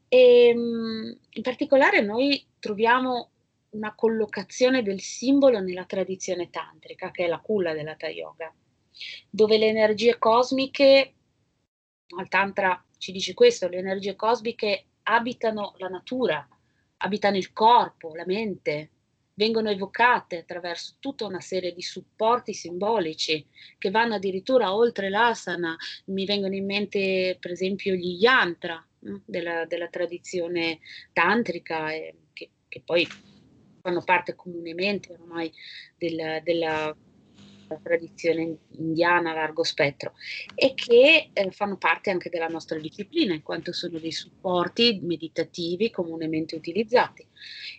E, 0.08 0.48
ehm, 0.48 1.18
in 1.30 1.42
particolare 1.42 2.00
noi 2.00 2.46
troviamo 2.58 3.30
una 3.70 3.94
collocazione 3.94 4.82
del 4.82 5.00
simbolo 5.00 5.60
nella 5.60 5.84
tradizione 5.84 6.48
tantrica, 6.50 7.10
che 7.10 7.24
è 7.24 7.28
la 7.28 7.40
culla 7.40 7.72
della 7.72 7.96
Yoga, 8.08 8.54
dove 9.28 9.58
le 9.58 9.66
energie 9.66 10.16
cosmiche, 10.18 11.14
al 12.16 12.28
Tantra 12.28 12.82
ci 12.98 13.10
dice 13.10 13.34
questo, 13.34 13.68
le 13.68 13.78
energie 13.78 14.14
cosmiche 14.14 14.84
abitano 15.04 15.74
la 15.78 15.88
natura, 15.88 16.46
abitano 16.98 17.36
il 17.36 17.52
corpo, 17.52 18.14
la 18.14 18.24
mente, 18.26 18.90
vengono 19.34 19.70
evocate 19.70 20.38
attraverso 20.38 20.96
tutta 21.00 21.26
una 21.26 21.40
serie 21.40 21.72
di 21.72 21.82
supporti 21.82 22.54
simbolici 22.54 23.44
che 23.78 23.90
vanno 23.90 24.14
addirittura 24.14 24.74
oltre 24.74 25.08
l'asana. 25.08 25.76
Mi 26.06 26.24
vengono 26.24 26.54
in 26.54 26.64
mente 26.64 27.36
per 27.40 27.50
esempio 27.50 27.94
gli 27.94 28.16
yantra 28.20 28.84
della, 28.98 29.66
della, 29.66 29.88
tradizione 29.88 30.80
tantrica, 31.12 31.92
eh, 31.92 32.14
che, 32.32 32.50
che, 32.68 32.82
poi 32.84 33.06
fanno 33.82 34.02
parte 34.02 34.34
comunemente 34.34 35.12
ormai 35.12 35.52
del, 35.96 36.40
della 36.42 36.96
tradizione 37.82 38.58
indiana 38.78 39.30
a 39.30 39.34
largo 39.34 39.64
spettro 39.64 40.14
e 40.54 40.74
che 40.74 41.30
eh, 41.32 41.50
fanno 41.50 41.76
parte 41.76 42.10
anche 42.10 42.30
della 42.30 42.48
nostra 42.48 42.78
disciplina 42.78 43.34
in 43.34 43.42
quanto 43.42 43.72
sono 43.72 43.98
dei 43.98 44.12
supporti 44.12 45.00
meditativi 45.02 45.90
comunemente 45.90 46.56
utilizzati. 46.56 47.26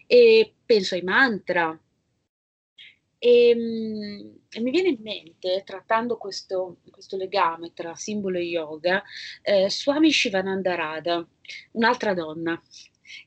E 0.07 0.53
penso 0.65 0.95
ai 0.95 1.01
mantra. 1.01 1.77
E, 3.17 3.49
ehm, 3.49 4.39
e 4.49 4.61
mi 4.61 4.71
viene 4.71 4.89
in 4.89 5.01
mente, 5.01 5.63
trattando 5.65 6.17
questo, 6.17 6.77
questo 6.91 7.17
legame 7.17 7.73
tra 7.73 7.95
simbolo 7.95 8.37
e 8.37 8.43
yoga, 8.43 9.03
eh, 9.41 9.69
Swami 9.69 10.11
Shivananda 10.11 10.75
Radha, 10.75 11.27
un'altra 11.71 12.13
donna, 12.13 12.61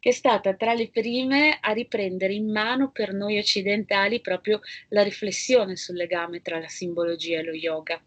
che 0.00 0.10
è 0.10 0.12
stata 0.12 0.54
tra 0.54 0.74
le 0.74 0.88
prime 0.90 1.58
a 1.60 1.72
riprendere 1.72 2.34
in 2.34 2.50
mano 2.50 2.90
per 2.90 3.12
noi 3.12 3.38
occidentali 3.38 4.20
proprio 4.20 4.60
la 4.88 5.02
riflessione 5.02 5.76
sul 5.76 5.96
legame 5.96 6.40
tra 6.42 6.58
la 6.58 6.68
simbologia 6.68 7.38
e 7.38 7.42
lo 7.42 7.52
yoga. 7.52 8.00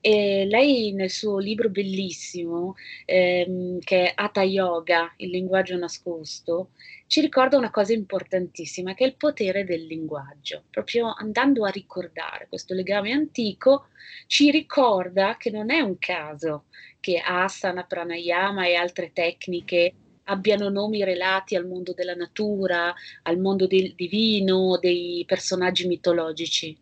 E 0.00 0.44
lei 0.46 0.92
nel 0.92 1.10
suo 1.10 1.38
libro 1.38 1.70
bellissimo, 1.70 2.74
ehm, 3.04 3.80
che 3.80 4.10
è 4.10 4.12
Hatha 4.14 4.42
Yoga, 4.42 5.12
il 5.16 5.30
linguaggio 5.30 5.76
nascosto, 5.76 6.70
ci 7.08 7.20
ricorda 7.20 7.56
una 7.56 7.70
cosa 7.70 7.92
importantissima, 7.92 8.94
che 8.94 9.04
è 9.04 9.06
il 9.08 9.16
potere 9.16 9.64
del 9.64 9.86
linguaggio. 9.86 10.64
Proprio 10.70 11.12
andando 11.16 11.64
a 11.64 11.70
ricordare 11.70 12.46
questo 12.48 12.74
legame 12.74 13.10
antico, 13.12 13.88
ci 14.26 14.50
ricorda 14.50 15.36
che 15.36 15.50
non 15.50 15.70
è 15.70 15.80
un 15.80 15.98
caso 15.98 16.66
che 17.00 17.18
asana, 17.18 17.84
pranayama 17.84 18.66
e 18.66 18.74
altre 18.74 19.12
tecniche 19.12 19.94
abbiano 20.28 20.68
nomi 20.68 21.04
relati 21.04 21.56
al 21.56 21.66
mondo 21.66 21.92
della 21.92 22.14
natura, 22.14 22.94
al 23.22 23.38
mondo 23.38 23.66
del 23.66 23.94
divino, 23.94 24.78
dei 24.78 25.24
personaggi 25.26 25.86
mitologici. 25.86 26.76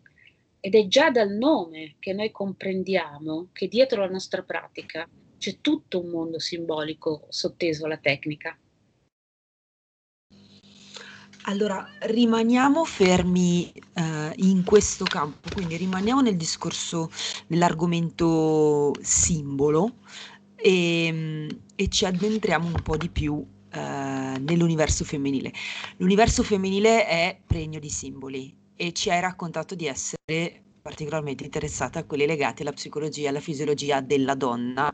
Ed 0.59 0.75
è 0.75 0.87
già 0.87 1.09
dal 1.09 1.31
nome 1.31 1.95
che 1.99 2.13
noi 2.13 2.31
comprendiamo 2.31 3.49
che 3.53 3.67
dietro 3.67 4.01
la 4.01 4.09
nostra 4.09 4.43
pratica 4.43 5.07
c'è 5.37 5.57
tutto 5.61 6.01
un 6.01 6.09
mondo 6.09 6.39
simbolico 6.39 7.25
sotteso 7.29 7.85
alla 7.85 7.97
tecnica. 7.97 8.57
Allora, 11.43 11.87
rimaniamo 11.99 12.83
fermi 12.83 13.71
eh, 13.71 14.33
in 14.37 14.65
questo 14.65 15.05
campo, 15.05 15.47
quindi 15.53 15.77
rimaniamo 15.77 16.19
nel 16.19 16.35
discorso 16.35 17.09
dell'argomento 17.47 18.93
simbolo 19.01 19.93
e, 20.57 21.05
ehm, 21.05 21.47
e 21.75 21.87
ci 21.89 22.05
addentriamo 22.05 22.67
un 22.67 22.81
po' 22.81 22.97
di 22.97 23.09
più 23.09 23.45
eh, 23.71 23.79
nell'universo 24.39 25.03
femminile. 25.05 25.53
L'universo 25.97 26.43
femminile 26.43 27.05
è 27.05 27.39
pregno 27.45 27.79
di 27.79 27.89
simboli 27.89 28.55
e 28.75 28.93
ci 28.93 29.09
hai 29.09 29.21
raccontato 29.21 29.75
di 29.75 29.87
essere 29.87 30.63
particolarmente 30.81 31.43
interessata 31.43 31.99
a 31.99 32.03
quelli 32.05 32.25
legati 32.25 32.61
alla 32.61 32.71
psicologia, 32.71 33.29
alla 33.29 33.41
fisiologia 33.41 33.99
della 33.99 34.35
donna, 34.35 34.89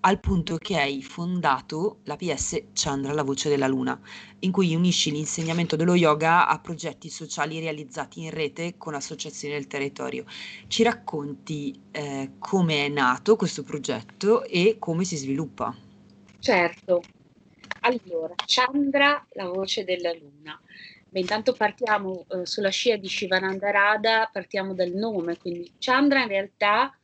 al 0.00 0.20
punto 0.20 0.56
che 0.56 0.76
hai 0.78 1.02
fondato 1.02 2.00
la 2.04 2.16
PS 2.16 2.62
Chandra, 2.72 3.12
la 3.12 3.22
voce 3.22 3.48
della 3.48 3.66
luna, 3.66 3.98
in 4.40 4.52
cui 4.52 4.74
unisci 4.74 5.10
l'insegnamento 5.10 5.74
dello 5.74 5.94
yoga 5.94 6.46
a 6.46 6.60
progetti 6.60 7.08
sociali 7.08 7.58
realizzati 7.58 8.22
in 8.22 8.30
rete 8.30 8.76
con 8.76 8.94
associazioni 8.94 9.54
del 9.54 9.66
territorio. 9.66 10.24
Ci 10.68 10.82
racconti 10.82 11.80
eh, 11.90 12.32
come 12.38 12.86
è 12.86 12.88
nato 12.88 13.36
questo 13.36 13.62
progetto 13.62 14.44
e 14.44 14.76
come 14.78 15.04
si 15.04 15.16
sviluppa? 15.16 15.74
Certo. 16.38 17.02
Allora, 17.80 18.34
Chandra, 18.44 19.26
la 19.32 19.48
voce 19.48 19.84
della 19.84 20.12
luna. 20.12 20.60
Beh, 21.08 21.20
intanto 21.20 21.52
partiamo 21.52 22.26
eh, 22.28 22.46
sulla 22.46 22.68
scia 22.70 22.96
di 22.96 23.08
Shivananda 23.08 23.70
Radha, 23.70 24.28
partiamo 24.32 24.74
dal 24.74 24.90
nome, 24.90 25.36
quindi 25.38 25.72
Chandra 25.78 26.22
in 26.22 26.28
realtà, 26.28 26.96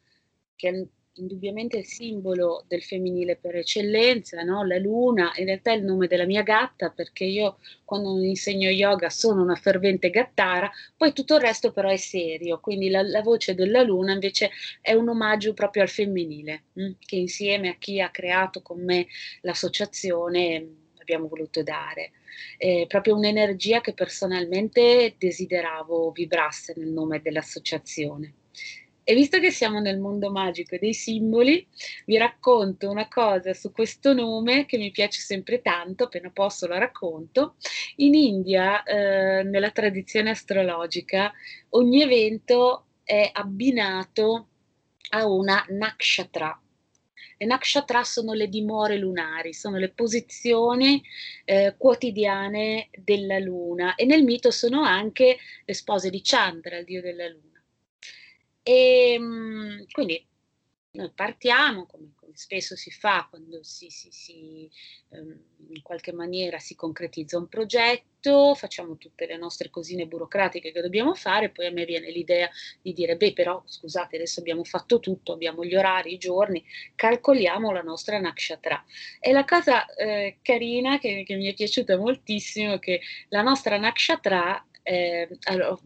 che 0.54 0.88
indubbiamente 1.14 1.76
il 1.78 1.84
simbolo 1.84 2.64
del 2.66 2.82
femminile 2.82 3.36
per 3.36 3.56
eccellenza, 3.56 4.42
no? 4.42 4.64
la 4.64 4.78
luna, 4.78 5.32
in 5.36 5.44
realtà 5.44 5.72
è 5.72 5.76
il 5.76 5.84
nome 5.84 6.06
della 6.06 6.24
mia 6.24 6.42
gatta 6.42 6.90
perché 6.90 7.24
io 7.24 7.58
quando 7.84 8.18
insegno 8.22 8.70
yoga 8.70 9.10
sono 9.10 9.42
una 9.42 9.54
fervente 9.54 10.10
gattara, 10.10 10.70
poi 10.96 11.12
tutto 11.12 11.34
il 11.36 11.42
resto 11.42 11.70
però 11.72 11.90
è 11.90 11.96
serio, 11.96 12.60
quindi 12.60 12.88
la, 12.88 13.02
la 13.02 13.20
voce 13.20 13.54
della 13.54 13.82
luna 13.82 14.12
invece 14.12 14.50
è 14.80 14.94
un 14.94 15.08
omaggio 15.08 15.52
proprio 15.52 15.82
al 15.82 15.88
femminile, 15.90 16.64
mh? 16.72 16.82
Hm, 16.84 16.92
che 16.98 17.16
insieme 17.16 17.68
a 17.68 17.76
chi 17.78 18.00
ha 18.00 18.10
creato 18.10 18.62
con 18.62 18.82
me 18.82 19.06
l'associazione 19.42 20.76
abbiamo 20.98 21.28
voluto 21.28 21.62
dare. 21.62 22.12
È 22.56 22.86
proprio 22.88 23.16
un'energia 23.16 23.80
che 23.80 23.92
personalmente 23.92 25.14
desideravo 25.18 26.10
vibrasse 26.12 26.72
nel 26.76 26.88
nome 26.88 27.20
dell'associazione. 27.20 28.34
E 29.04 29.14
visto 29.14 29.40
che 29.40 29.50
siamo 29.50 29.80
nel 29.80 29.98
mondo 29.98 30.30
magico 30.30 30.76
dei 30.78 30.94
simboli, 30.94 31.66
vi 32.06 32.16
racconto 32.18 32.88
una 32.88 33.08
cosa 33.08 33.52
su 33.52 33.72
questo 33.72 34.12
nome 34.14 34.64
che 34.64 34.78
mi 34.78 34.92
piace 34.92 35.20
sempre 35.20 35.60
tanto, 35.60 36.04
appena 36.04 36.30
posso 36.30 36.68
la 36.68 36.78
racconto. 36.78 37.56
In 37.96 38.14
India, 38.14 38.84
eh, 38.84 39.42
nella 39.42 39.70
tradizione 39.72 40.30
astrologica, 40.30 41.32
ogni 41.70 42.02
evento 42.02 42.86
è 43.02 43.28
abbinato 43.32 44.48
a 45.10 45.26
una 45.26 45.64
nakshatra. 45.68 46.60
Le 47.38 47.46
nakshatra 47.46 48.04
sono 48.04 48.34
le 48.34 48.48
dimore 48.48 48.98
lunari, 48.98 49.52
sono 49.52 49.78
le 49.78 49.90
posizioni 49.90 51.02
eh, 51.44 51.74
quotidiane 51.76 52.88
della 52.96 53.40
luna 53.40 53.96
e 53.96 54.04
nel 54.04 54.22
mito 54.22 54.52
sono 54.52 54.82
anche 54.82 55.38
le 55.64 55.74
spose 55.74 56.08
di 56.08 56.20
Chandra, 56.22 56.78
il 56.78 56.84
dio 56.84 57.02
della 57.02 57.26
luna. 57.26 57.51
E 58.62 59.14
ehm, 59.14 59.84
quindi 59.90 60.24
noi 60.94 61.10
partiamo, 61.14 61.86
come, 61.86 62.12
come, 62.14 62.32
spesso 62.34 62.76
si 62.76 62.90
fa 62.90 63.26
quando 63.30 63.62
si, 63.62 63.88
si, 63.88 64.10
si 64.10 64.70
um, 65.08 65.38
in 65.70 65.80
qualche 65.82 66.12
maniera 66.12 66.58
si 66.58 66.74
concretizza 66.74 67.38
un 67.38 67.48
progetto, 67.48 68.54
facciamo 68.54 68.98
tutte 68.98 69.26
le 69.26 69.38
nostre 69.38 69.70
cosine 69.70 70.06
burocratiche 70.06 70.70
che 70.70 70.82
dobbiamo 70.82 71.14
fare, 71.14 71.48
poi 71.48 71.66
a 71.66 71.70
me 71.70 71.86
viene 71.86 72.10
l'idea 72.10 72.50
di 72.82 72.92
dire, 72.92 73.16
beh 73.16 73.32
però 73.32 73.62
scusate, 73.64 74.16
adesso 74.16 74.40
abbiamo 74.40 74.64
fatto 74.64 75.00
tutto, 75.00 75.32
abbiamo 75.32 75.64
gli 75.64 75.74
orari, 75.74 76.12
i 76.12 76.18
giorni, 76.18 76.62
calcoliamo 76.94 77.72
la 77.72 77.82
nostra 77.82 78.20
nakshatra. 78.20 78.84
E 79.18 79.32
la 79.32 79.44
cosa 79.46 79.86
eh, 79.94 80.40
carina 80.42 80.98
che, 80.98 81.24
che, 81.24 81.36
mi 81.36 81.50
è 81.50 81.54
piaciuta 81.54 81.96
moltissimo 81.96 82.74
è 82.74 82.78
che 82.78 83.00
la 83.28 83.42
nostra 83.42 83.78
nakshatra... 83.78 84.66
Eh, 84.84 85.38
allora, 85.44 85.78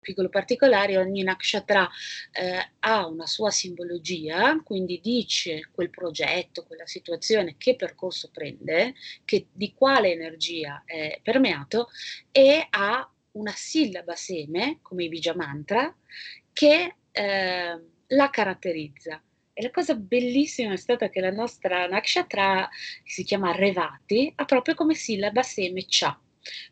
piccolo 0.00 0.28
particolare, 0.28 0.96
ogni 0.96 1.22
nakshatra 1.22 1.88
eh, 2.32 2.70
ha 2.80 3.06
una 3.06 3.26
sua 3.26 3.50
simbologia, 3.50 4.60
quindi 4.64 5.00
dice 5.02 5.68
quel 5.72 5.90
progetto, 5.90 6.64
quella 6.64 6.86
situazione, 6.86 7.56
che 7.58 7.76
percorso 7.76 8.30
prende, 8.32 8.94
che, 9.24 9.46
di 9.52 9.72
quale 9.74 10.12
energia 10.12 10.82
è 10.84 11.20
permeato 11.22 11.88
e 12.32 12.66
ha 12.70 13.08
una 13.32 13.52
sillaba 13.54 14.16
seme, 14.16 14.78
come 14.82 15.04
i 15.04 15.08
Bija 15.08 15.34
Mantra, 15.34 15.94
che 16.52 16.96
eh, 17.12 17.80
la 18.06 18.30
caratterizza. 18.30 19.22
E 19.52 19.62
la 19.62 19.70
cosa 19.70 19.94
bellissima 19.94 20.72
è 20.72 20.76
stata 20.76 21.10
che 21.10 21.20
la 21.20 21.30
nostra 21.30 21.86
nakshatra, 21.86 22.68
che 23.02 23.10
si 23.10 23.24
chiama 23.24 23.52
Revati, 23.52 24.32
ha 24.34 24.44
proprio 24.44 24.74
come 24.74 24.94
sillaba 24.94 25.42
seme 25.42 25.84
Cha. 25.86 26.18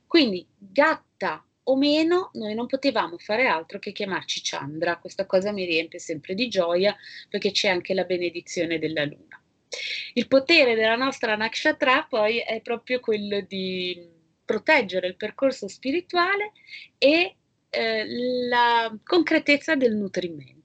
Quindi 0.07 0.47
gatta 0.57 1.45
o 1.71 1.77
meno, 1.77 2.31
noi 2.35 2.55
non 2.55 2.67
potevamo 2.67 3.19
fare 3.19 3.47
altro 3.47 3.79
che 3.79 3.93
chiamarci 3.93 4.41
Chandra. 4.43 4.99
Questa 4.99 5.27
cosa 5.27 5.53
mi 5.53 5.65
riempie 5.65 5.99
sempre 5.99 6.35
di 6.35 6.49
gioia 6.49 6.97
perché 7.29 7.51
c'è 7.51 7.69
anche 7.69 7.95
la 7.95 8.05
benedizione 8.05 8.79
della 8.79 9.05
luna. 9.05 9.41
Il 10.15 10.27
potere 10.29 10.75
della 10.75 10.97
nostra 10.97 11.37
Nakshatra 11.37 12.07
poi 12.09 12.39
è 12.39 12.61
proprio 12.63 13.01
quello 13.01 13.41
di 13.43 14.17
proteggere 14.45 15.09
il 15.09 15.17
percorso 15.17 15.69
spirituale 15.69 16.53
e 16.97 17.37
eh, 17.69 18.05
la 18.49 18.99
concretezza 19.05 19.75
del 19.75 19.95
nutrimento. 19.95 20.58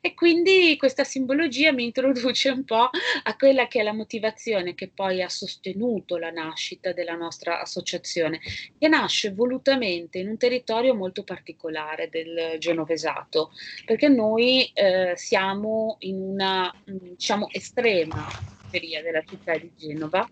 E 0.00 0.14
quindi 0.14 0.76
questa 0.76 1.04
simbologia 1.04 1.72
mi 1.72 1.84
introduce 1.84 2.50
un 2.50 2.64
po' 2.64 2.90
a 3.22 3.36
quella 3.36 3.66
che 3.66 3.80
è 3.80 3.82
la 3.82 3.92
motivazione 3.92 4.74
che 4.74 4.88
poi 4.88 5.22
ha 5.22 5.28
sostenuto 5.28 6.16
la 6.16 6.30
nascita 6.30 6.92
della 6.92 7.14
nostra 7.14 7.60
associazione, 7.60 8.40
che 8.78 8.88
nasce 8.88 9.32
volutamente 9.32 10.18
in 10.18 10.28
un 10.28 10.36
territorio 10.36 10.94
molto 10.94 11.24
particolare 11.24 12.08
del 12.08 12.56
Genovesato, 12.58 13.52
perché 13.84 14.08
noi 14.08 14.70
eh, 14.74 15.14
siamo 15.16 15.96
in 16.00 16.20
una, 16.20 16.72
diciamo, 16.84 17.48
estrema 17.50 18.56
periferia 18.68 19.02
della 19.02 19.22
città 19.26 19.56
di 19.56 19.70
Genova, 19.76 20.28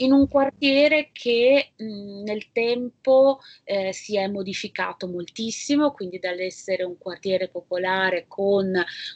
in 0.00 0.12
un 0.12 0.28
quartiere 0.28 1.10
che 1.12 1.72
mh, 1.76 2.22
nel 2.22 2.50
tempo 2.52 3.40
eh, 3.64 3.92
si 3.92 4.16
è 4.16 4.26
modificato 4.28 5.06
moltissimo, 5.08 5.92
quindi 5.92 6.18
dall'essere 6.18 6.84
un 6.84 6.98
quartiere 6.98 7.48
popolare 7.48 8.26
con 8.28 8.72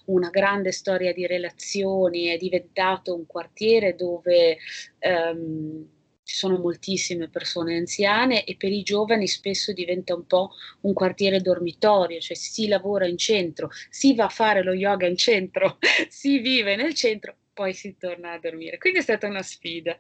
una 0.07 0.30
grande 0.30 0.72
storia 0.72 1.12
di 1.12 1.26
relazioni 1.26 2.26
è 2.26 2.37
diventato 2.37 3.14
un 3.14 3.26
quartiere 3.26 3.95
dove 3.95 4.59
ehm, 4.99 5.89
ci 6.24 6.37
sono 6.37 6.59
moltissime 6.59 7.28
persone 7.28 7.76
anziane 7.76 8.45
e 8.45 8.57
per 8.57 8.70
i 8.72 8.83
giovani 8.83 9.26
spesso 9.26 9.72
diventa 9.72 10.14
un 10.14 10.26
po' 10.26 10.51
un 10.83 10.93
quartiere 10.93 11.41
dormitorio, 11.41 12.20
cioè 12.20 12.37
si 12.37 12.68
lavora 12.68 13.07
in 13.07 13.18
centro, 13.18 13.68
si 13.91 14.14
va 14.14 14.24
a 14.24 14.28
fare 14.28 14.62
lo 14.62 14.72
yoga 14.72 15.07
in 15.07 15.16
centro, 15.16 15.78
si 16.09 16.39
vive 16.39 16.76
nel 16.76 16.95
centro, 16.95 17.37
poi 17.53 17.75
si 17.75 17.97
torna 17.99 18.33
a 18.33 18.39
dormire. 18.39 18.79
Quindi 18.79 19.01
è 19.01 19.03
stata 19.03 19.27
una 19.27 19.43
sfida. 19.43 19.97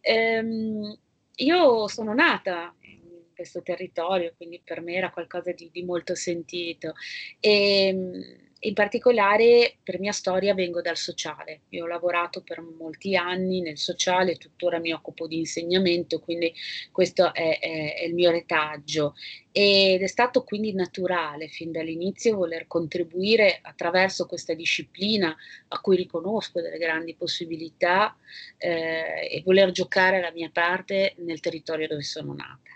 Ehm, 0.00 0.98
io 1.36 1.88
sono 1.88 2.12
nata 2.14 2.74
in 2.80 2.98
questo 3.34 3.62
territorio, 3.62 4.34
quindi 4.36 4.60
per 4.62 4.80
me 4.82 4.94
era 4.94 5.10
qualcosa 5.10 5.52
di, 5.52 5.70
di 5.72 5.82
molto 5.82 6.14
sentito. 6.14 6.94
E, 7.40 7.86
ehm, 7.88 8.49
in 8.60 8.74
particolare 8.74 9.76
per 9.82 9.98
mia 9.98 10.12
storia 10.12 10.54
vengo 10.54 10.82
dal 10.82 10.96
sociale. 10.96 11.62
Io 11.70 11.84
ho 11.84 11.86
lavorato 11.86 12.42
per 12.42 12.60
molti 12.60 13.16
anni 13.16 13.60
nel 13.60 13.78
sociale, 13.78 14.36
tuttora 14.36 14.78
mi 14.78 14.92
occupo 14.92 15.26
di 15.26 15.38
insegnamento, 15.38 16.20
quindi 16.20 16.52
questo 16.92 17.32
è, 17.32 17.58
è, 17.58 17.94
è 17.96 18.04
il 18.04 18.14
mio 18.14 18.30
retaggio. 18.30 19.14
Ed 19.52 20.02
è 20.02 20.06
stato 20.06 20.44
quindi 20.44 20.74
naturale 20.74 21.48
fin 21.48 21.72
dall'inizio 21.72 22.36
voler 22.36 22.66
contribuire 22.66 23.60
attraverso 23.62 24.26
questa 24.26 24.52
disciplina 24.54 25.34
a 25.68 25.80
cui 25.80 25.96
riconosco 25.96 26.60
delle 26.60 26.78
grandi 26.78 27.14
possibilità 27.14 28.16
eh, 28.58 29.28
e 29.30 29.42
voler 29.44 29.70
giocare 29.70 30.20
la 30.20 30.32
mia 30.32 30.50
parte 30.52 31.14
nel 31.18 31.40
territorio 31.40 31.88
dove 31.88 32.02
sono 32.02 32.34
nata. 32.34 32.70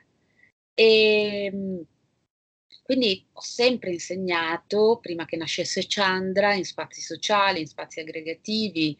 E, 0.74 1.44
ehm, 1.44 1.86
quindi 2.84 3.24
ho 3.32 3.40
sempre 3.40 3.92
insegnato, 3.92 4.98
prima 5.00 5.24
che 5.24 5.38
nascesse 5.38 5.86
Chandra, 5.88 6.52
in 6.52 6.66
spazi 6.66 7.00
sociali, 7.00 7.60
in 7.60 7.66
spazi 7.66 8.00
aggregativi 8.00 8.94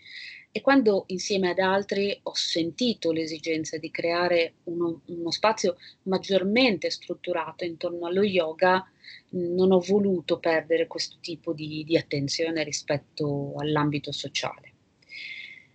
e 0.51 0.63
quando 0.63 1.05
insieme 1.09 1.51
ad 1.51 1.59
altri 1.59 2.19
ho 2.23 2.35
sentito 2.35 3.13
l'esigenza 3.13 3.77
di 3.77 3.91
creare 3.91 4.55
uno, 4.65 5.03
uno 5.07 5.31
spazio 5.31 5.77
maggiormente 6.05 6.89
strutturato 6.89 7.65
intorno 7.65 8.07
allo 8.07 8.23
yoga, 8.23 8.89
non 9.31 9.71
ho 9.71 9.81
voluto 9.81 10.39
perdere 10.39 10.87
questo 10.87 11.19
tipo 11.21 11.53
di, 11.53 11.85
di 11.85 11.99
attenzione 11.99 12.63
rispetto 12.63 13.53
all'ambito 13.59 14.13
sociale. 14.13 14.74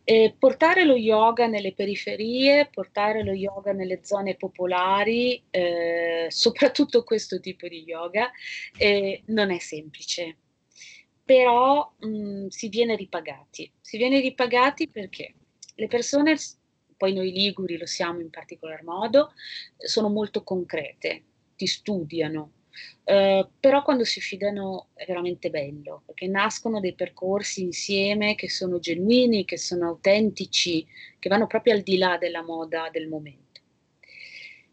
Eh, 0.10 0.34
portare 0.40 0.86
lo 0.86 0.96
yoga 0.96 1.46
nelle 1.46 1.72
periferie, 1.72 2.68
portare 2.72 3.24
lo 3.24 3.32
yoga 3.32 3.74
nelle 3.74 4.00
zone 4.02 4.34
popolari, 4.34 5.40
eh, 5.52 6.26
soprattutto 6.30 7.04
questo 7.04 7.40
tipo 7.40 7.68
di 7.68 7.84
yoga, 7.84 8.32
eh, 8.76 9.22
non 9.28 9.52
è 9.52 9.60
semplice. 9.60 10.36
Però 11.24 11.94
mh, 12.00 12.08
mm, 12.08 12.48
si 12.48 12.70
viene 12.70 12.96
ripagati. 12.96 13.72
Si 13.80 13.98
viene 13.98 14.20
ripagati 14.20 14.88
perché 14.88 15.36
le 15.76 15.88
persone, 15.88 16.36
poi 16.98 17.14
noi 17.14 17.32
liguri 17.32 17.78
lo 17.78 17.86
siamo 17.86 18.20
in 18.20 18.32
particolar 18.32 18.82
modo, 18.82 19.34
sono 19.78 20.10
molto 20.10 20.42
concrete, 20.42 21.22
ti 21.56 21.68
studiano, 21.68 22.54
eh, 23.04 23.48
però 23.60 23.84
quando 23.84 24.04
si 24.04 24.22
fidano 24.22 24.90
è 24.94 25.06
veramente 25.06 25.50
bello, 25.50 26.04
perché 26.06 26.28
nascono 26.28 26.80
dei 26.80 26.94
percorsi 26.94 27.64
insieme 27.64 28.36
che 28.36 28.50
sono 28.50 28.80
genuini, 28.80 29.46
che 29.46 29.58
sono 29.58 29.88
autentici, 29.88 30.86
che 31.18 31.30
vanno 31.30 31.48
proprio 31.48 31.74
al 31.74 31.82
di 31.82 31.98
là 31.98 32.18
della 32.18 32.44
moda 32.44 32.90
del 32.92 33.08
momento. 33.08 33.49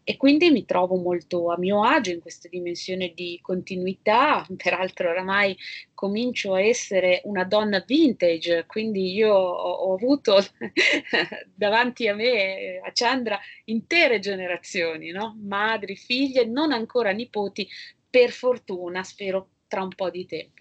E 0.09 0.17
quindi 0.17 0.53
mi 0.53 0.65
trovo 0.65 0.95
molto 0.95 1.51
a 1.51 1.59
mio 1.59 1.83
agio 1.83 2.13
in 2.13 2.21
questa 2.21 2.47
dimensione 2.49 3.13
di 3.13 3.41
continuità, 3.43 4.47
peraltro 4.57 5.11
oramai 5.11 5.57
comincio 5.95 6.55
a 6.55 6.61
essere 6.63 7.23
una 7.25 7.43
donna 7.43 7.83
vintage, 7.85 8.67
quindi 8.69 9.13
io 9.13 9.35
ho, 9.35 9.73
ho 9.73 9.95
avuto 9.95 10.39
davanti 11.53 12.07
a 12.07 12.15
me, 12.15 12.81
a 12.85 12.93
Chandra, 12.93 13.37
intere 13.65 14.21
generazioni, 14.21 15.11
no? 15.11 15.37
madri, 15.43 15.97
figlie, 15.97 16.45
non 16.45 16.71
ancora 16.71 17.11
nipoti, 17.11 17.69
per 18.09 18.31
fortuna, 18.31 19.03
spero 19.03 19.49
tra 19.67 19.83
un 19.83 19.93
po' 19.93 20.11
di 20.11 20.25
tempo. 20.25 20.56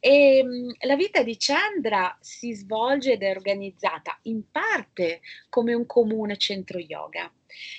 E, 0.00 0.38
ehm, 0.38 0.74
la 0.80 0.96
vita 0.96 1.22
di 1.22 1.36
Chandra 1.38 2.16
si 2.20 2.52
svolge 2.52 3.12
ed 3.12 3.22
è 3.22 3.30
organizzata 3.30 4.18
in 4.22 4.50
parte 4.50 5.20
come 5.48 5.74
un 5.74 5.86
comune 5.86 6.36
centro 6.36 6.78
yoga, 6.78 7.32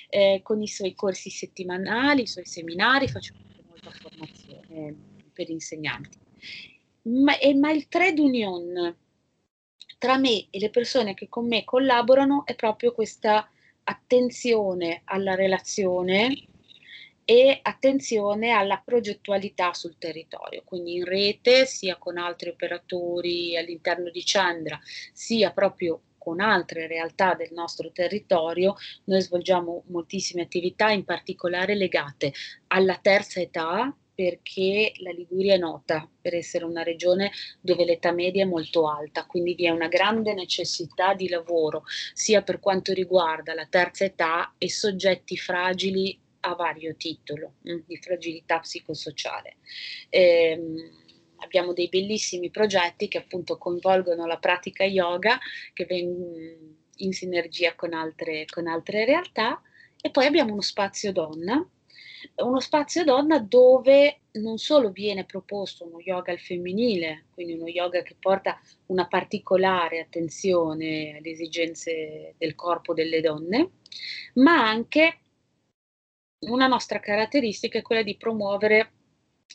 eh, 0.10 0.42
con 0.44 0.62
i 0.62 0.68
suoi 0.68 0.96
corsi 0.96 1.30
settimanali, 1.30 2.24
i 2.24 2.28
suoi 2.28 2.46
seminari, 2.46 3.08
faccio 3.08 3.34
molta 3.68 3.92
formazione 3.92 4.96
per 5.34 5.50
insegnanti. 5.50 6.18
Ma, 7.04 7.38
e, 7.38 7.54
ma 7.54 7.72
il 7.72 7.88
trade 7.88 8.20
union 8.20 8.96
tra 9.98 10.18
me 10.18 10.48
e 10.50 10.60
le 10.60 10.70
persone 10.70 11.14
che 11.14 11.30
con 11.30 11.48
me 11.48 11.64
collaborano 11.64 12.46
è 12.46 12.56
proprio 12.56 12.92
questa 12.92 13.50
attenzione 13.84 15.02
alla 15.06 15.36
relazione 15.36 16.48
e 17.26 17.60
attenzione 17.64 18.52
alla 18.52 18.82
progettualità 18.86 19.74
sul 19.74 19.98
territorio, 19.98 20.62
quindi 20.64 20.96
in 20.96 21.06
rete 21.06 21.66
sia 21.66 21.98
con 21.98 22.18
altri 22.18 22.50
operatori 22.50 23.58
all'interno 23.58 24.12
di 24.12 24.22
Chandra, 24.24 24.80
sia 25.12 25.52
proprio 25.52 26.02
con 26.20 26.40
altre 26.40 26.88
realtà 26.88 27.34
del 27.34 27.52
nostro 27.52 27.92
territorio, 27.92 28.76
noi 29.06 29.22
svolgiamo 29.22 29.84
moltissime 29.88 30.44
attività, 30.44 30.90
in 30.90 31.04
particolare 31.04 31.76
legate 31.76 32.34
alla 32.68 32.98
terza 33.02 33.40
età, 33.40 33.96
perché 34.16 34.94
la 35.00 35.12
Liguria 35.12 35.56
è 35.56 35.58
nota 35.58 36.10
per 36.22 36.34
essere 36.34 36.64
una 36.64 36.84
regione 36.84 37.32
dove 37.60 37.84
l'età 37.84 38.12
media 38.12 38.44
è 38.44 38.48
molto 38.48 38.90
alta, 38.90 39.26
quindi 39.26 39.54
vi 39.56 39.66
è 39.66 39.70
una 39.70 39.90
grande 39.90 40.34
necessità 40.34 41.14
di 41.14 41.28
lavoro 41.28 41.84
sia 42.14 42.42
per 42.42 42.60
quanto 42.60 42.94
riguarda 42.94 43.54
la 43.54 43.68
terza 43.70 44.06
età 44.06 44.56
e 44.58 44.70
soggetti 44.70 45.36
fragili 45.36 46.18
a 46.46 46.56
vario 46.56 46.96
titolo 46.96 47.56
mm, 47.70 47.80
di 47.86 47.98
fragilità 47.98 48.60
psicosociale. 48.60 49.58
Ehm, 50.10 51.04
abbiamo 51.38 51.74
dei 51.74 51.90
bellissimi 51.90 52.50
progetti 52.50 53.08
che 53.08 53.18
appunto 53.18 53.58
coinvolgono 53.58 54.26
la 54.26 54.38
pratica 54.38 54.84
yoga 54.84 55.38
che 55.74 55.86
vengono 55.86 56.74
in 56.98 57.14
sinergia 57.14 57.76
con 57.76 57.94
altre, 57.94 58.46
con 58.46 58.68
altre 58.68 59.06
realtà 59.06 59.62
e 60.02 60.10
poi 60.12 60.26
abbiamo 60.26 60.54
uno 60.54 60.62
spazio 60.62 61.12
donna 61.12 61.68
uno 62.38 62.60
spazio 62.60 63.04
donna 63.04 63.40
dove 63.40 64.22
non 64.34 64.58
solo 64.58 64.90
viene 64.90 65.26
proposto 65.26 65.86
uno 65.86 66.00
yoga 66.00 66.32
al 66.32 66.40
femminile, 66.40 67.26
quindi 67.34 67.54
uno 67.54 67.68
yoga 67.68 68.02
che 68.02 68.16
porta 68.20 68.60
una 68.88 69.08
particolare 69.08 70.00
attenzione 70.00 71.18
alle 71.18 71.30
esigenze 71.30 72.34
del 72.38 72.56
corpo 72.56 72.94
delle 72.94 73.22
donne, 73.22 73.72
ma 74.36 74.68
anche 74.68 75.20
una 76.48 76.68
nostra 76.68 77.00
caratteristica 77.00 77.80
è 77.80 77.82
quella 77.82 78.04
di 78.04 78.18
promuovere 78.18 78.92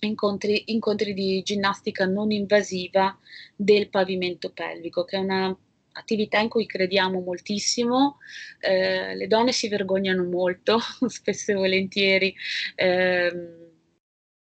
incontri, 0.00 0.64
incontri 0.66 1.14
di 1.14 1.42
ginnastica 1.42 2.06
non 2.06 2.30
invasiva 2.30 3.16
del 3.56 3.88
pavimento 3.88 4.50
pelvico, 4.50 5.04
che 5.04 5.16
è 5.16 5.20
una 5.20 5.56
attività 5.92 6.38
in 6.38 6.48
cui 6.48 6.66
crediamo 6.66 7.20
moltissimo, 7.20 8.18
eh, 8.60 9.14
le 9.14 9.26
donne 9.26 9.52
si 9.52 9.68
vergognano 9.68 10.24
molto, 10.24 10.78
spesso 11.08 11.52
e 11.52 11.54
volentieri, 11.54 12.34
eh, 12.76 13.56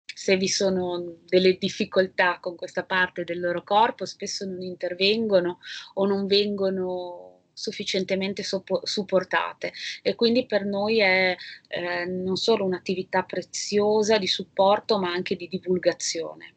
se 0.04 0.36
vi 0.36 0.48
sono 0.48 1.20
delle 1.26 1.58
difficoltà 1.58 2.40
con 2.40 2.56
questa 2.56 2.84
parte 2.84 3.24
del 3.24 3.40
loro 3.40 3.64
corpo, 3.64 4.06
spesso 4.06 4.46
non 4.46 4.62
intervengono 4.62 5.60
o 5.94 6.06
non 6.08 6.26
vengono 6.26 7.27
sufficientemente 7.58 8.44
soppo- 8.44 8.82
supportate 8.84 9.74
e 10.04 10.14
quindi 10.14 10.46
per 10.46 10.64
noi 10.64 11.00
è 11.00 11.36
eh, 11.68 12.06
non 12.06 12.36
solo 12.36 12.64
un'attività 12.66 13.24
preziosa 13.24 14.20
di 14.20 14.28
supporto 14.28 15.00
ma 15.00 15.12
anche 15.12 15.36
di 15.36 15.48
divulgazione. 15.48 16.54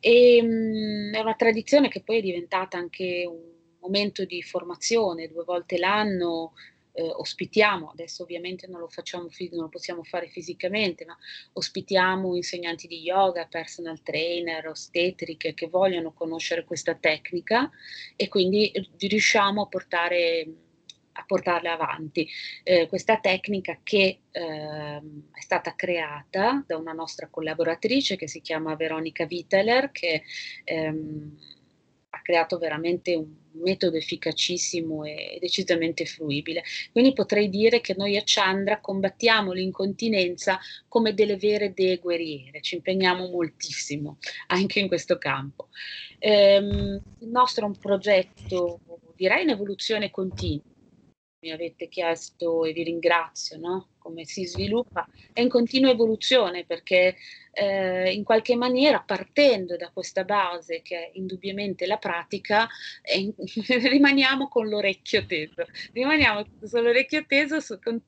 E, 0.00 0.42
mh, 0.42 0.46
mm, 0.46 1.14
è 1.14 1.20
una 1.20 1.34
tradizione 1.34 1.88
che 1.88 2.02
poi 2.02 2.18
è 2.18 2.22
diventata 2.22 2.78
anche 2.78 3.24
un 3.28 3.40
momento 3.80 4.24
di 4.24 4.42
formazione, 4.42 5.28
due 5.28 5.44
volte 5.44 5.76
l'anno 5.76 6.54
eh, 6.92 7.02
ospitiamo, 7.02 7.90
adesso 7.90 8.22
ovviamente 8.22 8.66
non 8.66 8.80
lo 8.80 8.88
facciamo, 8.88 9.28
non 9.50 9.62
lo 9.62 9.68
possiamo 9.68 10.02
fare 10.02 10.28
fisicamente, 10.28 11.04
ma 11.04 11.16
ospitiamo 11.52 12.36
insegnanti 12.36 12.86
di 12.86 13.00
yoga, 13.00 13.46
personal 13.46 14.02
trainer, 14.02 14.68
ostetriche 14.68 15.54
che 15.54 15.68
vogliono 15.68 16.12
conoscere 16.12 16.64
questa 16.64 16.94
tecnica 16.94 17.70
e 18.16 18.28
quindi 18.28 18.72
riusciamo 18.98 19.62
a 19.62 19.66
portare 19.66 20.46
a 21.14 21.24
portarla 21.26 21.72
avanti. 21.72 22.26
Eh, 22.62 22.88
questa 22.88 23.18
tecnica 23.18 23.78
che 23.82 24.20
eh, 24.30 24.96
è 25.00 25.40
stata 25.40 25.74
creata 25.74 26.64
da 26.66 26.78
una 26.78 26.92
nostra 26.92 27.28
collaboratrice 27.28 28.16
che 28.16 28.26
si 28.26 28.40
chiama 28.40 28.76
Veronica 28.76 29.26
Viteler, 29.26 29.90
che 29.90 30.22
ehm, 30.64 31.36
creato 32.20 32.58
veramente 32.58 33.14
un 33.14 33.40
metodo 33.52 33.96
efficacissimo 33.96 35.04
e 35.04 35.38
decisamente 35.40 36.04
fruibile. 36.04 36.62
Quindi 36.90 37.12
potrei 37.12 37.48
dire 37.48 37.80
che 37.80 37.94
noi 37.96 38.16
a 38.16 38.22
Chandra 38.24 38.80
combattiamo 38.80 39.52
l'incontinenza 39.52 40.58
come 40.88 41.14
delle 41.14 41.36
vere 41.36 41.72
dee 41.72 41.98
guerriere, 41.98 42.60
ci 42.60 42.76
impegniamo 42.76 43.28
moltissimo 43.28 44.18
anche 44.48 44.80
in 44.80 44.88
questo 44.88 45.18
campo. 45.18 45.68
Ehm, 46.18 47.00
il 47.20 47.28
nostro 47.28 47.64
è 47.64 47.68
un 47.68 47.78
progetto, 47.78 48.80
direi 49.16 49.42
in 49.42 49.50
evoluzione 49.50 50.10
continua. 50.10 50.70
Mi 51.42 51.50
avete 51.50 51.88
chiesto 51.88 52.64
e 52.64 52.72
vi 52.72 52.84
ringrazio, 52.84 53.58
no? 53.58 53.88
come 53.98 54.24
si 54.24 54.46
sviluppa, 54.46 55.08
è 55.32 55.40
in 55.40 55.48
continua 55.48 55.90
evoluzione 55.90 56.64
perché 56.64 57.16
eh, 57.52 58.12
in 58.12 58.22
qualche 58.22 58.54
maniera 58.54 59.00
partendo 59.00 59.76
da 59.76 59.90
questa 59.92 60.22
base 60.22 60.82
che 60.82 60.96
è 60.96 61.10
indubbiamente 61.14 61.86
la 61.86 61.96
pratica, 61.96 62.68
eh, 63.02 63.34
rimaniamo 63.88 64.46
con 64.46 64.68
l'orecchio 64.68 65.26
teso, 65.26 65.66
rimaniamo 65.92 66.44
con 66.44 66.82
l'orecchio 66.82 67.24
teso 67.26 67.58
su, 67.58 67.76
con, 67.80 68.00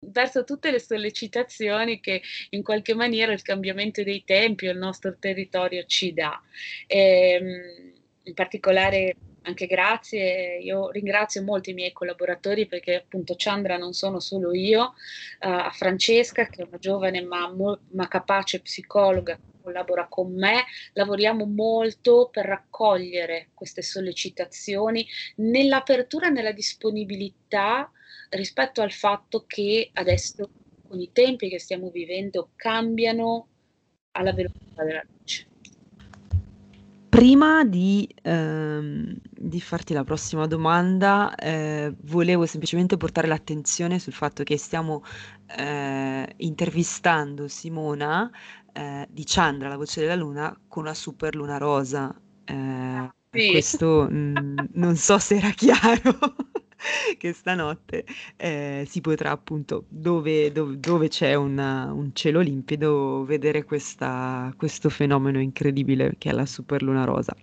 verso 0.00 0.44
tutte 0.44 0.70
le 0.70 0.78
sollecitazioni 0.78 2.00
che 2.00 2.20
in 2.50 2.62
qualche 2.62 2.94
maniera 2.94 3.32
il 3.32 3.42
cambiamento 3.42 4.02
dei 4.02 4.24
tempi 4.24 4.66
o 4.66 4.72
il 4.72 4.78
nostro 4.78 5.16
territorio 5.18 5.84
ci 5.86 6.12
dà. 6.12 6.38
Ehm, 6.86 7.96
in 8.24 8.34
particolare 8.34 9.16
anche 9.42 9.66
grazie, 9.66 10.58
io 10.58 10.90
ringrazio 10.90 11.42
molto 11.42 11.70
i 11.70 11.74
miei 11.74 11.92
collaboratori 11.92 12.66
perché 12.66 12.96
appunto 12.96 13.34
Chandra 13.36 13.76
non 13.76 13.92
sono 13.92 14.20
solo 14.20 14.52
io, 14.52 14.82
uh, 14.82 14.92
a 15.38 15.70
Francesca 15.72 16.46
che 16.46 16.62
è 16.62 16.66
una 16.66 16.78
giovane 16.78 17.22
ma, 17.22 17.52
ma 17.92 18.08
capace 18.08 18.60
psicologa 18.60 19.36
che 19.36 19.58
collabora 19.62 20.06
con 20.08 20.34
me, 20.34 20.64
lavoriamo 20.94 21.44
molto 21.44 22.28
per 22.30 22.46
raccogliere 22.46 23.50
queste 23.54 23.82
sollecitazioni 23.82 25.06
nell'apertura, 25.36 26.28
nella 26.28 26.52
disponibilità 26.52 27.90
rispetto 28.30 28.82
al 28.82 28.92
fatto 28.92 29.44
che 29.46 29.90
adesso 29.92 30.48
con 30.88 31.00
i 31.00 31.10
tempi 31.12 31.48
che 31.48 31.58
stiamo 31.58 31.90
vivendo 31.90 32.50
cambiano 32.56 33.48
alla 34.12 34.32
velocità 34.32 34.84
della 34.84 35.04
luce. 35.06 35.46
Prima 37.08 37.64
di, 37.64 38.08
ehm, 38.22 39.14
di 39.30 39.60
farti 39.60 39.94
la 39.94 40.04
prossima 40.04 40.46
domanda, 40.46 41.34
eh, 41.34 41.94
volevo 42.02 42.44
semplicemente 42.44 42.96
portare 42.96 43.26
l'attenzione 43.26 43.98
sul 43.98 44.12
fatto 44.12 44.42
che 44.44 44.58
stiamo 44.58 45.02
eh, 45.56 46.34
intervistando 46.36 47.48
Simona 47.48 48.30
eh, 48.72 49.06
di 49.08 49.24
Chandra, 49.26 49.68
la 49.68 49.76
voce 49.76 50.00
della 50.00 50.14
luna, 50.14 50.54
con 50.68 50.84
una 50.84 50.94
super 50.94 51.34
luna 51.34 51.56
rosa. 51.56 52.14
Eh, 52.44 53.10
sì. 53.30 53.50
Questo 53.50 54.06
mh, 54.10 54.14
mm, 54.14 54.58
non 54.74 54.96
so 54.96 55.18
se 55.18 55.36
era 55.36 55.50
chiaro. 55.50 56.18
che 57.18 57.32
stanotte 57.32 58.04
eh, 58.36 58.84
si 58.88 59.00
potrà 59.00 59.30
appunto, 59.30 59.84
dove, 59.88 60.52
dove, 60.52 60.78
dove 60.78 61.08
c'è 61.08 61.34
una, 61.34 61.92
un 61.92 62.10
cielo 62.14 62.40
limpido, 62.40 63.24
vedere 63.24 63.64
questa, 63.64 64.52
questo 64.56 64.88
fenomeno 64.88 65.40
incredibile 65.40 66.14
che 66.18 66.30
è 66.30 66.32
la 66.32 66.46
superluna 66.46 67.04
rosa. 67.04 67.34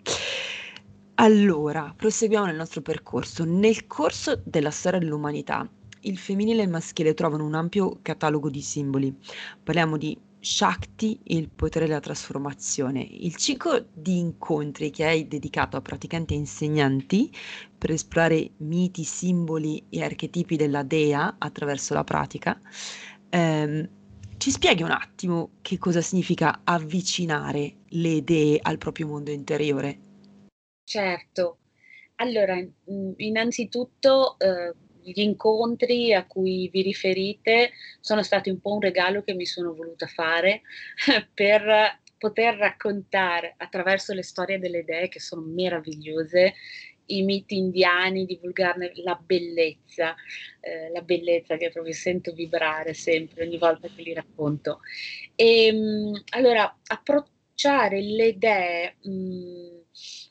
Allora, 1.15 1.93
proseguiamo 1.95 2.45
nel 2.45 2.57
nostro 2.57 2.81
percorso. 2.81 3.45
Nel 3.45 3.87
corso 3.87 4.41
della 4.43 4.71
storia 4.71 4.99
dell'umanità, 4.99 5.67
il 6.01 6.17
femminile 6.17 6.61
e 6.61 6.65
il 6.65 6.69
maschile 6.69 7.13
trovano 7.13 7.45
un 7.45 7.53
ampio 7.53 7.99
catalogo 8.01 8.49
di 8.49 8.61
simboli. 8.61 9.15
Parliamo 9.63 9.97
di 9.97 10.17
Shakti, 10.45 11.19
il 11.23 11.49
potere 11.49 11.87
della 11.87 11.99
trasformazione. 11.99 13.01
Il 13.01 13.35
ciclo 13.35 13.87
di 13.91 14.19
incontri 14.19 14.91
che 14.91 15.03
hai 15.03 15.27
dedicato 15.27 15.75
a 15.75 15.81
praticanti 15.81 16.35
e 16.35 16.37
insegnanti 16.37 17.35
per 17.75 17.89
esplorare 17.89 18.51
miti, 18.57 19.03
simboli 19.03 19.87
e 19.89 20.03
archetipi 20.03 20.55
della 20.55 20.83
dea 20.83 21.37
attraverso 21.39 21.95
la 21.95 22.03
pratica. 22.03 22.61
Ehm, 23.29 23.89
ci 24.37 24.51
spieghi 24.51 24.83
un 24.83 24.91
attimo 24.91 25.49
che 25.63 25.79
cosa 25.79 26.01
significa 26.01 26.61
avvicinare 26.63 27.77
le 27.89 28.23
dee 28.23 28.59
al 28.61 28.77
proprio 28.77 29.07
mondo 29.07 29.31
interiore? 29.31 29.97
Certo. 30.83 31.57
Allora, 32.17 32.55
innanzitutto 33.17 34.37
eh, 34.37 34.73
gli 35.11 35.21
incontri 35.21 36.13
a 36.13 36.25
cui 36.25 36.69
vi 36.71 36.81
riferite 36.81 37.71
sono 37.99 38.23
stati 38.23 38.49
un 38.49 38.59
po' 38.59 38.73
un 38.73 38.81
regalo 38.81 39.23
che 39.23 39.33
mi 39.33 39.45
sono 39.45 39.73
voluta 39.73 40.07
fare 40.07 40.61
per 41.33 41.99
poter 42.17 42.55
raccontare 42.55 43.53
attraverso 43.57 44.13
le 44.13 44.23
storie 44.23 44.59
delle 44.59 44.79
idee 44.79 45.09
che 45.09 45.19
sono 45.19 45.41
meravigliose 45.41 46.53
i 47.07 47.21
miti 47.21 47.57
indiani, 47.57 48.25
divulgarne 48.25 48.91
la 49.03 49.19
bellezza, 49.21 50.15
eh, 50.59 50.89
la 50.89 51.01
bellezza 51.01 51.57
che 51.57 51.69
proprio 51.69 51.93
sento 51.93 52.33
vibrare 52.33 52.93
sempre 52.93 53.43
ogni 53.43 53.57
volta 53.57 53.87
che 53.93 54.01
li 54.01 54.13
racconto. 54.13 54.79
E 55.35 55.67
ehm, 55.67 56.23
allora, 56.29 56.75
approcciare 56.87 58.01
le 58.01 58.27
idee 58.27 58.95
mh, 59.03 59.11
mm, 59.11 59.74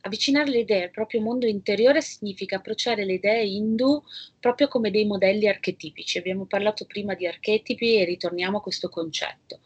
Avvicinare 0.07 0.51
le 0.51 0.59
idee 0.59 0.83
al 0.85 0.91
proprio 0.91 1.23
mondo 1.23 1.47
interiore 1.47 2.03
significa 2.03 2.57
approcciare 2.57 3.07
le 3.07 3.15
idee 3.15 3.47
hindu 3.47 4.03
proprio 4.39 4.69
come 4.69 4.91
dei 4.91 5.07
modelli 5.07 5.49
archetipici. 5.49 6.19
Abbiamo 6.19 6.45
parlato 6.45 6.85
prima 6.85 7.15
di 7.15 7.27
archetipi 7.27 7.97
e 7.97 8.05
ritorniamo 8.05 8.59
a 8.59 8.61
questo 8.61 8.91
concetto. 8.91 9.61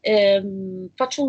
Ehm, 0.00 0.92
faccio 0.94 1.24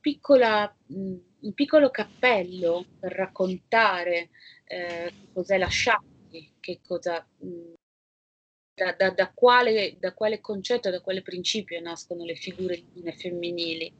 piccola, 0.00 0.74
mh, 0.86 1.14
un 1.40 1.52
piccolo 1.52 1.90
cappello 1.90 2.86
per 2.98 3.12
raccontare 3.12 4.30
eh, 4.64 5.12
cos'è 5.34 5.58
la 5.58 5.68
Shakti, 5.68 6.54
che 6.58 6.80
cosa, 6.82 7.22
mh, 7.38 7.72
da, 8.76 8.94
da, 8.96 9.10
da, 9.10 9.30
quale, 9.34 9.96
da, 10.00 10.14
quale, 10.14 10.40
concetto, 10.40 10.88
da 10.88 11.02
quale 11.02 11.20
principio 11.20 11.78
nascono 11.80 12.24
le 12.24 12.34
figure 12.34 12.82
femminili 13.14 13.92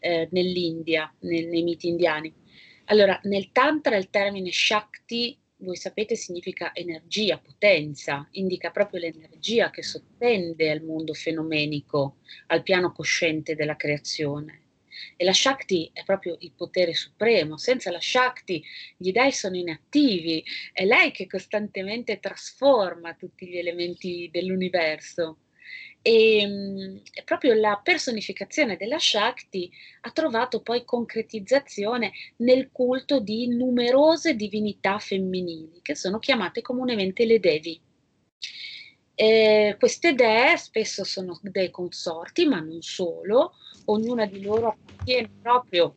eh, 0.00 0.28
nell'India, 0.30 1.10
nel, 1.20 1.46
nei 1.48 1.62
miti 1.62 1.88
indiani. 1.88 2.44
Allora, 2.88 3.18
nel 3.24 3.50
Tantra 3.50 3.96
il 3.96 4.10
termine 4.10 4.52
Shakti, 4.52 5.36
voi 5.56 5.76
sapete, 5.76 6.14
significa 6.14 6.72
energia, 6.72 7.38
potenza, 7.38 8.28
indica 8.32 8.70
proprio 8.70 9.00
l'energia 9.00 9.70
che 9.70 9.82
sottende 9.82 10.70
al 10.70 10.82
mondo 10.82 11.12
fenomenico, 11.12 12.18
al 12.48 12.62
piano 12.62 12.92
cosciente 12.92 13.56
della 13.56 13.74
creazione. 13.74 14.60
E 15.16 15.24
la 15.24 15.32
Shakti 15.32 15.90
è 15.92 16.04
proprio 16.04 16.36
il 16.40 16.52
potere 16.52 16.94
supremo. 16.94 17.56
Senza 17.58 17.90
la 17.90 18.00
Shakti 18.00 18.62
gli 18.96 19.10
dei 19.10 19.32
sono 19.32 19.56
inattivi, 19.56 20.44
è 20.72 20.84
lei 20.84 21.10
che 21.10 21.26
costantemente 21.26 22.20
trasforma 22.20 23.14
tutti 23.14 23.48
gli 23.48 23.58
elementi 23.58 24.28
dell'universo. 24.30 25.38
E 26.08 26.46
mh, 26.46 27.24
proprio 27.24 27.54
la 27.54 27.80
personificazione 27.82 28.76
della 28.76 28.96
Shakti 28.96 29.68
ha 30.02 30.10
trovato 30.12 30.60
poi 30.62 30.84
concretizzazione 30.84 32.12
nel 32.36 32.70
culto 32.70 33.18
di 33.18 33.48
numerose 33.48 34.36
divinità 34.36 35.00
femminili, 35.00 35.80
che 35.82 35.96
sono 35.96 36.20
chiamate 36.20 36.62
comunemente 36.62 37.24
le 37.24 37.40
Devi. 37.40 37.80
Eh, 39.16 39.74
queste 39.80 40.14
dee 40.14 40.56
spesso 40.56 41.02
sono 41.02 41.40
dei 41.42 41.72
consorti, 41.72 42.46
ma 42.46 42.60
non 42.60 42.82
solo, 42.82 43.54
ognuna 43.86 44.26
di 44.26 44.44
loro 44.44 44.68
appartiene 44.68 45.28
proprio 45.42 45.96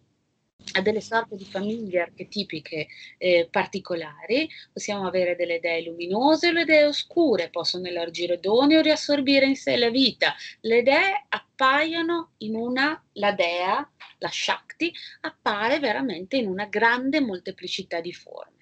a 0.74 0.82
delle 0.82 1.02
sorte 1.02 1.36
di 1.36 1.46
famiglie 1.46 2.02
archetipiche 2.02 2.88
eh, 3.18 3.48
particolari, 3.50 4.50
possiamo 4.72 5.08
avere 5.08 5.36
delle 5.36 5.60
dee 5.60 5.84
luminose 5.84 6.50
o 6.50 6.52
le 6.52 6.66
dee 6.66 6.86
oscure, 6.86 7.50
possono 7.50 7.88
elargire 7.88 8.40
doni 8.40 8.76
o 8.76 8.82
riassorbire 8.82 9.46
in 9.46 9.56
sé 9.56 9.78
la 9.78 9.90
vita. 9.90 10.36
Le 10.62 10.84
dee 10.84 11.26
appaiono 11.30 12.34
in 12.38 12.56
una, 12.56 13.04
la 13.14 13.32
dea, 13.32 13.90
la 14.20 14.30
Shakti, 14.30 14.94
appare 15.22 15.80
veramente 15.80 16.38
in 16.38 16.48
una 16.48 16.66
grande 16.66 17.20
molteplicità 17.20 18.00
di 18.02 18.14
forme. 18.14 18.58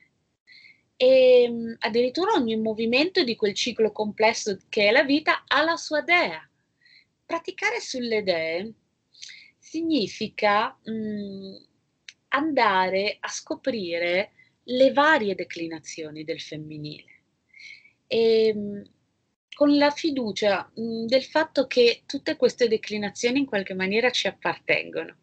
E 0.95 1.43
ehm, 1.43 1.75
addirittura 1.79 2.33
ogni 2.33 2.57
movimento 2.57 3.23
di 3.23 3.35
quel 3.35 3.53
ciclo 3.53 3.91
complesso 3.91 4.57
che 4.69 4.87
è 4.87 4.91
la 4.91 5.03
vita 5.03 5.43
ha 5.47 5.63
la 5.63 5.75
sua 5.75 6.01
dea. 6.01 6.41
Praticare 7.25 7.79
sulle 7.81 8.23
dee 8.23 8.73
significa 9.59 10.75
mh, 10.83 10.91
mm, 10.91 11.55
andare 12.29 13.17
a 13.19 13.27
scoprire 13.29 14.31
le 14.63 14.91
varie 14.91 15.35
declinazioni 15.35 16.23
del 16.23 16.41
femminile. 16.41 17.23
E, 18.07 18.47
ehm, 18.47 18.83
con 19.57 19.75
la 19.75 19.89
fiducia 19.89 20.71
mh, 20.75 21.05
del 21.05 21.23
fatto 21.23 21.65
che 21.65 22.03
tutte 22.05 22.35
queste 22.35 22.67
declinazioni 22.67 23.39
in 23.39 23.45
qualche 23.45 23.73
maniera 23.73 24.11
ci 24.11 24.27
appartengono. 24.27 25.15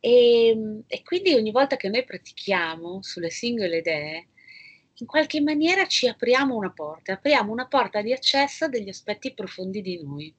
E, 0.00 0.48
ehm, 0.48 0.84
e, 0.86 1.02
quindi 1.02 1.34
ogni 1.34 1.52
volta 1.52 1.76
che 1.76 1.88
noi 1.88 2.04
pratichiamo 2.04 3.02
sulle 3.02 3.30
singole 3.30 3.78
idee, 3.78 4.28
in 4.98 5.06
qualche 5.06 5.40
maniera 5.40 5.86
ci 5.86 6.08
apriamo 6.08 6.56
una 6.56 6.72
porta, 6.72 7.14
apriamo 7.14 7.52
una 7.52 7.66
porta 7.66 8.00
di 8.02 8.12
accesso 8.12 8.64
a 8.64 8.68
degli 8.68 8.88
aspetti 8.88 9.34
profondi 9.34 9.82
di 9.82 10.02
noi. 10.02 10.34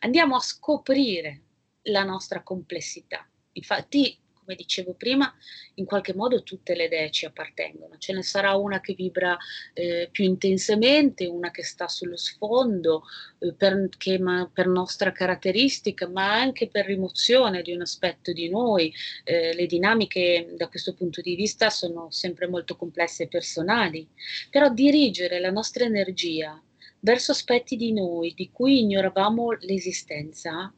Andiamo 0.00 0.36
a 0.36 0.40
scoprire 0.40 1.42
la 1.82 2.02
nostra 2.04 2.42
complessità. 2.42 3.26
Infatti, 3.52 4.19
come 4.50 4.56
dicevo 4.56 4.94
prima, 4.94 5.32
in 5.74 5.84
qualche 5.84 6.12
modo 6.12 6.42
tutte 6.42 6.74
le 6.74 6.86
idee 6.86 7.10
ci 7.12 7.24
appartengono. 7.24 7.96
Ce 7.98 8.12
ne 8.12 8.22
sarà 8.22 8.54
una 8.56 8.80
che 8.80 8.94
vibra 8.94 9.36
eh, 9.74 10.08
più 10.10 10.24
intensamente, 10.24 11.26
una 11.26 11.52
che 11.52 11.62
sta 11.62 11.86
sullo 11.86 12.16
sfondo, 12.16 13.04
eh, 13.38 13.54
per, 13.54 13.88
che, 13.96 14.18
ma, 14.18 14.50
per 14.52 14.66
nostra 14.66 15.12
caratteristica, 15.12 16.08
ma 16.08 16.34
anche 16.34 16.68
per 16.68 16.86
rimozione 16.86 17.62
di 17.62 17.72
un 17.72 17.82
aspetto 17.82 18.32
di 18.32 18.48
noi. 18.48 18.92
Eh, 19.22 19.54
le 19.54 19.66
dinamiche 19.66 20.52
da 20.56 20.68
questo 20.68 20.94
punto 20.94 21.20
di 21.20 21.36
vista 21.36 21.70
sono 21.70 22.10
sempre 22.10 22.48
molto 22.48 22.74
complesse 22.76 23.24
e 23.24 23.28
personali, 23.28 24.08
però 24.50 24.68
dirigere 24.72 25.38
la 25.38 25.50
nostra 25.50 25.84
energia 25.84 26.60
verso 27.02 27.30
aspetti 27.30 27.76
di 27.76 27.92
noi 27.92 28.34
di 28.34 28.50
cui 28.52 28.80
ignoravamo 28.80 29.52
l'esistenza 29.60 30.72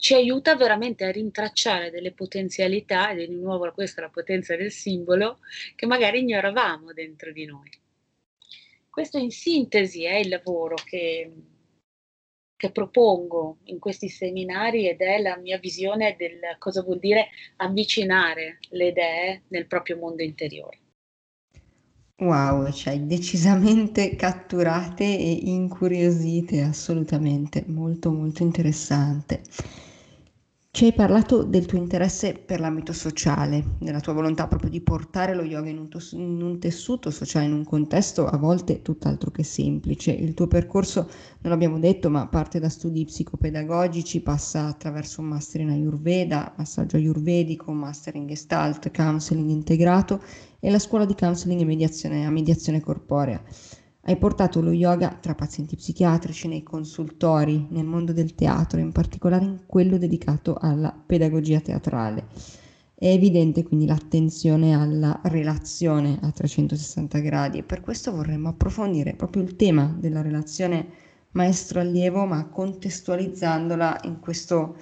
ci 0.00 0.14
aiuta 0.14 0.56
veramente 0.56 1.04
a 1.04 1.10
rintracciare 1.10 1.90
delle 1.90 2.12
potenzialità, 2.12 3.10
ed 3.10 3.20
è 3.20 3.26
di 3.26 3.34
nuovo 3.34 3.70
questa 3.70 4.00
la 4.00 4.08
potenza 4.08 4.56
del 4.56 4.72
simbolo, 4.72 5.40
che 5.76 5.84
magari 5.84 6.20
ignoravamo 6.20 6.94
dentro 6.94 7.30
di 7.32 7.44
noi. 7.44 7.70
Questo 8.88 9.18
in 9.18 9.30
sintesi 9.30 10.04
è 10.04 10.14
il 10.14 10.30
lavoro 10.30 10.76
che, 10.76 11.30
che 12.56 12.70
propongo 12.70 13.58
in 13.64 13.78
questi 13.78 14.08
seminari 14.08 14.88
ed 14.88 15.02
è 15.02 15.20
la 15.20 15.36
mia 15.36 15.58
visione 15.58 16.16
del 16.18 16.40
cosa 16.58 16.82
vuol 16.82 16.98
dire 16.98 17.28
avvicinare 17.56 18.58
le 18.70 18.86
idee 18.86 19.42
nel 19.48 19.66
proprio 19.66 19.98
mondo 19.98 20.22
interiore. 20.22 20.78
Wow, 22.20 22.70
cioè 22.72 22.98
decisamente 23.00 24.16
catturate 24.16 25.04
e 25.04 25.30
incuriosite, 25.42 26.62
assolutamente, 26.62 27.64
molto 27.66 28.10
molto 28.10 28.42
interessante. 28.42 29.42
Ci 30.72 30.84
hai 30.84 30.92
parlato 30.92 31.42
del 31.42 31.66
tuo 31.66 31.78
interesse 31.78 32.32
per 32.32 32.60
l'ambito 32.60 32.92
sociale, 32.92 33.74
della 33.80 33.98
tua 33.98 34.12
volontà 34.12 34.46
proprio 34.46 34.70
di 34.70 34.80
portare 34.80 35.34
lo 35.34 35.42
yoga 35.42 35.68
in 35.68 35.78
un, 35.78 35.88
tos- 35.88 36.12
in 36.12 36.40
un, 36.40 36.60
tessuto 36.60 37.10
sociale, 37.10 37.46
in 37.46 37.52
un 37.52 37.64
contesto 37.64 38.26
a 38.26 38.36
volte 38.36 38.80
tutt'altro 38.80 39.32
che 39.32 39.42
semplice. 39.42 40.12
Il 40.12 40.32
tuo 40.32 40.46
percorso, 40.46 41.10
non 41.40 41.50
l'abbiamo 41.52 41.80
detto, 41.80 42.08
ma 42.08 42.28
parte 42.28 42.60
da 42.60 42.68
studi 42.68 43.04
psicopedagogici, 43.04 44.20
passa 44.20 44.66
attraverso 44.66 45.20
un 45.20 45.26
master 45.26 45.62
in 45.62 45.70
Ayurveda, 45.70 46.54
massaggio 46.56 46.96
ayurvedico, 46.96 47.72
master 47.72 48.14
in 48.14 48.28
Gestalt, 48.28 48.92
counseling 48.92 49.50
integrato 49.50 50.22
e 50.60 50.70
la 50.70 50.78
scuola 50.78 51.04
di 51.04 51.16
counseling 51.16 51.60
e 51.60 51.64
mediazione 51.64 52.24
a 52.24 52.30
mediazione 52.30 52.80
corporea. 52.80 53.42
Hai 54.02 54.16
portato 54.16 54.62
lo 54.62 54.72
yoga 54.72 55.18
tra 55.20 55.34
pazienti 55.34 55.76
psichiatrici, 55.76 56.48
nei 56.48 56.62
consultori, 56.62 57.66
nel 57.70 57.84
mondo 57.84 58.12
del 58.12 58.34
teatro, 58.34 58.80
in 58.80 58.92
particolare 58.92 59.44
in 59.44 59.60
quello 59.66 59.98
dedicato 59.98 60.56
alla 60.58 60.90
pedagogia 60.90 61.60
teatrale. 61.60 62.26
È 62.94 63.06
evidente 63.06 63.62
quindi 63.62 63.86
l'attenzione 63.86 64.74
alla 64.74 65.20
relazione 65.24 66.18
a 66.22 66.30
360 66.30 67.18
gradi 67.18 67.58
e 67.58 67.62
per 67.62 67.82
questo 67.82 68.10
vorremmo 68.12 68.48
approfondire 68.48 69.14
proprio 69.14 69.42
il 69.42 69.56
tema 69.56 69.94
della 69.98 70.22
relazione 70.22 70.88
maestro-allievo, 71.32 72.24
ma 72.24 72.46
contestualizzandola 72.46 74.00
in 74.04 74.18
questo 74.18 74.76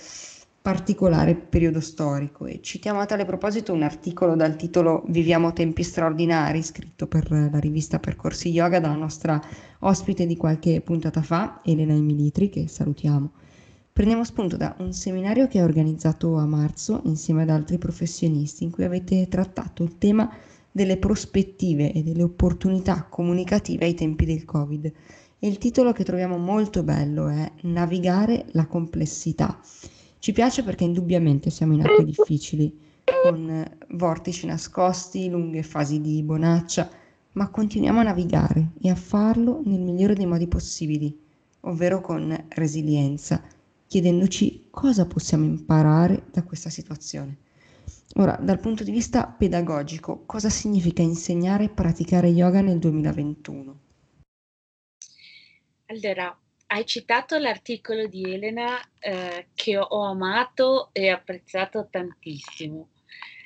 particolare 0.60 1.34
periodo 1.34 1.80
storico 1.80 2.44
e 2.46 2.60
citiamo 2.60 3.00
a 3.00 3.06
tale 3.06 3.24
proposito 3.24 3.72
un 3.72 3.82
articolo 3.82 4.34
dal 4.34 4.56
titolo 4.56 5.04
Viviamo 5.08 5.52
tempi 5.52 5.82
straordinari, 5.82 6.62
scritto 6.62 7.06
per 7.06 7.30
la 7.30 7.58
rivista 7.58 7.98
Percorsi 7.98 8.50
Yoga 8.50 8.80
dalla 8.80 8.94
nostra 8.94 9.40
ospite 9.80 10.26
di 10.26 10.36
qualche 10.36 10.80
puntata 10.80 11.22
fa, 11.22 11.60
Elena 11.64 11.94
Emilitri, 11.94 12.50
che 12.50 12.68
salutiamo. 12.68 13.30
Prendiamo 13.92 14.24
spunto 14.24 14.56
da 14.56 14.76
un 14.78 14.92
seminario 14.92 15.48
che 15.48 15.58
ha 15.58 15.64
organizzato 15.64 16.36
a 16.36 16.46
marzo 16.46 17.00
insieme 17.04 17.42
ad 17.42 17.50
altri 17.50 17.78
professionisti 17.78 18.62
in 18.64 18.70
cui 18.70 18.84
avete 18.84 19.26
trattato 19.28 19.82
il 19.82 19.98
tema 19.98 20.30
delle 20.70 20.98
prospettive 20.98 21.92
e 21.92 22.02
delle 22.02 22.22
opportunità 22.22 23.06
comunicative 23.08 23.86
ai 23.86 23.94
tempi 23.94 24.24
del 24.24 24.44
Covid. 24.44 24.92
E 25.40 25.48
il 25.48 25.58
titolo 25.58 25.92
che 25.92 26.04
troviamo 26.04 26.36
molto 26.36 26.82
bello 26.82 27.28
è 27.28 27.50
Navigare 27.62 28.46
la 28.52 28.66
complessità 28.66 29.58
ci 30.18 30.32
piace 30.32 30.62
perché 30.62 30.84
indubbiamente 30.84 31.50
siamo 31.50 31.74
in 31.74 31.82
acque 31.82 32.04
difficili, 32.06 32.86
con 33.22 33.76
vortici 33.90 34.46
nascosti, 34.46 35.28
lunghe 35.28 35.62
fasi 35.62 36.00
di 36.00 36.22
bonaccia, 36.22 36.90
ma 37.32 37.48
continuiamo 37.48 38.00
a 38.00 38.04
navigare 38.04 38.72
e 38.80 38.90
a 38.90 38.94
farlo 38.94 39.62
nel 39.64 39.80
migliore 39.80 40.14
dei 40.14 40.26
modi 40.26 40.46
possibili, 40.46 41.16
ovvero 41.60 42.00
con 42.00 42.46
resilienza, 42.48 43.42
chiedendoci 43.86 44.66
cosa 44.70 45.06
possiamo 45.06 45.44
imparare 45.44 46.24
da 46.30 46.42
questa 46.42 46.70
situazione. 46.70 47.36
Ora, 48.16 48.38
dal 48.40 48.58
punto 48.58 48.84
di 48.84 48.90
vista 48.90 49.26
pedagogico, 49.26 50.24
cosa 50.26 50.48
significa 50.48 51.02
insegnare 51.02 51.64
e 51.64 51.68
praticare 51.68 52.28
yoga 52.28 52.60
nel 52.60 52.78
2021? 52.78 53.80
Allora, 55.86 56.38
hai 56.70 56.84
citato 56.84 57.38
l'articolo 57.38 58.06
di 58.06 58.22
Elena 58.24 58.78
eh, 58.98 59.48
che 59.54 59.78
ho 59.78 60.02
amato 60.02 60.90
e 60.92 61.08
apprezzato 61.08 61.88
tantissimo. 61.90 62.88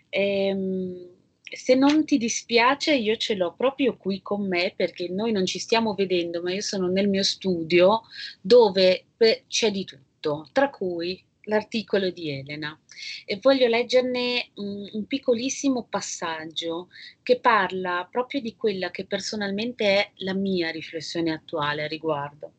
Ehm, 0.08 1.10
se 1.42 1.74
non 1.74 2.04
ti 2.04 2.18
dispiace, 2.18 2.94
io 2.94 3.16
ce 3.16 3.34
l'ho 3.34 3.52
proprio 3.54 3.96
qui 3.96 4.22
con 4.22 4.46
me 4.48 4.72
perché 4.74 5.08
noi 5.08 5.32
non 5.32 5.46
ci 5.46 5.58
stiamo 5.58 5.94
vedendo, 5.94 6.42
ma 6.42 6.52
io 6.52 6.62
sono 6.62 6.88
nel 6.88 7.08
mio 7.08 7.22
studio 7.22 8.02
dove 8.40 9.04
c'è 9.46 9.70
di 9.70 9.84
tutto, 9.84 10.48
tra 10.52 10.70
cui 10.70 11.22
l'articolo 11.46 12.10
di 12.10 12.30
Elena 12.30 12.78
e 13.24 13.38
voglio 13.40 13.66
leggerne 13.66 14.50
un, 14.56 14.88
un, 14.92 15.06
piccolissimo 15.06 15.86
passaggio 15.88 16.88
che 17.22 17.40
parla 17.40 18.06
proprio 18.10 18.40
di 18.40 18.54
quella 18.56 18.90
che 18.90 19.06
personalmente 19.06 19.84
è 19.86 20.10
la 20.18 20.34
mia 20.34 20.70
riflessione 20.70 21.32
attuale 21.32 21.84
a 21.84 21.88
riguardo. 21.88 22.52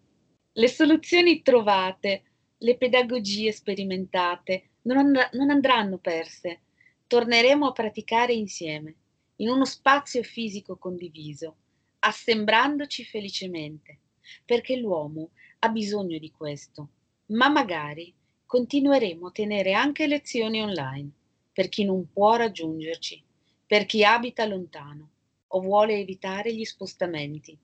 Le 0.55 0.67
soluzioni 0.67 1.41
trovate, 1.41 2.23
le 2.59 2.77
pedagogie 2.77 3.51
sperimentate 3.51 4.69
non, 4.83 4.97
and- 4.97 5.29
non 5.31 5.49
andranno 5.49 5.97
perse. 5.97 6.59
Torneremo 7.07 7.65
a 7.65 7.71
praticare 7.71 8.33
insieme, 8.33 8.95
in 9.37 9.49
uno 9.49 9.65
spazio 9.65 10.21
fisico 10.21 10.77
condiviso, 10.77 11.55
assembrandoci 11.99 13.03
felicemente, 13.03 13.97
perché 14.45 14.75
l'uomo 14.75 15.31
ha 15.57 15.69
bisogno 15.69 16.19
di 16.19 16.29
questo. 16.29 16.89
Ma 17.27 17.49
magari 17.49 18.13
continueremo 18.45 19.27
a 19.27 19.31
tenere 19.31 19.73
anche 19.73 20.05
lezioni 20.05 20.61
online 20.61 21.09
per 21.51 21.67
chi 21.67 21.83
non 21.83 22.11
può 22.11 22.35
raggiungerci, 22.35 23.23
per 23.65 23.87
chi 23.87 24.03
abita 24.03 24.45
lontano 24.45 25.09
o 25.47 25.61
vuole 25.61 25.97
evitare 25.97 26.53
gli 26.53 26.63
spostamenti. 26.63 27.57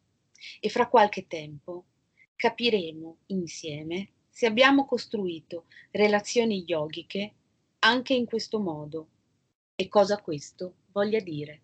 E 0.60 0.70
fra 0.70 0.88
qualche 0.88 1.28
tempo 1.28 1.84
capiremo 2.40 3.18
insieme 3.28 4.12
se 4.30 4.46
abbiamo 4.46 4.86
costruito 4.86 5.66
relazioni 5.92 6.64
yogiche 6.66 7.34
anche 7.80 8.14
in 8.14 8.26
questo 8.26 8.62
modo 8.62 9.08
e 9.76 9.90
cosa 9.90 10.22
questo 10.22 10.76
voglia 10.94 11.20
dire. 11.20 11.62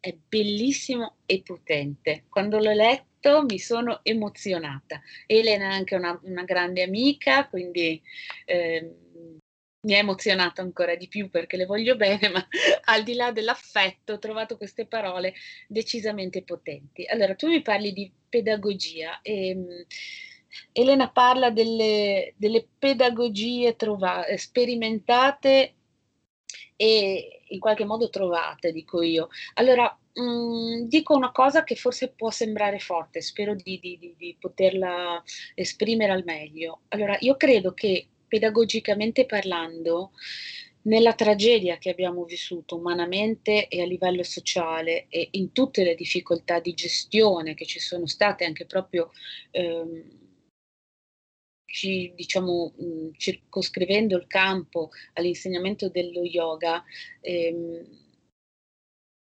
È 0.00 0.16
bellissimo 0.26 1.16
e 1.26 1.42
potente. 1.42 2.24
Quando 2.30 2.58
l'ho 2.58 2.72
letto 2.72 3.42
mi 3.42 3.58
sono 3.58 4.00
emozionata. 4.02 5.02
Elena 5.26 5.68
è 5.68 5.74
anche 5.74 5.94
una, 5.96 6.18
una 6.22 6.44
grande 6.44 6.82
amica, 6.82 7.46
quindi 7.48 8.00
eh, 8.46 9.09
mi 9.82 9.94
ha 9.94 9.98
emozionato 9.98 10.60
ancora 10.60 10.94
di 10.94 11.08
più 11.08 11.30
perché 11.30 11.56
le 11.56 11.66
voglio 11.66 11.96
bene, 11.96 12.28
ma 12.28 12.46
al 12.84 13.02
di 13.02 13.14
là 13.14 13.32
dell'affetto 13.32 14.14
ho 14.14 14.18
trovato 14.18 14.56
queste 14.56 14.86
parole 14.86 15.34
decisamente 15.68 16.42
potenti. 16.42 17.06
Allora, 17.06 17.34
tu 17.34 17.48
mi 17.48 17.62
parli 17.62 17.92
di 17.92 18.12
pedagogia 18.28 19.20
e 19.22 19.54
um, 19.54 19.84
Elena 20.72 21.10
parla 21.10 21.50
delle, 21.50 22.34
delle 22.36 22.66
pedagogie 22.78 23.76
trovate, 23.76 24.36
sperimentate 24.36 25.74
e 26.76 27.42
in 27.48 27.58
qualche 27.58 27.84
modo 27.84 28.10
trovate, 28.10 28.72
dico 28.72 29.02
io. 29.02 29.28
Allora, 29.54 29.96
mh, 30.12 30.22
mm, 30.22 30.82
dico 30.88 31.14
una 31.14 31.30
cosa 31.32 31.64
che 31.64 31.74
forse 31.74 32.12
può 32.12 32.30
sembrare 32.30 32.78
forte, 32.78 33.20
spero 33.20 33.54
di, 33.54 33.78
di, 33.78 33.98
di, 33.98 34.14
di 34.16 34.36
poterla 34.38 35.22
esprimere 35.54 36.12
al 36.12 36.24
meglio. 36.24 36.82
Allora, 36.88 37.16
io 37.20 37.36
credo 37.36 37.72
che 37.74 38.09
pedagogicamente 38.30 39.26
parlando, 39.26 40.12
nella 40.82 41.14
tragedia 41.14 41.76
che 41.78 41.90
abbiamo 41.90 42.24
vissuto 42.24 42.76
umanamente 42.76 43.66
e 43.68 43.82
a 43.82 43.84
livello 43.84 44.22
sociale 44.22 45.06
e 45.08 45.28
in 45.32 45.52
tutte 45.52 45.82
le 45.82 45.96
difficoltà 45.96 46.60
di 46.60 46.72
gestione 46.72 47.54
che 47.54 47.66
ci 47.66 47.80
sono 47.80 48.06
state 48.06 48.44
anche 48.44 48.64
proprio 48.64 49.10
ehm, 49.50 50.18
ci, 51.66 52.12
diciamo, 52.14 52.72
mh, 52.76 53.08
circoscrivendo 53.16 54.16
il 54.16 54.26
campo 54.26 54.90
all'insegnamento 55.14 55.88
dello 55.88 56.22
yoga, 56.22 56.82
ehm, 57.20 57.98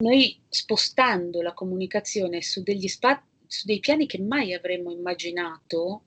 noi 0.02 0.40
spostando 0.48 1.42
la 1.42 1.54
comunicazione 1.54 2.42
su 2.42 2.62
degli 2.62 2.88
spazi 2.88 3.31
su 3.52 3.66
dei 3.66 3.80
piani 3.80 4.06
che 4.06 4.18
mai 4.18 4.54
avremmo 4.54 4.90
immaginato, 4.90 6.04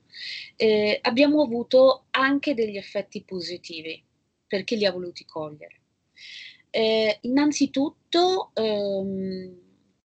eh, 0.56 0.98
abbiamo 1.00 1.42
avuto 1.42 2.06
anche 2.10 2.54
degli 2.54 2.76
effetti 2.76 3.22
positivi. 3.22 4.02
perché 4.48 4.76
li 4.76 4.86
ha 4.86 4.92
voluti 4.92 5.24
cogliere. 5.24 5.80
Eh, 6.70 7.18
innanzitutto 7.22 8.52
ehm, 8.54 9.58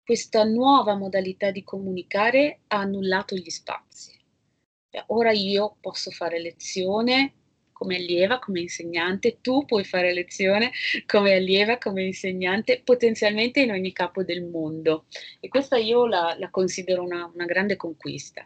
questa 0.03 0.43
nuova 0.43 0.93
modalità 0.95 1.49
di 1.49 1.63
comunicare 1.63 2.59
ha 2.67 2.77
annullato 2.77 3.36
gli 3.36 3.49
spazi. 3.49 4.15
Ora 5.07 5.32
io 5.32 5.77
posso 5.82 6.11
fare 6.11 6.39
lezione 6.39 7.38
come 7.80 7.95
allieva, 7.95 8.39
come 8.39 8.59
insegnante, 8.59 9.38
tu 9.39 9.63
puoi 9.63 9.86
fare 9.86 10.13
lezione 10.13 10.71
come 11.05 11.34
allieva, 11.34 11.77
come 11.77 12.03
insegnante, 12.03 12.82
potenzialmente 12.84 13.61
in 13.61 13.71
ogni 13.71 13.93
capo 13.93 14.21
del 14.21 14.43
mondo. 14.43 15.05
E 15.39 15.47
questa 15.47 15.77
io 15.77 16.05
la, 16.05 16.36
la 16.38 16.49
considero 16.49 17.03
una, 17.03 17.32
una, 17.34 17.45
grande 17.45 17.77
conquista. 17.77 18.45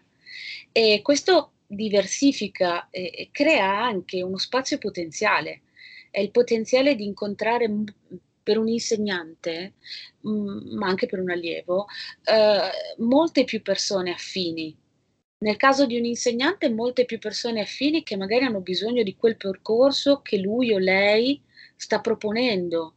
E 0.72 1.00
questo 1.02 1.54
diversifica 1.66 2.90
e, 2.92 3.12
e 3.16 3.30
crea 3.32 3.84
anche 3.84 4.22
uno 4.22 4.38
spazio 4.38 4.78
potenziale. 4.78 5.62
È 6.12 6.20
il 6.20 6.30
potenziale 6.30 6.94
di 6.94 7.06
incontrare 7.06 7.68
per 8.44 8.60
un 8.60 8.68
insegnante, 8.68 9.74
mh, 10.20 10.76
ma 10.76 10.88
anche 10.88 11.08
per 11.08 11.20
un 11.20 11.32
allievo, 11.32 11.88
eh, 12.26 12.70
molte 12.98 13.46
più 13.46 13.64
persone 13.64 14.12
affini 14.12 14.78
nel 15.44 15.58
caso 15.58 15.86
di 15.86 15.98
un 15.98 16.06
insegnante, 16.06 16.70
molte 16.70 17.04
più 17.04 17.20
persone 17.20 17.60
affini 17.60 18.02
che 18.02 18.16
magari 18.16 18.46
hanno 18.46 18.62
bisogno 18.62 19.04
di 19.04 19.16
quel 19.16 19.36
percorso 19.36 20.22
che 20.22 20.38
lui 20.38 20.74
o 20.74 20.78
lei 20.78 21.42
sta 21.76 22.00
proponendo, 22.00 22.94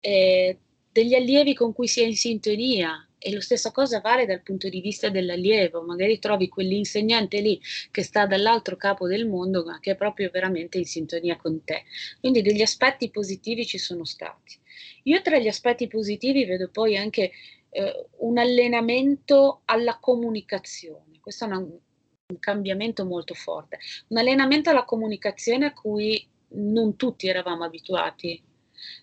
eh, 0.00 0.58
degli 0.92 1.14
allievi 1.14 1.54
con 1.54 1.72
cui 1.72 1.88
si 1.88 2.02
è 2.02 2.04
in 2.04 2.16
sintonia. 2.16 3.00
E 3.18 3.32
lo 3.32 3.40
stessa 3.40 3.72
cosa 3.72 4.00
vale 4.00 4.26
dal 4.26 4.42
punto 4.42 4.68
di 4.68 4.80
vista 4.80 5.08
dell'allievo, 5.08 5.82
magari 5.82 6.18
trovi 6.18 6.48
quell'insegnante 6.48 7.40
lì 7.40 7.58
che 7.90 8.02
sta 8.02 8.26
dall'altro 8.26 8.76
capo 8.76 9.08
del 9.08 9.26
mondo, 9.26 9.64
ma 9.64 9.80
che 9.80 9.92
è 9.92 9.96
proprio 9.96 10.28
veramente 10.30 10.76
in 10.78 10.84
sintonia 10.84 11.36
con 11.36 11.64
te. 11.64 11.84
Quindi 12.20 12.42
degli 12.42 12.62
aspetti 12.62 13.10
positivi 13.10 13.66
ci 13.66 13.78
sono 13.78 14.04
stati. 14.04 14.58
Io 15.04 15.22
tra 15.22 15.38
gli 15.38 15.48
aspetti 15.48 15.88
positivi 15.88 16.44
vedo 16.44 16.68
poi 16.70 16.96
anche 16.96 17.32
eh, 17.76 18.06
un 18.20 18.38
allenamento 18.38 19.60
alla 19.66 19.98
comunicazione. 19.98 21.20
Questo 21.20 21.44
è 21.44 21.48
una, 21.48 21.58
un 21.58 22.38
cambiamento 22.38 23.04
molto 23.04 23.34
forte. 23.34 23.78
Un 24.08 24.16
allenamento 24.16 24.70
alla 24.70 24.86
comunicazione 24.86 25.66
a 25.66 25.74
cui 25.74 26.26
non 26.48 26.96
tutti 26.96 27.28
eravamo 27.28 27.64
abituati. 27.64 28.42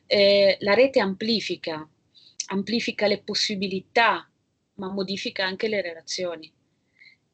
Eh, 0.08 0.58
la 0.62 0.74
rete 0.74 1.00
amplifica, 1.00 1.88
amplifica 2.48 3.06
le 3.06 3.22
possibilità, 3.22 4.28
ma 4.76 4.92
modifica 4.92 5.46
anche 5.46 5.68
le 5.68 5.82
relazioni. 5.82 6.52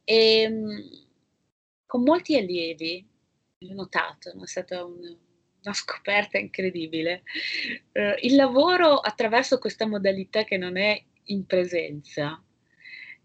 E, 0.04 0.42
ehm, 0.42 0.90
con 1.86 2.04
molti 2.04 2.36
allievi, 2.36 3.08
l'ho 3.60 3.74
notato, 3.74 4.30
è 4.30 4.48
stata 4.48 4.84
un, 4.84 5.00
una 5.64 5.74
scoperta 5.74 6.38
incredibile. 6.38 7.24
Eh, 7.94 8.18
il 8.24 8.36
lavoro 8.36 9.00
attraverso 9.00 9.58
questa 9.58 9.88
modalità 9.88 10.44
che 10.44 10.58
non 10.58 10.76
è 10.76 11.02
in 11.30 11.46
presenza, 11.46 12.42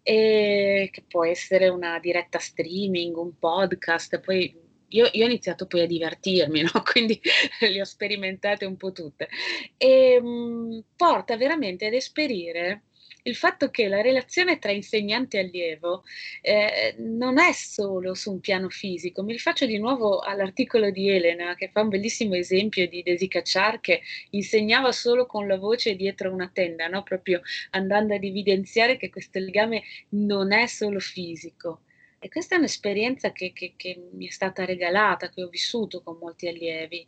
e 0.03 0.91
che 0.93 1.03
può 1.09 1.25
essere 1.25 1.69
una 1.69 1.99
diretta 1.99 2.39
streaming, 2.39 3.17
un 3.17 3.39
podcast, 3.39 4.21
poi 4.21 4.63
io, 4.89 5.09
io, 5.13 5.25
ho 5.25 5.29
iniziato 5.29 5.67
poi 5.67 5.81
a 5.83 5.87
divertirmi, 5.87 6.63
no? 6.73 6.83
quindi 6.83 7.21
le 7.61 7.81
ho 7.81 7.85
sperimentate 7.85 8.65
un 8.65 8.77
po' 8.77 8.93
tutte, 8.93 9.29
e 9.77 10.21
mh, 10.21 10.27
mm, 10.27 10.79
porta 10.97 11.37
veramente 11.37 11.87
ad 11.87 11.95
esperire 11.95 12.85
il 13.27 13.37
fatto 13.37 13.71
che 13.71 13.89
la 13.89 14.03
relazione 14.03 14.59
tra 14.59 14.71
insegnante 14.71 15.39
e 15.39 15.41
allievo 15.41 16.05
eh, 16.43 16.95
non 16.99 17.39
è 17.39 17.53
solo 17.53 18.15
su 18.15 18.33
un 18.33 18.41
piano 18.41 18.69
fisico. 18.69 19.23
Mi 19.23 19.33
rifaccio 19.33 19.65
di 19.65 19.79
nuovo 19.79 20.19
all'articolo 20.19 20.91
di 20.91 21.09
Elena 21.09 21.55
che 21.55 21.71
fa 21.73 21.81
un 21.81 21.89
bellissimo 21.89 22.35
esempio 22.35 22.87
di 22.87 23.03
Desi 23.03 23.27
Cacciar 23.27 23.81
che 23.81 24.03
insegnava 24.31 24.93
solo 24.93 25.25
con 25.25 25.47
la 25.47 25.57
voce 25.57 25.97
dietro 25.97 26.33
una 26.33 26.51
tenda, 26.53 26.87
no? 26.87 27.03
proprio 27.03 27.41
andando 27.71 28.15
ad 28.15 28.25
evidenziare 28.25 28.99
che 28.99 29.09
questo 29.09 29.39
legame 29.39 29.83
non 30.11 30.53
è 30.53 30.67
solo 30.67 30.99
fisico. 31.01 31.81
E 32.19 32.29
questa 32.29 32.57
è 32.57 32.59
un'esperienza 32.59 33.33
che, 33.33 33.53
che, 33.55 33.73
che, 33.77 34.09
mi 34.13 34.27
è 34.27 34.31
stata 34.31 34.65
regalata, 34.65 35.29
che 35.29 35.43
ho 35.43 35.49
vissuto 35.49 36.03
con 36.03 36.17
molti 36.19 36.49
allievi. 36.49 37.07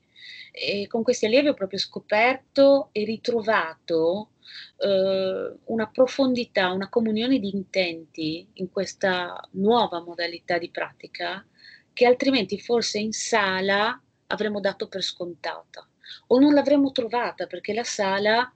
E 0.51 0.87
con 0.89 1.03
questi 1.03 1.27
allievi 1.27 1.49
ho 1.49 1.55
proprio 1.55 1.79
scoperto 1.79 2.89
e 2.93 3.05
ritrovato 3.05 4.31
eh, 4.78 5.55
una 5.64 5.86
profondità, 5.88 6.70
una 6.70 6.88
comunione 6.88 7.38
di 7.38 7.55
intenti 7.55 8.49
in 8.55 8.70
questa 8.70 9.40
nuova 9.53 10.01
modalità 10.01 10.59
di 10.59 10.70
pratica 10.70 11.44
che 11.92 12.07
altrimenti 12.07 12.59
forse 12.61 12.99
in 12.99 13.12
sala 13.12 14.01
avremmo 14.28 14.61
dato 14.61 14.88
per 14.88 15.03
scontata 15.03 15.88
o 16.28 16.38
non 16.38 16.53
l'avremmo 16.53 16.92
trovata 16.92 17.47
perché 17.47 17.72
la 17.72 17.84
sala 17.84 18.53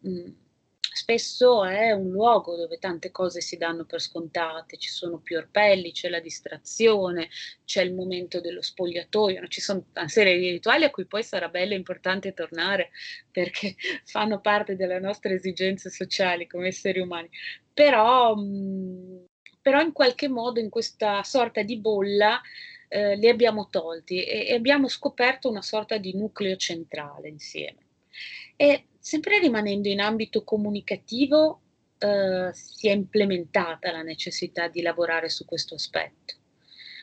mh, 0.00 0.30
spesso 0.92 1.64
è 1.64 1.92
un 1.92 2.10
luogo 2.10 2.56
dove 2.56 2.78
tante 2.78 3.10
cose 3.10 3.40
si 3.40 3.56
danno 3.56 3.84
per 3.84 4.00
scontate, 4.00 4.76
ci 4.76 4.90
sono 4.90 5.18
più 5.18 5.36
orpelli, 5.36 5.92
c'è 5.92 6.08
la 6.08 6.20
distrazione, 6.20 7.28
c'è 7.64 7.82
il 7.82 7.94
momento 7.94 8.40
dello 8.40 8.62
spogliatoio, 8.62 9.40
no? 9.40 9.46
ci 9.48 9.60
sono 9.60 9.86
una 9.94 10.08
serie 10.08 10.38
di 10.38 10.50
rituali 10.50 10.84
a 10.84 10.90
cui 10.90 11.06
poi 11.06 11.22
sarà 11.22 11.48
bello 11.48 11.72
e 11.72 11.76
importante 11.76 12.34
tornare 12.34 12.90
perché 13.30 13.76
fanno 14.04 14.40
parte 14.40 14.76
delle 14.76 15.00
nostre 15.00 15.34
esigenze 15.34 15.90
sociali 15.90 16.46
come 16.46 16.68
esseri 16.68 17.00
umani. 17.00 17.28
Però, 17.72 18.34
mh, 18.34 19.26
però 19.60 19.80
in 19.80 19.92
qualche 19.92 20.28
modo 20.28 20.60
in 20.60 20.70
questa 20.70 21.22
sorta 21.22 21.62
di 21.62 21.78
bolla 21.78 22.40
eh, 22.88 23.16
li 23.16 23.28
abbiamo 23.28 23.68
tolti 23.70 24.22
e, 24.24 24.46
e 24.48 24.54
abbiamo 24.54 24.88
scoperto 24.88 25.48
una 25.48 25.62
sorta 25.62 25.96
di 25.96 26.14
nucleo 26.16 26.56
centrale 26.56 27.28
insieme. 27.28 27.78
E 28.56 28.84
sempre 29.04 29.38
rimanendo 29.38 29.88
in 29.88 30.00
ambito 30.00 30.44
comunicativo, 30.44 31.60
eh, 31.98 32.48
si 32.54 32.88
è 32.88 32.92
implementata 32.92 33.92
la 33.92 34.00
necessità 34.00 34.68
di 34.68 34.80
lavorare 34.80 35.28
su 35.28 35.44
questo 35.44 35.74
aspetto. 35.74 36.36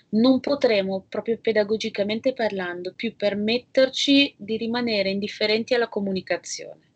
Non 0.10 0.40
potremo, 0.40 1.06
proprio 1.08 1.38
pedagogicamente 1.38 2.34
parlando, 2.34 2.96
più 2.96 3.16
permetterci 3.16 4.34
di 4.36 4.58
rimanere 4.58 5.12
indifferenti 5.12 5.76
alla 5.76 5.90
comunicazione, 5.90 6.90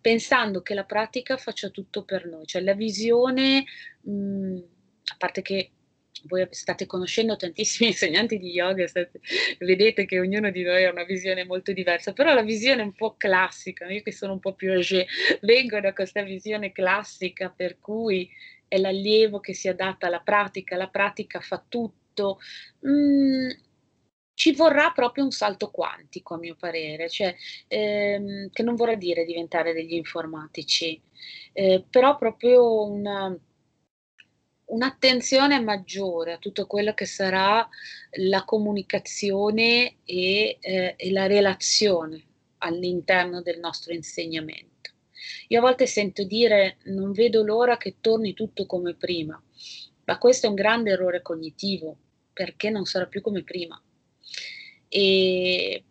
pensando 0.00 0.60
che 0.60 0.74
la 0.74 0.84
pratica 0.84 1.36
faccia 1.36 1.68
tutto 1.68 2.02
per 2.02 2.26
noi, 2.26 2.44
cioè 2.44 2.62
la 2.62 2.74
visione, 2.74 3.64
mh, 4.00 4.56
a 5.04 5.14
parte 5.18 5.42
che 5.42 5.70
voi 6.24 6.46
state 6.50 6.86
conoscendo 6.86 7.36
tantissimi 7.36 7.90
insegnanti 7.90 8.38
di 8.38 8.50
yoga, 8.50 8.86
state, 8.86 9.20
vedete 9.58 10.04
che 10.06 10.20
ognuno 10.20 10.50
di 10.50 10.62
noi 10.62 10.84
ha 10.84 10.90
una 10.90 11.04
visione 11.04 11.44
molto 11.44 11.72
diversa, 11.72 12.12
però 12.12 12.34
la 12.34 12.42
visione 12.42 12.82
un 12.82 12.92
po' 12.92 13.14
classica, 13.16 13.86
io 13.86 14.02
che 14.02 14.12
sono 14.12 14.32
un 14.32 14.40
po' 14.40 14.54
più 14.54 14.72
âgé, 14.72 15.06
vengo 15.42 15.80
da 15.80 15.92
questa 15.92 16.22
visione 16.22 16.72
classica 16.72 17.52
per 17.54 17.78
cui 17.78 18.28
è 18.68 18.78
l'allievo 18.78 19.40
che 19.40 19.54
si 19.54 19.68
adatta 19.68 20.06
alla 20.06 20.20
pratica, 20.20 20.76
la 20.76 20.88
pratica 20.88 21.40
fa 21.40 21.62
tutto. 21.68 22.38
Mm, 22.86 23.50
ci 24.34 24.54
vorrà 24.54 24.90
proprio 24.92 25.24
un 25.24 25.30
salto 25.30 25.70
quantico, 25.70 26.34
a 26.34 26.38
mio 26.38 26.56
parere, 26.58 27.08
cioè, 27.08 27.34
ehm, 27.68 28.50
che 28.50 28.62
non 28.62 28.74
vorrà 28.74 28.94
dire 28.94 29.24
diventare 29.24 29.72
degli 29.72 29.92
informatici, 29.94 31.00
eh, 31.52 31.84
però 31.88 32.16
proprio 32.16 32.84
una 32.90 33.36
un'attenzione 34.72 35.60
maggiore 35.60 36.32
a 36.32 36.38
tutto 36.38 36.66
quello 36.66 36.94
che 36.94 37.04
sarà 37.04 37.66
la 38.12 38.44
comunicazione 38.44 39.96
e, 40.04 40.58
eh, 40.60 40.94
e 40.96 41.10
la 41.12 41.26
relazione 41.26 42.22
all'interno 42.58 43.42
del 43.42 43.58
nostro 43.60 43.92
insegnamento. 43.92 44.90
Io 45.48 45.58
a 45.58 45.62
volte 45.62 45.86
sento 45.86 46.24
dire 46.24 46.78
non 46.84 47.12
vedo 47.12 47.42
l'ora 47.42 47.76
che 47.76 47.96
torni 48.00 48.34
tutto 48.34 48.66
come 48.66 48.94
prima, 48.94 49.40
ma 50.04 50.18
questo 50.18 50.46
è 50.46 50.48
un 50.48 50.54
grande 50.54 50.90
errore 50.90 51.22
cognitivo 51.22 51.96
perché 52.32 52.70
non 52.70 52.84
sarà 52.86 53.06
più 53.06 53.20
come 53.20 53.42
prima. 53.42 53.80
E 54.88 55.84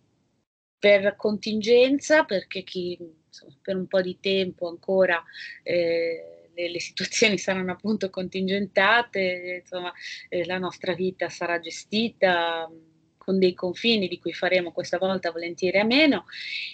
per 0.77 1.15
contingenza, 1.15 2.23
perché 2.23 2.63
chi 2.63 2.97
insomma, 3.27 3.55
per 3.61 3.75
un 3.75 3.87
po' 3.87 4.01
di 4.01 4.17
tempo 4.19 4.67
ancora 4.67 5.23
eh, 5.63 6.40
le, 6.53 6.69
le, 6.69 6.79
situazioni 6.79 7.37
saranno 7.39 7.71
appunto 7.71 8.09
contingentate, 8.09 9.61
insomma 9.61 9.91
eh, 10.29 10.45
la 10.45 10.57
nostra 10.57 10.93
vita 10.93 11.29
sarà 11.29 11.59
gestita 11.59 12.69
mm, 12.69 12.89
con 13.17 13.37
dei 13.37 13.53
confini 13.53 14.07
di 14.07 14.19
cui 14.19 14.33
faremo 14.33 14.71
questa 14.71 14.97
volta 14.97 15.31
volentieri 15.31 15.79
a 15.79 15.83
meno, 15.83 16.25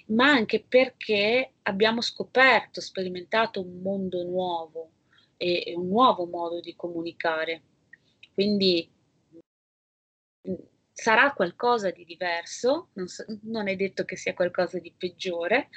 ma 0.08 0.30
anche 0.30 0.64
perché 0.68 1.52
abbiamo 1.64 2.02
scoperto, 2.02 2.80
sperimentato 2.80 3.62
un 3.62 3.82
mondo 3.82 4.24
nuovo 4.24 4.92
e, 5.36 5.64
e 5.66 5.76
un 5.76 5.88
nuovo 5.88 6.26
modo 6.26 6.60
di 6.62 6.76
comunicare. 6.76 7.62
Quindi 8.34 8.90
sarà 11.00 11.32
qualcosa 11.32 11.91
di 11.91 12.04
diverso, 12.06 12.89
non, 12.93 13.08
so, 13.08 13.24
non, 13.43 13.68
è 13.68 13.76
detto 13.76 14.04
che 14.04 14.18
sia 14.18 14.34
qualcosa 14.34 14.80
di 14.80 14.91
peggiore, 14.98 15.70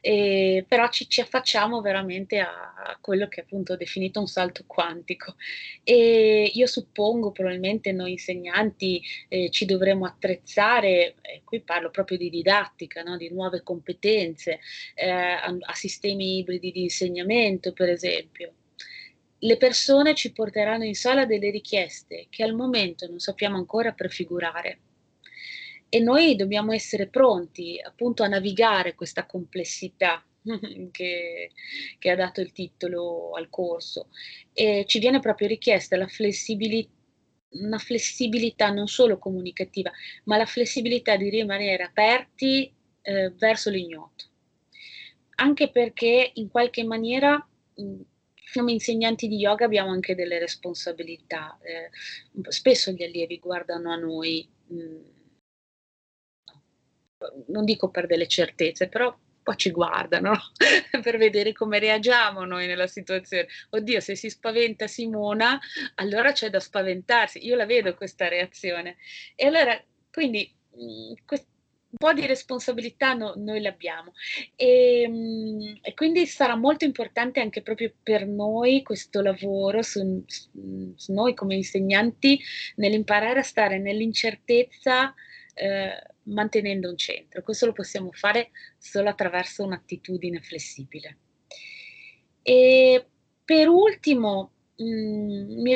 eh, 0.00 0.64
però 0.66 0.88
ci, 0.88 1.08
ci, 1.08 1.20
affacciamo 1.20 1.80
veramente 1.80 2.40
a, 2.40 2.74
a, 2.76 2.98
quello 3.00 3.28
che 3.28 3.42
appunto 3.42 3.74
ho 3.74 3.76
definito 3.76 4.18
un 4.18 4.26
salto 4.26 4.64
quantico. 4.66 5.36
E 5.84 6.50
io 6.52 6.66
suppongo 6.66 7.30
probabilmente 7.30 7.92
noi 7.92 8.12
insegnanti 8.12 9.00
eh, 9.28 9.48
ci 9.50 9.64
dovremo 9.64 10.06
attrezzare, 10.06 11.14
eh, 11.22 11.42
qui 11.44 11.60
parlo 11.60 11.90
proprio 11.90 12.18
di 12.18 12.28
didattica, 12.28 13.02
no? 13.02 13.16
di 13.16 13.30
nuove 13.30 13.62
competenze, 13.62 14.58
eh, 14.96 15.08
a, 15.08 15.56
a 15.60 15.74
sistemi 15.74 16.38
ibridi 16.38 16.72
di 16.72 16.82
insegnamento 16.82 17.72
per 17.72 17.90
esempio 17.90 18.54
le 19.44 19.56
persone 19.58 20.14
ci 20.14 20.32
porteranno 20.32 20.84
in 20.84 20.94
sala 20.94 21.26
delle 21.26 21.50
richieste 21.50 22.26
che 22.30 22.42
al 22.42 22.54
momento 22.54 23.06
non 23.06 23.18
sappiamo 23.18 23.56
ancora 23.56 23.92
prefigurare 23.92 24.80
e 25.88 26.00
noi 26.00 26.34
dobbiamo 26.34 26.72
essere 26.72 27.08
pronti 27.08 27.78
appunto 27.80 28.22
a 28.22 28.28
navigare 28.28 28.94
questa 28.94 29.26
complessità 29.26 30.24
che, 30.90 31.50
che, 31.98 32.10
ha 32.10 32.16
dato 32.16 32.40
il 32.40 32.52
titolo 32.52 33.32
al 33.32 33.50
corso 33.50 34.08
e 34.52 34.84
ci 34.86 34.98
viene 34.98 35.20
proprio 35.20 35.48
richiesta 35.48 35.96
la 35.96 36.08
flessibilità 36.08 36.92
una 37.54 37.78
flessibilità 37.78 38.70
non 38.70 38.88
solo 38.88 39.16
comunicativa, 39.16 39.92
ma 40.24 40.36
la 40.36 40.44
flessibilità 40.44 41.14
di 41.14 41.28
rimanere 41.28 41.84
aperti 41.84 42.68
eh, 43.00 43.30
verso 43.30 43.70
l'ignoto. 43.70 44.24
Anche 45.36 45.70
perché 45.70 46.32
in 46.34 46.48
qualche 46.48 46.82
maniera 46.82 47.36
mh, 47.76 48.00
come 48.52 48.72
insegnanti 48.72 49.28
di 49.28 49.36
yoga 49.36 49.64
abbiamo 49.64 49.90
anche 49.90 50.14
delle 50.14 50.38
responsabilità. 50.38 51.58
Eh, 51.62 51.90
spesso 52.50 52.90
gli 52.90 53.02
allievi 53.02 53.38
guardano 53.38 53.92
a 53.92 53.96
noi, 53.96 54.48
mh, 54.66 54.76
mm, 54.76 55.00
non 57.48 57.64
dico 57.64 57.90
per 57.90 58.06
delle 58.06 58.28
certezze, 58.28 58.88
però 58.88 59.16
poi 59.42 59.56
ci 59.56 59.70
guardano 59.70 60.32
per 61.02 61.18
vedere 61.18 61.52
come 61.52 61.78
reagiamo 61.78 62.44
noi 62.44 62.66
nella 62.66 62.86
situazione. 62.86 63.46
Oddio, 63.70 64.00
se 64.00 64.16
si 64.16 64.30
spaventa 64.30 64.86
Simona, 64.86 65.58
allora 65.96 66.32
c'è 66.32 66.50
da 66.50 66.60
spaventarsi. 66.60 67.44
Io 67.46 67.56
la 67.56 67.66
vedo 67.66 67.94
questa 67.94 68.28
reazione. 68.28 68.96
E 69.36 69.46
allora, 69.46 69.80
quindi, 70.10 70.52
mh, 70.72 70.82
mm, 70.82 71.12
quest- 71.26 71.52
un 71.94 71.96
po' 71.96 72.12
di 72.12 72.26
responsabilità 72.26 73.14
no, 73.14 73.34
noi 73.36 73.60
l'abbiamo 73.60 74.12
e, 74.56 75.02
ehm, 75.02 75.78
e, 75.80 75.94
quindi 75.94 76.26
sarà 76.26 76.56
molto 76.56 76.84
importante 76.84 77.40
anche 77.40 77.62
proprio 77.62 77.92
per 78.02 78.26
noi 78.26 78.82
questo 78.82 79.20
lavoro 79.20 79.80
su, 79.82 80.24
su 80.26 81.12
noi 81.12 81.34
come 81.34 81.54
insegnanti 81.54 82.40
nell'imparare 82.76 83.38
a 83.38 83.42
stare 83.42 83.78
nell'incertezza 83.78 85.14
eh, 85.54 86.02
mantenendo 86.24 86.90
un 86.90 86.96
centro. 86.96 87.42
Questo 87.42 87.66
lo 87.66 87.72
possiamo 87.72 88.10
fare 88.12 88.50
solo 88.76 89.08
attraverso 89.08 89.62
un'attitudine 89.62 90.40
flessibile. 90.40 91.18
E 92.42 93.06
per 93.44 93.68
ultimo 93.68 94.50
mh, 94.76 94.84
mm, 94.84 95.66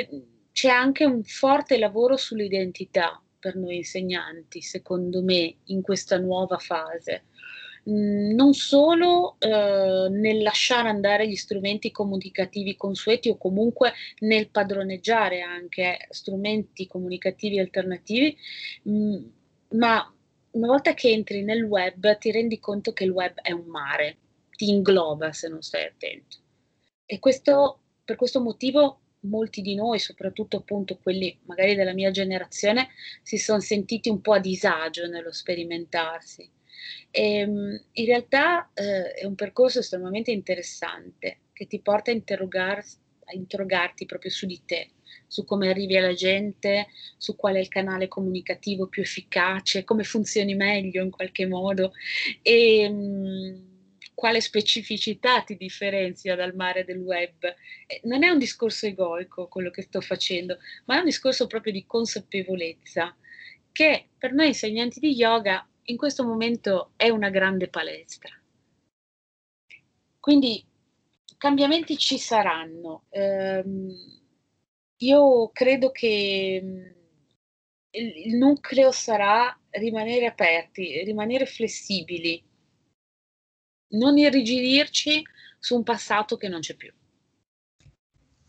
c'è 0.52 0.68
anche 0.68 1.04
un 1.04 1.22
forte 1.22 1.78
lavoro 1.78 2.16
sull'identità 2.16 3.22
per 3.38 3.56
noi 3.56 3.76
insegnanti, 3.76 4.60
secondo 4.60 5.22
me, 5.22 5.56
in 5.64 5.82
questa 5.82 6.18
nuova 6.18 6.58
fase. 6.58 7.24
Mm, 7.88 8.34
non 8.34 8.52
solo 8.52 9.36
eh, 9.38 10.08
nel 10.10 10.42
lasciare 10.42 10.88
andare 10.88 11.28
gli 11.28 11.36
strumenti 11.36 11.90
comunicativi 11.90 12.76
consueti 12.76 13.28
o 13.28 13.36
comunque 13.38 13.92
nel 14.20 14.50
padroneggiare 14.50 15.40
anche 15.40 16.06
strumenti 16.10 16.86
comunicativi 16.86 17.58
alternativi, 17.58 18.36
mm, 18.88 19.16
ma 19.70 20.12
una 20.50 20.66
volta 20.66 20.94
che 20.94 21.10
entri 21.10 21.42
nel 21.42 21.62
web 21.62 22.18
ti 22.18 22.30
rendi 22.30 22.58
conto 22.58 22.92
che 22.92 23.04
il 23.04 23.10
web 23.10 23.34
è 23.40 23.52
un 23.52 23.66
mare, 23.66 24.16
ti 24.50 24.68
ingloba 24.68 25.32
se 25.32 25.48
non 25.48 25.62
stai 25.62 25.84
attento. 25.86 26.38
E 27.06 27.18
questo, 27.20 27.80
per 28.04 28.16
questo 28.16 28.40
motivo 28.40 29.00
molti 29.20 29.62
di 29.62 29.74
noi, 29.74 29.98
soprattutto 29.98 30.58
appunto 30.58 30.98
quelli 30.98 31.36
magari 31.44 31.74
della 31.74 31.92
mia 31.92 32.10
generazione, 32.10 32.88
si 33.22 33.38
sono 33.38 33.60
sentiti 33.60 34.08
un 34.08 34.20
po' 34.20 34.34
a 34.34 34.40
disagio 34.40 35.06
nello 35.06 35.32
sperimentarsi. 35.32 36.48
E, 37.10 37.38
ehm, 37.38 37.84
in 37.92 38.06
realtà 38.06 38.70
eh, 38.74 39.12
è 39.12 39.24
un 39.24 39.34
percorso 39.34 39.80
estremamente 39.80 40.30
interessante 40.30 41.38
che 41.52 41.66
ti 41.66 41.80
porta 41.80 42.10
a, 42.10 42.14
a 42.14 43.34
interrogarti 43.34 44.06
proprio 44.06 44.30
su 44.30 44.46
di 44.46 44.62
te, 44.64 44.90
su 45.26 45.44
come 45.44 45.68
arrivi 45.68 45.96
alla 45.96 46.14
gente, 46.14 46.86
su 47.16 47.34
qual 47.36 47.56
è 47.56 47.58
il 47.58 47.68
canale 47.68 48.08
comunicativo 48.08 48.86
più 48.86 49.02
efficace, 49.02 49.84
come 49.84 50.04
funzioni 50.04 50.54
meglio 50.54 51.02
in 51.02 51.10
qualche 51.10 51.46
modo. 51.46 51.92
E, 52.42 52.88
mh, 52.88 53.67
quale 54.18 54.40
specificità 54.40 55.42
ti 55.42 55.56
differenzia 55.56 56.34
dal 56.34 56.52
mare 56.56 56.84
del 56.84 56.98
web. 56.98 57.54
Non 58.02 58.24
è 58.24 58.28
un 58.28 58.38
discorso 58.38 58.86
egoico 58.86 59.46
quello 59.46 59.70
che 59.70 59.82
sto 59.82 60.00
facendo, 60.00 60.58
ma 60.86 60.96
è 60.96 60.98
un 60.98 61.04
discorso 61.04 61.46
proprio 61.46 61.72
di 61.72 61.86
consapevolezza 61.86 63.16
che 63.70 64.08
per 64.18 64.32
noi 64.32 64.48
insegnanti 64.48 64.98
di 64.98 65.14
yoga 65.14 65.64
in 65.84 65.96
questo 65.96 66.24
momento 66.24 66.94
è 66.96 67.10
una 67.10 67.30
grande 67.30 67.68
palestra. 67.68 68.36
Quindi 70.18 70.64
cambiamenti 71.36 71.96
ci 71.96 72.18
saranno. 72.18 73.04
Um, 73.10 73.94
io 74.96 75.50
credo 75.52 75.92
che 75.92 76.60
mm, 76.60 76.86
il, 77.90 78.16
il 78.26 78.36
nucleo 78.36 78.90
sarà 78.90 79.56
rimanere 79.70 80.26
aperti, 80.26 81.04
rimanere 81.04 81.46
flessibili, 81.46 82.47
non 83.90 84.18
irrigidirci 84.18 85.22
su 85.58 85.76
un 85.76 85.82
passato 85.82 86.36
che 86.36 86.48
non 86.48 86.60
c'è 86.60 86.74
più. 86.74 86.92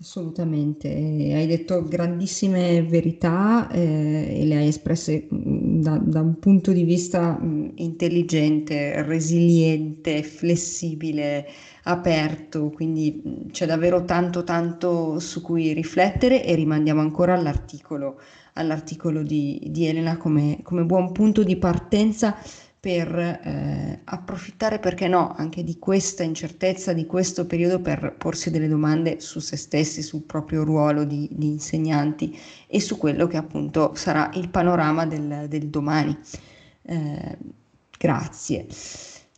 Assolutamente, 0.01 0.87
hai 0.87 1.45
detto 1.45 1.83
grandissime 1.83 2.81
verità 2.83 3.69
eh, 3.69 4.39
e 4.39 4.45
le 4.45 4.55
hai 4.55 4.67
espresse 4.69 5.27
mm, 5.33 5.81
da, 5.81 5.97
da 5.97 6.21
un 6.21 6.39
punto 6.39 6.71
di 6.71 6.83
vista 6.85 7.37
mh, 7.37 7.45
mm, 7.45 7.69
intelligente, 7.75 9.01
resiliente, 9.03 10.23
flessibile, 10.23 11.45
aperto, 11.83 12.69
quindi 12.69 13.21
mm, 13.27 13.49
c'è 13.51 13.65
davvero 13.65 14.05
tanto 14.05 14.45
tanto 14.45 15.19
su 15.19 15.41
cui 15.41 15.73
riflettere 15.73 16.45
e 16.45 16.55
rimandiamo 16.55 17.01
ancora 17.01 17.33
all'articolo, 17.33 18.21
all'articolo 18.53 19.21
di, 19.21 19.67
di 19.69 19.85
Elena 19.85 20.15
come, 20.15 20.59
come 20.63 20.85
buon 20.85 21.11
punto 21.11 21.43
di 21.43 21.57
partenza 21.57 22.37
per 22.79 23.13
eh, 23.13 24.01
approfittare, 24.05 24.79
perché 24.79 25.07
no, 25.07 25.33
anche 25.35 25.63
di 25.63 25.77
questa 25.77 26.23
incertezza, 26.23 26.93
di 26.93 27.05
questo 27.05 27.45
periodo 27.45 27.81
per 27.81 28.15
porsi 28.17 28.51
delle 28.51 28.69
domande 28.69 29.19
su 29.19 29.39
se 29.39 29.57
stessi, 29.57 30.01
sul 30.01 30.23
proprio 30.23 30.63
ruolo 30.63 31.03
di, 31.03 31.27
di 31.31 31.47
insegnanti 31.47 32.37
e 32.67 32.79
su 32.79 32.97
quello 32.97 33.27
che 33.27 33.37
appunto 33.37 33.93
sarà 33.95 34.31
il 34.35 34.49
panorama 34.49 35.05
del, 35.05 35.47
del 35.49 35.67
domani. 35.67 36.17
Eh, 36.83 37.37
grazie. 37.97 38.67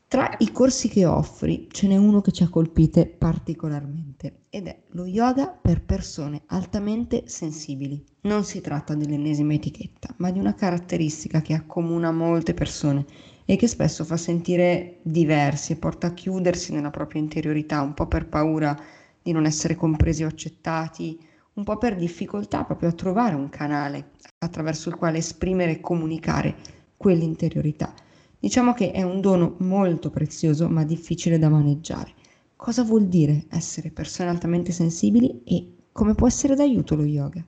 Tra 0.08 0.36
i 0.40 0.52
corsi 0.52 0.90
che 0.90 1.06
offri 1.06 1.70
ce 1.72 1.88
n'è 1.88 1.96
uno 1.96 2.20
che 2.20 2.34
ci 2.34 2.44
ha 2.44 2.50
colpite 2.50 3.08
particolarmente 3.08 4.42
ed 4.50 4.68
è 4.68 4.78
lo 4.90 5.06
yoga 5.06 5.48
per 5.48 5.82
persone 5.82 6.42
altamente 6.48 7.24
sensibili. 7.28 8.04
Non 8.24 8.44
si 8.44 8.60
tratta 8.60 8.94
dell'ennesima 8.94 9.54
etichetta, 9.54 10.14
ma 10.18 10.30
di 10.30 10.38
una 10.38 10.54
caratteristica 10.54 11.42
che 11.42 11.54
accomuna 11.54 12.12
molte 12.12 12.54
persone 12.54 13.06
e 13.52 13.58
che 13.58 13.68
spesso 13.68 14.06
fa 14.06 14.16
sentire 14.16 15.00
diversi 15.02 15.74
e 15.74 15.76
porta 15.76 16.08
a 16.08 16.14
chiudersi 16.14 16.72
nella 16.72 16.90
propria 16.90 17.20
interiorità, 17.20 17.82
un 17.82 17.94
po' 17.94 18.08
per 18.08 18.28
paura 18.28 18.80
di 19.22 19.34
non 19.34 19.44
essere 19.44 19.76
compresi 19.76 20.24
o 20.24 20.28
accettati, 20.28 21.20
un 21.56 21.66
po' 21.66 21.78
per 21.78 21.98
difficoltà 21.98 22.64
proprio 22.64 22.88
a 22.88 22.94
trovare 22.94 23.36
un 23.36 23.50
canale 23.50 24.12
attraverso 24.38 24.88
il 24.88 24.96
quale 24.96 25.18
esprimere 25.18 25.72
e 25.72 25.80
comunicare 25.82 26.56
quell'interiorità. 26.96 27.94
Diciamo 28.40 28.72
che 28.72 28.92
è 28.92 29.02
un 29.02 29.20
dono 29.20 29.58
molto 29.60 30.12
prezioso 30.12 30.70
ma 30.70 30.86
difficile 30.86 31.38
da 31.38 31.50
maneggiare. 31.50 32.14
Cosa 32.56 32.86
vuol 32.86 33.08
dire 33.08 33.48
essere 33.50 33.92
persone 33.92 34.30
altamente 34.30 34.72
sensibili 34.72 35.44
e 35.44 35.76
come 35.92 36.16
può 36.16 36.26
essere 36.26 36.56
d'aiuto 36.56 36.96
lo 36.96 37.04
yoga? 37.04 37.46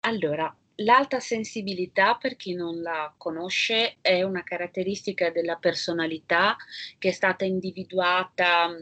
Allora, 0.00 0.54
L'alta 0.78 1.20
sensibilità, 1.20 2.16
per 2.16 2.36
chi 2.36 2.54
non 2.54 2.82
la 2.82 3.12
conosce, 3.16 3.96
è 4.00 4.22
una 4.22 4.42
caratteristica 4.42 5.30
della 5.30 5.56
personalità 5.56 6.56
che 6.98 7.10
è 7.10 7.12
stata 7.12 7.44
individuata 7.44 8.76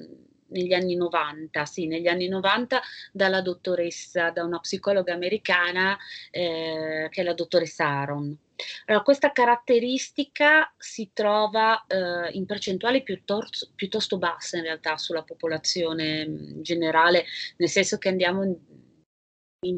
negli 0.53 0.73
anni 0.73 0.95
90, 0.95 1.65
sì, 1.65 1.87
negli 1.87 2.07
anni 2.07 2.29
90 2.29 2.81
dalla 3.13 3.41
dottoressa, 3.41 4.31
da 4.31 4.45
una 4.45 4.61
psicologa 4.61 5.13
americana 5.13 5.99
eh, 6.31 7.09
che 7.11 7.21
è 7.21 7.25
la 7.25 7.35
dottoressa 7.35 7.87
Aaron. 7.87 8.39
Allora, 8.87 9.03
questa 9.03 9.33
caratteristica 9.33 10.73
si 10.79 11.11
trova 11.13 11.85
eh, 11.87 12.31
in 12.33 12.47
percentuali 12.47 13.03
piuttosto, 13.03 13.71
piuttosto, 13.75 14.19
basse 14.19 14.59
in 14.59 14.65
realtà 14.65 14.97
sulla 14.99 15.23
popolazione 15.23 16.27
generale, 16.61 17.25
nel 17.57 17.69
senso 17.69 17.99
che 17.99 18.09
andiamo 18.09 18.45
in 18.45 18.55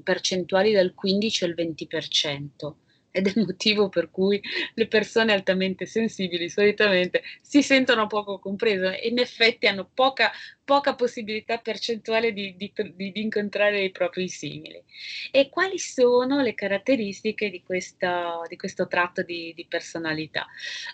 percentuali 0.02 0.73
dal 0.73 0.94
15 0.94 1.44
al 1.44 1.55
20%. 1.55 2.74
ed 3.16 3.28
è 3.28 3.32
il 3.36 3.44
motivo 3.47 3.89
per 3.89 4.11
cui 4.11 4.43
le 4.74 4.89
persone 4.89 5.32
altamente 5.32 5.86
sensibili 5.86 6.48
solitamente 6.48 7.23
si 7.40 7.62
sentono 7.62 8.09
poco 8.09 8.40
comprese 8.40 9.01
e 9.01 9.06
in 9.06 9.20
effetti 9.20 9.69
hanno 9.69 9.89
poca, 9.94 10.32
poca 10.65 10.97
possibilità 10.97 11.59
percentuale 11.59 12.32
di, 12.32 12.56
di, 12.56 12.73
di, 12.97 13.12
incontrare 13.15 13.85
i 13.85 13.93
propri 13.93 14.28
simili. 14.28 14.82
E 15.31 15.48
quali 15.48 15.78
sono 15.78 16.40
le 16.40 16.55
caratteristiche 16.55 17.51
di, 17.51 17.62
questa, 17.62 18.40
questo 18.56 18.89
tratto 18.89 19.23
di, 19.23 19.65
personalità? 19.69 20.44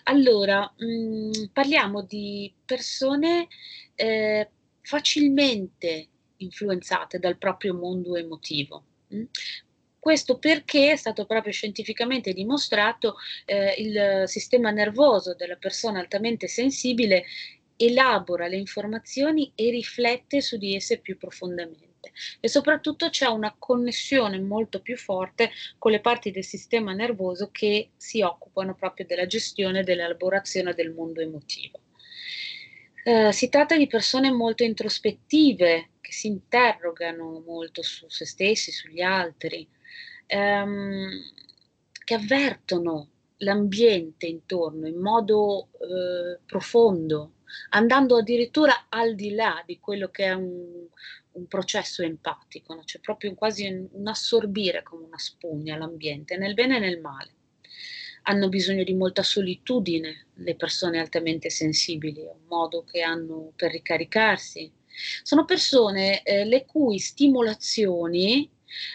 Allora, 0.03 0.71
mh, 0.77 0.85
mm, 0.85 1.31
parliamo 1.51 2.03
di 2.03 2.53
persone 2.63 3.47
eh, 3.95 4.47
facilmente 4.81 6.09
influenzate 6.43 7.19
dal 7.19 7.37
proprio 7.37 7.73
mondo 7.73 8.15
emotivo. 8.15 8.83
Mm? 9.13 9.23
Questo 9.99 10.39
perché 10.39 10.91
è 10.91 10.95
stato 10.95 11.25
proprio 11.25 11.53
scientificamente 11.53 12.33
dimostrato 12.33 13.17
eh, 13.45 13.75
il 13.77 14.23
sistema 14.25 14.71
nervoso 14.71 15.35
della 15.35 15.57
persona 15.57 15.99
altamente 15.99 16.47
sensibile 16.47 17.25
elabora 17.75 18.47
le 18.47 18.57
informazioni 18.57 19.51
e 19.53 19.69
riflette 19.69 20.41
su 20.41 20.57
di 20.57 20.75
esse 20.75 20.99
più 20.99 21.17
profondamente 21.17 21.89
e 22.39 22.47
soprattutto 22.47 23.09
c'è 23.09 23.27
una 23.27 23.55
connessione 23.57 24.39
molto 24.39 24.81
più 24.81 24.97
forte 24.97 25.51
con 25.77 25.91
le 25.91 25.99
parti 25.99 26.31
del 26.31 26.43
sistema 26.43 26.93
nervoso 26.93 27.49
che 27.51 27.91
si 27.95 28.21
occupano 28.21 28.73
proprio 28.73 29.05
della 29.05 29.27
gestione 29.27 29.79
e 29.79 29.83
dell'elaborazione 29.83 30.73
del 30.73 30.91
mondo 30.91 31.21
emotivo. 31.21 31.80
Eh, 33.03 33.31
si 33.31 33.49
tratta 33.49 33.75
di 33.75 33.87
persone 33.87 34.31
molto 34.31 34.63
introspettive 34.63 35.89
che 36.01 36.11
si 36.11 36.27
interrogano 36.27 37.41
molto 37.45 37.81
su 37.81 38.07
se 38.09 38.25
stessi, 38.25 38.71
sugli 38.71 39.01
altri, 39.01 39.67
ehm, 40.27 41.09
che 42.03 42.13
avvertono 42.13 43.09
l'ambiente 43.37 44.27
intorno 44.27 44.87
in 44.87 44.99
modo 44.99 45.69
eh, 45.79 46.39
profondo, 46.45 47.37
andando 47.69 48.17
addirittura 48.17 48.85
al 48.89 49.15
di 49.15 49.33
là 49.33 49.63
di 49.65 49.79
quello 49.79 50.09
che 50.09 50.25
è 50.25 50.33
un, 50.33 50.85
un 51.31 51.47
processo 51.47 52.03
empatico, 52.03 52.75
no? 52.75 52.83
c'è 52.83 52.99
proprio 52.99 53.33
quasi 53.33 53.67
un, 53.67 53.87
un 53.93 54.07
assorbire 54.07 54.83
come 54.83 55.05
una 55.05 55.17
spugna 55.17 55.77
l'ambiente, 55.77 56.37
nel 56.37 56.53
bene 56.53 56.77
e 56.77 56.79
nel 56.79 56.99
male. 56.99 57.33
Hanno 58.23 58.49
bisogno 58.49 58.83
di 58.83 58.93
molta 58.93 59.23
solitudine 59.23 60.27
le 60.35 60.55
persone 60.55 60.99
altamente 60.99 61.49
sensibili, 61.49 62.21
è 62.21 62.29
un 62.31 62.45
modo 62.47 62.83
che 62.83 63.01
hanno 63.01 63.51
per 63.55 63.71
ricaricarsi. 63.71 64.71
Sono 65.23 65.45
persone 65.45 66.21
eh, 66.23 66.45
le 66.45 66.65
cui 66.65 66.99
stimolazioni 66.99 68.49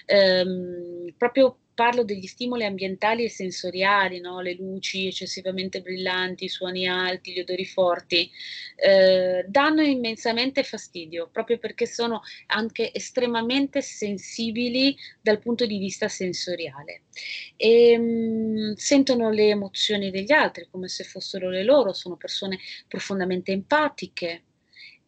ehm, 0.07 1.15
proprio 1.17 1.59
parlo 1.77 2.05
degli 2.05 2.27
stimoli 2.27 2.65
ambientali 2.65 3.23
e 3.25 3.29
sensoriali, 3.29 4.19
no? 4.19 4.41
le 4.41 4.55
luci 4.55 5.07
eccessivamente 5.07 5.83
brillanti, 5.83 6.45
i 6.45 6.49
suoni 6.49 6.89
alti, 6.89 7.33
gli 7.33 7.41
odori 7.41 7.67
forti, 7.67 8.31
eh, 8.77 9.45
danno 9.47 9.83
immensamente 9.83 10.63
fastidio, 10.63 11.29
proprio 11.31 11.59
perché 11.59 11.87
sono 11.87 12.23
anche 12.47 12.93
estremamente 12.95 13.83
sensibili 13.83 14.97
dal 15.21 15.39
punto 15.39 15.67
di 15.67 15.77
vista 15.77 16.09
sensoriale. 16.09 17.03
E, 17.57 17.99
mh, 17.99 18.75
sentono 18.77 19.31
le 19.31 19.49
emozioni 19.49 20.11
degli 20.11 20.33
altri 20.33 20.67
come 20.71 20.89
se 20.89 21.05
fossero 21.05 21.51
le 21.51 21.63
loro, 21.63 21.93
sono 21.93 22.17
persone 22.17 22.59
profondamente 22.89 23.53
empatiche, 23.53 24.45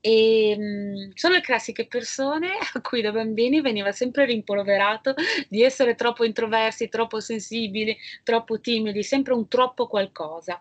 e 0.01 0.57
mh, 0.57 0.63
mhmm, 0.63 1.11
sono 1.15 1.35
le 1.35 1.41
classiche 1.41 1.87
persone 1.87 2.49
a 2.75 2.81
cui 2.81 3.01
da 3.03 3.13
bambini 3.13 3.61
veniva 3.61 3.93
sempre 3.93 4.25
rimpolverato 4.27 5.15
di 5.49 5.63
essere 5.63 5.95
troppo 5.95 6.25
introversi, 6.25 6.89
troppo 6.89 7.21
sensibili, 7.21 7.97
troppo 8.23 8.61
timidi, 8.61 9.03
sempre 9.03 9.35
un 9.35 9.49
troppo 9.49 9.87
qualcosa. 9.87 10.61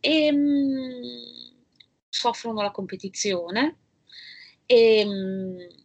E 0.00 0.32
mh, 0.32 0.36
mhmm, 0.38 1.54
soffrono 2.08 2.62
la 2.62 2.70
competizione 2.70 3.76
e, 4.66 5.04
mh, 5.04 5.10
mhmm, 5.10 5.84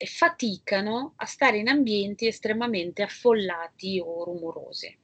e 0.00 0.06
faticano 0.06 1.14
a 1.16 1.26
stare 1.26 1.58
in 1.58 1.68
ambienti 1.68 2.26
estremamente 2.28 3.02
affollati 3.02 4.00
o 4.04 4.24
rumorosi. 4.24 4.96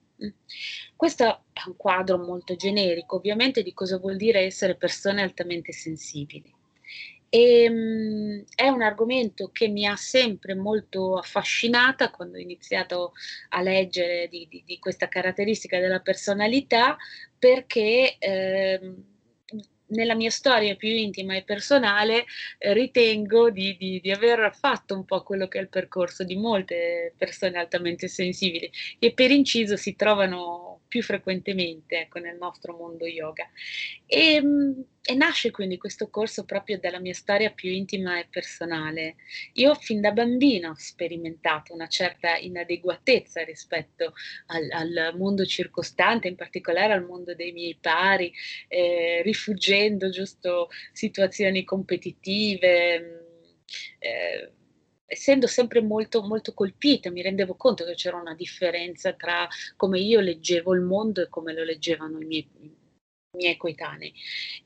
Questo 0.95 1.25
è 1.25 1.63
un 1.67 1.77
quadro 1.77 2.17
molto 2.19 2.55
generico, 2.55 3.17
ovviamente, 3.17 3.63
di 3.63 3.73
cosa 3.75 3.99
vuol 3.99 4.17
dire 4.17 4.41
essere 4.41 4.77
persone 4.77 5.23
altamente 5.23 5.73
sensibili. 5.73 6.53
E, 7.37 7.69
um, 7.69 8.45
è 8.55 8.69
un 8.69 8.81
argomento 8.81 9.51
che 9.51 9.67
mi 9.67 9.87
ha 9.89 9.97
sempre 9.97 10.55
molto 10.55 11.17
affascinata 11.17 12.11
quando 12.13 12.37
ho 12.37 12.41
iniziato 12.41 13.13
a 13.49 13.61
leggere 13.61 14.29
di, 14.29 14.47
di, 14.49 14.63
di 14.65 14.79
questa 14.79 15.09
caratteristica 15.09 15.81
della 15.81 15.99
personalità 15.99 16.97
perché 17.37 18.19
eh, 18.19 18.81
nella 19.89 20.15
mia 20.15 20.31
storia 20.31 20.77
più 20.77 20.89
intima 20.89 21.37
e 21.37 21.43
personale 21.43 22.25
eh, 22.59 22.73
ritengo 22.73 23.51
di, 23.51 23.77
di, 23.77 24.01
di, 24.01 24.11
aver 24.11 24.55
fatto 24.55 24.95
un 24.95 25.05
po' 25.05 25.23
quello 25.23 25.49
che 25.49 25.59
è 25.59 25.63
il 25.63 25.69
percorso 25.69 26.25
di 26.25 26.37
molte 26.37 27.15
persone 27.17 27.59
altamente 27.59 28.09
sensibili 28.09 28.71
e 28.99 29.13
per 29.13 29.31
inciso 29.31 29.77
si 29.77 29.95
trovano 29.95 30.75
più 30.95 31.03
frequentemente 31.03 32.03
ecco, 32.03 32.21
nel 32.21 32.37
nostro 32.37 32.73
mondo 32.77 33.05
yoga. 33.05 33.49
E, 34.07 34.35
ehm, 34.35 34.85
e, 35.03 35.15
nasce 35.15 35.51
quindi 35.51 35.77
questo 35.77 36.09
corso 36.09 36.45
proprio 36.45 36.79
dalla 36.79 37.01
mia 37.01 37.13
storia 37.15 37.51
più 37.51 37.69
intima 37.69 38.21
e 38.21 38.29
personale. 38.31 39.17
Io 39.55 39.75
fin 39.75 40.01
da 40.01 40.13
bambina 40.13 40.71
ho 40.71 40.77
sperimentato 40.77 41.75
una 41.75 41.89
certa 41.89 42.37
inadeguatezza 42.37 43.43
rispetto 43.43 44.15
al, 44.47 44.69
al 44.71 45.17
mondo 45.17 45.45
circostante, 45.45 46.29
in 46.29 46.37
particolare 46.37 46.93
al 46.93 47.05
mondo 47.05 47.35
dei 47.35 47.51
miei 47.51 47.77
pari, 47.81 48.33
eh, 48.69 49.21
rifuggendo 49.75 50.11
giusto 50.11 50.69
situazioni 50.93 51.65
competitive. 51.65 53.63
Eh, 53.99 54.53
essendo 55.07 55.47
sempre 55.47 55.81
molto, 55.83 56.23
molto 56.23 56.55
colpita, 56.55 57.11
mi 57.11 57.23
rendevo 57.23 57.55
conto 57.55 57.85
che 57.85 57.95
c'era 57.95 58.17
una 58.17 58.35
differenza 58.35 59.13
tra 59.13 59.47
come 59.77 60.01
io 60.01 60.21
leggevo 60.21 60.75
il 60.75 60.81
mondo 60.81 61.23
e 61.23 61.29
come 61.29 61.53
lo 61.53 61.63
leggevano 61.63 62.21
i 62.21 62.25
miei, 62.25 62.49
i 62.61 63.37
miei 63.37 63.57
coetanei, 63.57 64.13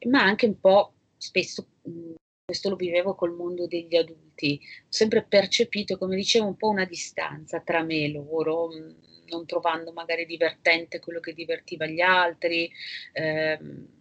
ma 0.08 0.22
anche 0.22 0.46
un 0.46 0.58
po' 0.58 0.94
spesso 1.16 1.66
mh, 1.82 2.14
questo 2.44 2.70
lo 2.70 2.76
vivevo 2.76 3.14
col 3.14 3.34
mondo 3.34 3.66
degli 3.66 3.96
adulti, 3.96 4.58
ho 4.62 4.86
sempre 4.88 5.22
percepito, 5.24 5.98
come 5.98 6.16
dicevo, 6.16 6.46
un 6.46 6.56
po' 6.56 6.68
una 6.68 6.86
distanza 6.86 7.60
tra 7.60 7.82
me 7.82 8.04
e 8.04 8.12
loro, 8.12 8.68
mh, 8.68 8.96
non 9.28 9.44
trovando 9.44 9.92
magari 9.92 10.24
divertente 10.24 11.00
quello 11.00 11.20
che 11.20 11.34
divertiva 11.34 11.84
gli 11.86 12.00
altri. 12.00 12.70
Ehm, 13.12 13.97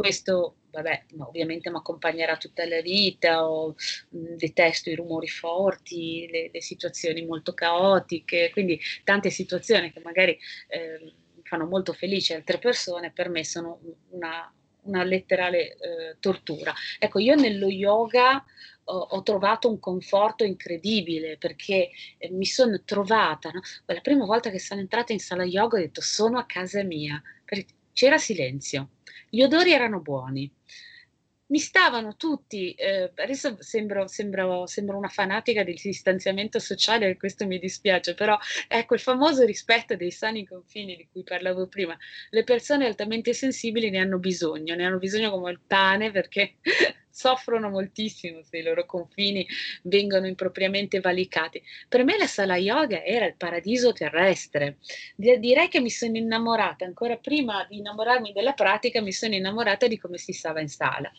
questo 0.00 0.54
vabbè, 0.70 1.04
ovviamente 1.18 1.70
mi 1.70 1.76
accompagnerà 1.76 2.36
tutta 2.36 2.66
la 2.66 2.80
vita, 2.80 3.48
o, 3.48 3.74
mh, 4.10 4.34
detesto 4.36 4.90
i 4.90 4.94
rumori 4.94 5.28
forti, 5.28 6.28
le, 6.30 6.50
le, 6.52 6.62
situazioni 6.62 7.26
molto 7.26 7.52
caotiche, 7.54 8.50
quindi 8.50 8.80
tante 9.04 9.30
situazioni 9.30 9.92
che 9.92 10.00
magari 10.00 10.38
eh, 10.68 11.14
fanno 11.42 11.66
molto 11.66 11.92
felici 11.92 12.32
altre 12.32 12.58
persone, 12.58 13.10
per 13.12 13.28
me 13.28 13.44
sono 13.44 13.80
una, 14.10 14.52
una 14.82 15.04
letterale 15.04 15.76
eh, 15.76 16.16
tortura. 16.20 16.72
Ecco, 16.98 17.18
io 17.18 17.34
nello 17.34 17.68
yoga 17.68 18.42
ho, 18.84 18.96
ho, 18.96 19.22
trovato 19.22 19.68
un 19.68 19.78
conforto 19.78 20.44
incredibile 20.44 21.36
perché 21.36 21.90
eh, 22.18 22.30
mi 22.30 22.46
sono 22.46 22.80
trovata, 22.84 23.50
no? 23.50 23.60
la 23.86 24.00
prima 24.00 24.24
volta 24.24 24.50
che 24.50 24.58
sono 24.58 24.80
entrata 24.80 25.12
in 25.12 25.20
sala 25.20 25.44
yoga 25.44 25.76
ho 25.76 25.80
detto 25.80 26.00
sono 26.00 26.38
a 26.38 26.46
casa 26.46 26.82
mia, 26.82 27.20
c'era 28.00 28.16
silenzio 28.16 28.88
gli 29.28 29.42
odori 29.42 29.72
erano 29.72 30.00
buoni. 30.00 30.50
Mi 31.50 31.58
stavano 31.58 32.16
tutti, 32.16 32.72
eh, 32.72 33.12
adesso 33.16 33.56
sembro, 33.60 34.06
sembro, 34.06 34.66
sembro, 34.66 34.96
una 34.96 35.08
fanatica 35.08 35.64
del 35.64 35.78
distanziamento 35.82 36.60
sociale 36.60 37.10
e 37.10 37.16
questo 37.16 37.44
mi 37.46 37.58
dispiace, 37.58 38.14
però 38.14 38.38
ecco 38.68 38.94
il 38.94 39.00
famoso 39.00 39.44
rispetto 39.44 39.96
dei 39.96 40.12
sani 40.12 40.46
confini 40.46 40.96
di 40.96 41.08
cui 41.10 41.24
parlavo 41.24 41.66
prima. 41.66 41.96
Le 42.30 42.44
persone 42.44 42.86
altamente 42.86 43.34
sensibili 43.34 43.90
ne 43.90 43.98
hanno 43.98 44.18
bisogno, 44.18 44.74
ne 44.76 44.84
hanno 44.84 44.98
bisogno 44.98 45.30
come 45.30 45.50
il 45.50 45.60
pane 45.66 46.10
perché 46.10 46.54
soffrono 47.10 47.68
moltissimo 47.68 48.42
se 48.42 48.58
i 48.58 48.62
loro 48.62 48.86
confini 48.86 49.46
vengono 49.82 50.26
impropriamente 50.26 51.00
valicati. 51.00 51.62
Per 51.88 52.04
me 52.04 52.16
la 52.16 52.26
sala 52.26 52.56
yoga 52.56 53.04
era 53.04 53.26
il 53.26 53.36
paradiso 53.36 53.92
terrestre. 53.92 54.78
direi 55.16 55.68
che 55.68 55.80
mi 55.80 55.90
sono 55.90 56.16
innamorata, 56.16 56.84
ancora 56.84 57.16
prima 57.16 57.66
di 57.68 57.78
innamorarmi 57.78 58.32
della 58.32 58.52
pratica, 58.52 59.00
mi 59.00 59.12
sono 59.12 59.34
innamorata 59.34 59.86
di 59.86 59.98
come 59.98 60.18
si 60.18 60.32
stava 60.32 60.60
in 60.60 60.68
sala. 60.68 61.10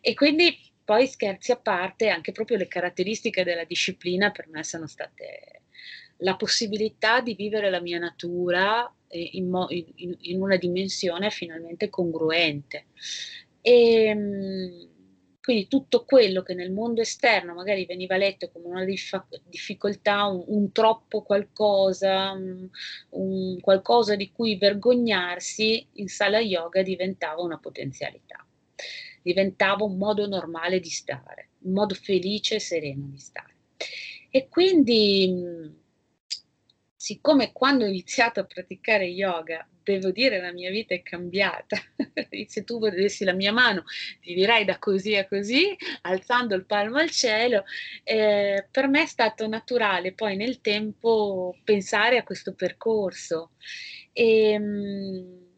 E 0.00 0.14
quindi 0.14 0.56
poi 0.84 1.06
scherzi 1.06 1.52
a 1.52 1.56
parte, 1.56 2.08
anche 2.08 2.32
proprio 2.32 2.56
le 2.56 2.68
caratteristiche 2.68 3.44
della 3.44 3.64
disciplina 3.64 4.30
per 4.30 4.48
me 4.48 4.64
sono 4.64 4.86
state 4.86 5.62
la 6.22 6.36
possibilità 6.36 7.20
di 7.20 7.34
vivere 7.34 7.70
la 7.70 7.80
mia 7.80 7.98
natura 7.98 8.92
in, 9.08 9.48
mo- 9.48 9.68
in, 9.70 10.16
in 10.20 10.40
una 10.40 10.56
dimensione 10.56 11.30
finalmente 11.30 11.88
congruente. 11.88 12.86
E, 13.60 14.04
ehm, 14.04 14.89
Quindi 15.42 15.68
tutto 15.68 16.04
quello 16.04 16.42
che 16.42 16.52
nel 16.52 16.70
mondo 16.70 17.00
esterno 17.00 17.54
magari 17.54 17.86
veniva 17.86 18.18
letto 18.18 18.50
come 18.50 18.66
una 18.66 18.84
dif- 18.84 19.40
difficoltà, 19.48 20.26
un, 20.26 20.44
un, 20.46 20.70
troppo 20.70 21.22
qualcosa, 21.22 22.32
un, 22.32 22.68
un 23.10 23.58
qualcosa 23.60 24.16
di 24.16 24.30
cui 24.32 24.58
vergognarsi, 24.58 25.86
in 25.94 26.08
sala 26.08 26.40
yoga 26.40 26.82
diventava 26.82 27.40
una 27.40 27.58
potenzialità, 27.58 28.46
diventava 29.22 29.84
un 29.84 29.96
modo 29.96 30.26
normale 30.26 30.78
di 30.78 30.90
stare, 30.90 31.48
un 31.60 31.72
modo 31.72 31.94
felice 31.94 32.56
e 32.56 32.60
sereno 32.60 33.06
di 33.06 33.18
stare. 33.18 33.54
E 34.30 34.46
quindi 34.48 35.78
siccome 36.94 37.50
quando 37.52 37.84
ho 37.84 37.88
iniziato 37.88 38.40
a 38.40 38.44
praticare 38.44 39.06
yoga, 39.06 39.66
devo 39.90 40.10
dire 40.10 40.40
la 40.40 40.52
mia 40.52 40.70
vita 40.70 40.94
è 40.94 41.02
cambiata. 41.02 41.76
Se 42.46 42.64
tu 42.64 42.78
vedessi 42.78 43.24
la 43.24 43.32
mia 43.32 43.52
mano, 43.52 43.84
ti 44.20 44.34
direi 44.34 44.64
da 44.64 44.78
così 44.78 45.16
a 45.16 45.26
così, 45.26 45.76
alzando 46.02 46.54
il 46.54 46.64
palmo 46.64 46.98
al 46.98 47.10
cielo. 47.10 47.64
Eh, 48.04 48.66
per 48.70 48.88
me 48.88 49.02
è 49.02 49.06
stato 49.06 49.46
naturale 49.46 50.12
poi 50.12 50.36
nel 50.36 50.60
tempo 50.60 51.56
pensare 51.64 52.18
a 52.18 52.24
questo 52.24 52.54
percorso. 52.54 53.52
E, 54.12 54.50
ehm, 54.52 55.48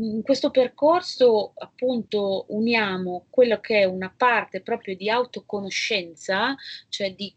in 0.00 0.22
questo 0.22 0.50
percorso 0.50 1.52
appunto 1.56 2.46
uniamo 2.48 3.26
quello 3.28 3.60
che 3.60 3.80
è 3.80 3.84
una 3.84 4.12
parte 4.16 4.62
proprio 4.62 4.96
di 4.96 5.10
autoconoscenza, 5.10 6.54
cioè 6.88 7.14
di 7.14 7.34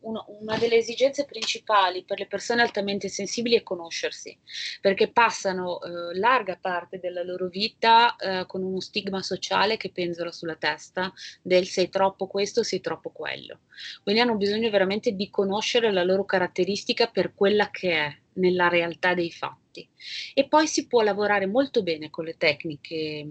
una, 0.00 0.24
una, 0.26 0.56
delle 0.56 0.76
esigenze 0.76 1.24
principali 1.24 2.04
per 2.04 2.18
le 2.18 2.26
persone 2.26 2.62
altamente 2.62 3.08
sensibili 3.08 3.56
è 3.56 3.62
conoscersi, 3.62 4.36
perché 4.80 5.08
passano 5.08 5.80
eh, 5.80 6.18
larga 6.18 6.56
parte 6.60 6.98
della 6.98 7.22
loro 7.22 7.48
vita 7.48 8.16
eh, 8.16 8.46
con 8.46 8.62
uno 8.62 8.80
stigma 8.80 9.22
sociale 9.22 9.76
che 9.76 9.90
penzola 9.90 10.32
sulla 10.32 10.56
testa 10.56 11.12
del 11.42 11.66
sei 11.66 11.88
troppo 11.88 12.26
questo, 12.26 12.62
sei 12.62 12.80
troppo 12.80 13.10
quello. 13.10 13.60
Quindi 14.02 14.20
hanno 14.20 14.36
bisogno 14.36 14.70
veramente 14.70 15.12
di 15.12 15.30
conoscere 15.30 15.92
la 15.92 16.04
loro 16.04 16.24
caratteristica 16.24 17.06
per 17.06 17.34
quella 17.34 17.70
che 17.70 17.92
è 17.92 18.19
nella 18.34 18.68
realtà 18.68 19.14
dei 19.14 19.30
fatti. 19.30 19.88
E 20.34 20.48
poi 20.48 20.66
si 20.66 20.86
può 20.86 21.02
lavorare 21.02 21.46
molto 21.46 21.82
bene 21.82 22.10
con 22.10 22.24
le 22.24 22.36
tecniche, 22.36 23.26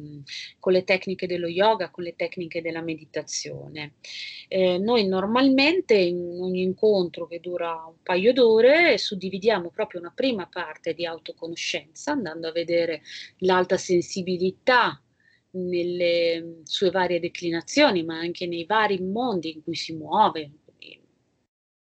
con 0.60 0.72
le 0.72 0.84
tecniche 0.84 1.28
dello 1.28 1.48
yoga, 1.48 1.90
con 1.90 2.04
le 2.04 2.16
tecniche 2.16 2.62
della 2.62 2.82
meditazione. 2.82 3.96
Eh, 4.48 4.78
noi 4.78 5.08
normalmente 5.08 5.96
in 5.96 6.40
ogni 6.42 6.62
incontro 6.62 7.28
che 7.28 7.40
dura 7.40 7.86
un 7.88 8.02
paio 8.02 8.34
d'ore 8.34 8.98
suddividiamo 8.98 9.70
proprio 9.70 10.00
una 10.00 10.14
prima 10.16 10.48
parte 10.48 10.94
di 10.94 11.06
autoconoscenza, 11.06 12.12
andando 12.14 12.48
a 12.48 12.52
vedere 12.52 13.02
l'alta 13.40 13.78
sensibilità 13.78 15.02
nelle 15.52 16.62
sue 16.64 16.92
varie 16.92 17.20
declinazioni, 17.20 18.04
ma 18.04 18.20
anche 18.20 18.46
nei 18.46 18.66
vari 18.66 19.00
mondi 19.00 19.54
in 19.54 19.64
cui 19.64 19.76
si 19.76 19.94
muove, 19.94 20.52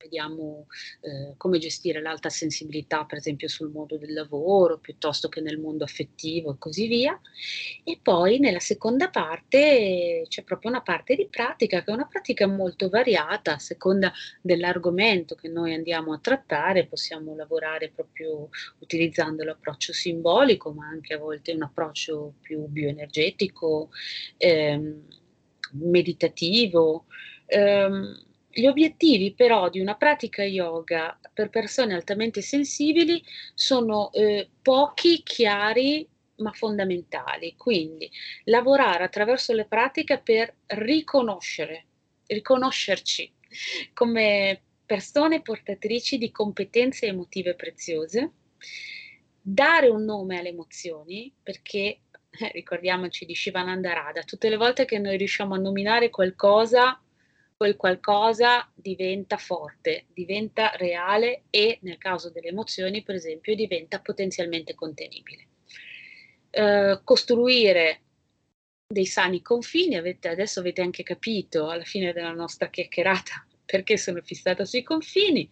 vediamo 0.04 0.66
eh, 1.00 1.34
come 1.36 1.58
gestire 1.58 2.00
l'alta 2.00 2.28
sensibilità, 2.28 3.04
per 3.04 3.18
esempio 3.18 3.48
sul 3.48 3.70
mondo 3.70 3.96
del 3.96 4.12
lavoro, 4.12 4.78
piuttosto 4.78 5.28
che 5.28 5.40
nel 5.40 5.58
mondo 5.58 5.84
affettivo 5.84 6.52
e 6.52 6.58
così 6.58 6.86
via. 6.86 7.18
E 7.82 7.98
poi 8.02 8.38
nella 8.38 8.60
seconda 8.60 9.08
parte 9.08 10.24
c'è 10.28 10.42
proprio 10.44 10.70
una 10.70 10.82
parte 10.82 11.14
di 11.14 11.26
pratica, 11.28 11.82
che 11.82 11.90
è 11.90 11.94
una 11.94 12.06
pratica 12.06 12.46
molto 12.46 12.88
variata, 12.88 13.54
a 13.54 13.58
seconda 13.58 14.12
dell'argomento 14.40 15.34
che 15.34 15.48
noi 15.48 15.74
andiamo 15.74 16.12
a 16.12 16.18
trattare, 16.18 16.86
possiamo 16.86 17.34
lavorare 17.34 17.90
proprio 17.90 18.48
utilizzando 18.80 19.42
l'approccio 19.42 19.92
simbolico, 19.92 20.72
ma 20.72 20.86
anche 20.86 21.14
a 21.14 21.18
volte 21.18 21.52
un 21.52 21.62
approccio 21.62 22.34
più 22.40 22.66
bioenergetico, 22.66 23.90
ehm, 24.36 25.02
meditativo. 25.72 27.06
Ehm, 27.46 28.32
gli 28.54 28.66
obiettivi 28.66 29.34
però 29.34 29.68
di 29.68 29.80
una 29.80 29.96
pratica 29.96 30.44
yoga 30.44 31.18
per 31.32 31.50
persone 31.50 31.94
altamente 31.94 32.40
sensibili 32.40 33.22
sono 33.52 34.12
eh, 34.12 34.48
pochi, 34.62 35.22
chiari, 35.24 36.08
ma 36.36 36.52
fondamentali. 36.52 37.54
Quindi 37.56 38.08
lavorare 38.44 39.04
attraverso 39.04 39.52
le 39.52 39.66
pratiche 39.66 40.18
per 40.18 40.54
riconoscere, 40.66 41.86
riconoscerci 42.26 43.32
come 43.92 44.60
persone 44.86 45.42
portatrici 45.42 46.18
di 46.18 46.30
competenze 46.30 47.06
emotive 47.06 47.54
preziose, 47.54 48.32
dare 49.40 49.88
un 49.88 50.04
nome 50.04 50.38
alle 50.38 50.50
emozioni, 50.50 51.32
perché 51.42 51.78
eh, 52.30 52.50
ricordiamoci 52.52 53.24
di 53.24 53.34
Shivananda 53.34 53.92
Radha, 53.92 54.22
tutte 54.22 54.48
le 54.48 54.56
volte 54.56 54.84
che 54.84 54.98
noi 54.98 55.16
riusciamo 55.16 55.54
a 55.54 55.58
nominare 55.58 56.10
qualcosa 56.10 57.00
quel 57.64 57.76
qualcosa 57.76 58.70
diventa 58.74 59.38
forte, 59.38 60.04
diventa 60.12 60.72
reale 60.76 61.44
e 61.48 61.78
nel 61.82 61.96
caso 61.96 62.30
delle 62.30 62.48
emozioni, 62.48 63.02
per 63.02 63.14
esempio, 63.14 63.54
diventa 63.54 64.00
potenzialmente 64.00 64.74
contenibile. 64.74 65.48
Eh, 66.50 67.00
costruire 67.02 68.00
dei 68.86 69.06
sani 69.06 69.40
confini, 69.40 69.96
avete, 69.96 70.28
adesso 70.28 70.60
avete 70.60 70.82
anche 70.82 71.02
capito 71.02 71.70
alla 71.70 71.84
fine 71.84 72.12
della 72.12 72.32
nostra 72.32 72.68
chiacchierata 72.68 73.46
perché 73.64 73.96
sono 73.96 74.20
fissata 74.20 74.66
sui 74.66 74.82
confini 74.82 75.48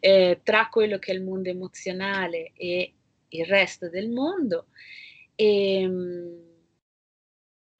eh, 0.00 0.40
tra 0.42 0.68
quello 0.70 0.98
che 0.98 1.12
è 1.12 1.14
il 1.14 1.22
mondo 1.22 1.50
emozionale 1.50 2.52
e 2.54 2.94
il 3.28 3.44
resto 3.44 3.90
del 3.90 4.08
mondo. 4.08 4.68
E, 5.34 5.82
ehm, 5.82 6.49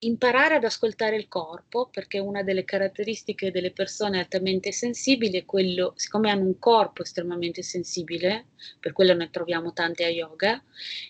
imparare 0.00 0.54
ad 0.54 0.64
ascoltare 0.64 1.16
il 1.16 1.28
corpo, 1.28 1.88
perché 1.90 2.18
una 2.18 2.42
delle 2.42 2.64
caratteristiche 2.64 3.50
delle 3.50 3.72
persone 3.72 4.18
altamente 4.18 4.72
sensibili 4.72 5.38
è 5.38 5.44
quello, 5.44 5.92
siccome 5.96 6.30
hanno 6.30 6.44
un 6.44 6.58
corpo 6.58 7.02
estremamente 7.02 7.62
sensibile, 7.62 8.46
per 8.78 8.92
quello 8.92 9.14
ne 9.14 9.30
troviamo 9.30 9.72
tante 9.72 10.04
a 10.04 10.08
yoga, 10.08 10.62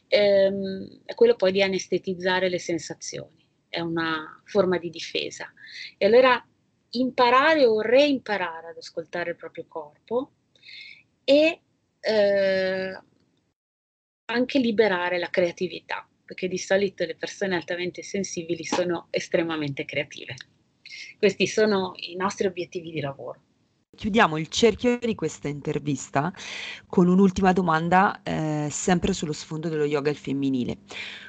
ehm, 0.09 1.03
è 1.05 1.15
quello 1.15 1.37
poi 1.37 1.53
di 1.53 1.62
anestetizzare 1.62 2.49
le 2.49 2.59
sensazioni, 2.59 3.47
è 3.69 3.81
una 3.81 4.41
forma 4.45 4.79
di 4.79 4.91
difesa. 4.91 5.53
E 5.97 6.07
allora 6.07 6.45
imparare 6.93 7.67
o 7.67 7.81
reimparare 7.81 8.69
ad 8.69 8.77
ascoltare 8.77 9.31
il 9.31 9.37
proprio 9.37 9.67
corpo 9.69 10.33
e 11.23 11.61
eh, 12.01 13.01
anche 14.25 14.59
liberare 14.59 15.19
la 15.19 15.31
creatività 15.31 16.10
perché 16.31 16.47
di 16.47 16.59
solito 16.59 17.05
le 17.05 17.16
persone 17.16 17.57
altamente 17.57 18.05
sensibili 18.05 18.65
sono 18.65 19.09
estremamente 19.11 19.85
creative. 19.85 20.36
Questi 21.19 21.48
sono 21.48 21.94
i 21.97 22.15
nostri 22.15 22.47
obiettivi 22.47 22.93
di 22.93 23.01
lavoro. 23.01 23.40
Chiudiamo 23.97 24.39
il 24.39 24.47
cerchio 24.47 24.97
di 25.01 25.16
questa 25.16 25.48
intervista 25.48 26.32
con 26.86 27.09
un'ultima 27.09 27.52
domanda, 27.52 28.23
eh, 28.23 28.69
sempre 28.70 29.12
sullo 29.12 29.32
sfondo 29.32 29.69
dello 29.69 29.82
yoga 29.82 30.15
femminile. 30.15 30.78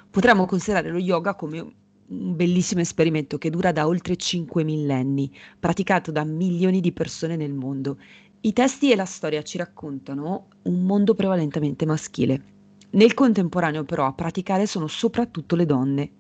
Potremmo 0.08 0.46
considerare 0.46 0.92
lo 0.92 1.00
yoga 1.00 1.34
come 1.34 1.60
un 1.60 2.36
bellissimo 2.36 2.82
esperimento 2.82 3.40
che 3.40 3.50
dura 3.50 3.72
da 3.72 3.88
oltre 3.88 4.16
5 4.16 4.64
millenni, 4.64 5.36
praticato 5.60 6.12
da 6.12 6.24
milioni 6.24 6.80
di 6.80 6.92
persone 6.92 7.36
nel 7.36 7.54
mondo. 7.54 7.98
I 8.42 8.54
testi 8.54 8.92
e 8.92 8.96
la 8.96 9.06
storia 9.06 9.42
ci 9.42 9.58
raccontano 9.58 10.50
un 10.62 10.84
mondo 10.84 11.16
prevalentemente 11.16 11.88
maschile. 11.88 12.60
Nel 12.94 13.14
contemporaneo 13.14 13.84
però 13.86 14.06
a 14.06 14.14
praticare 14.14 14.66
sono 14.66 14.88
soprattutto 14.88 15.56
le 15.56 15.66
donne. 15.66 16.12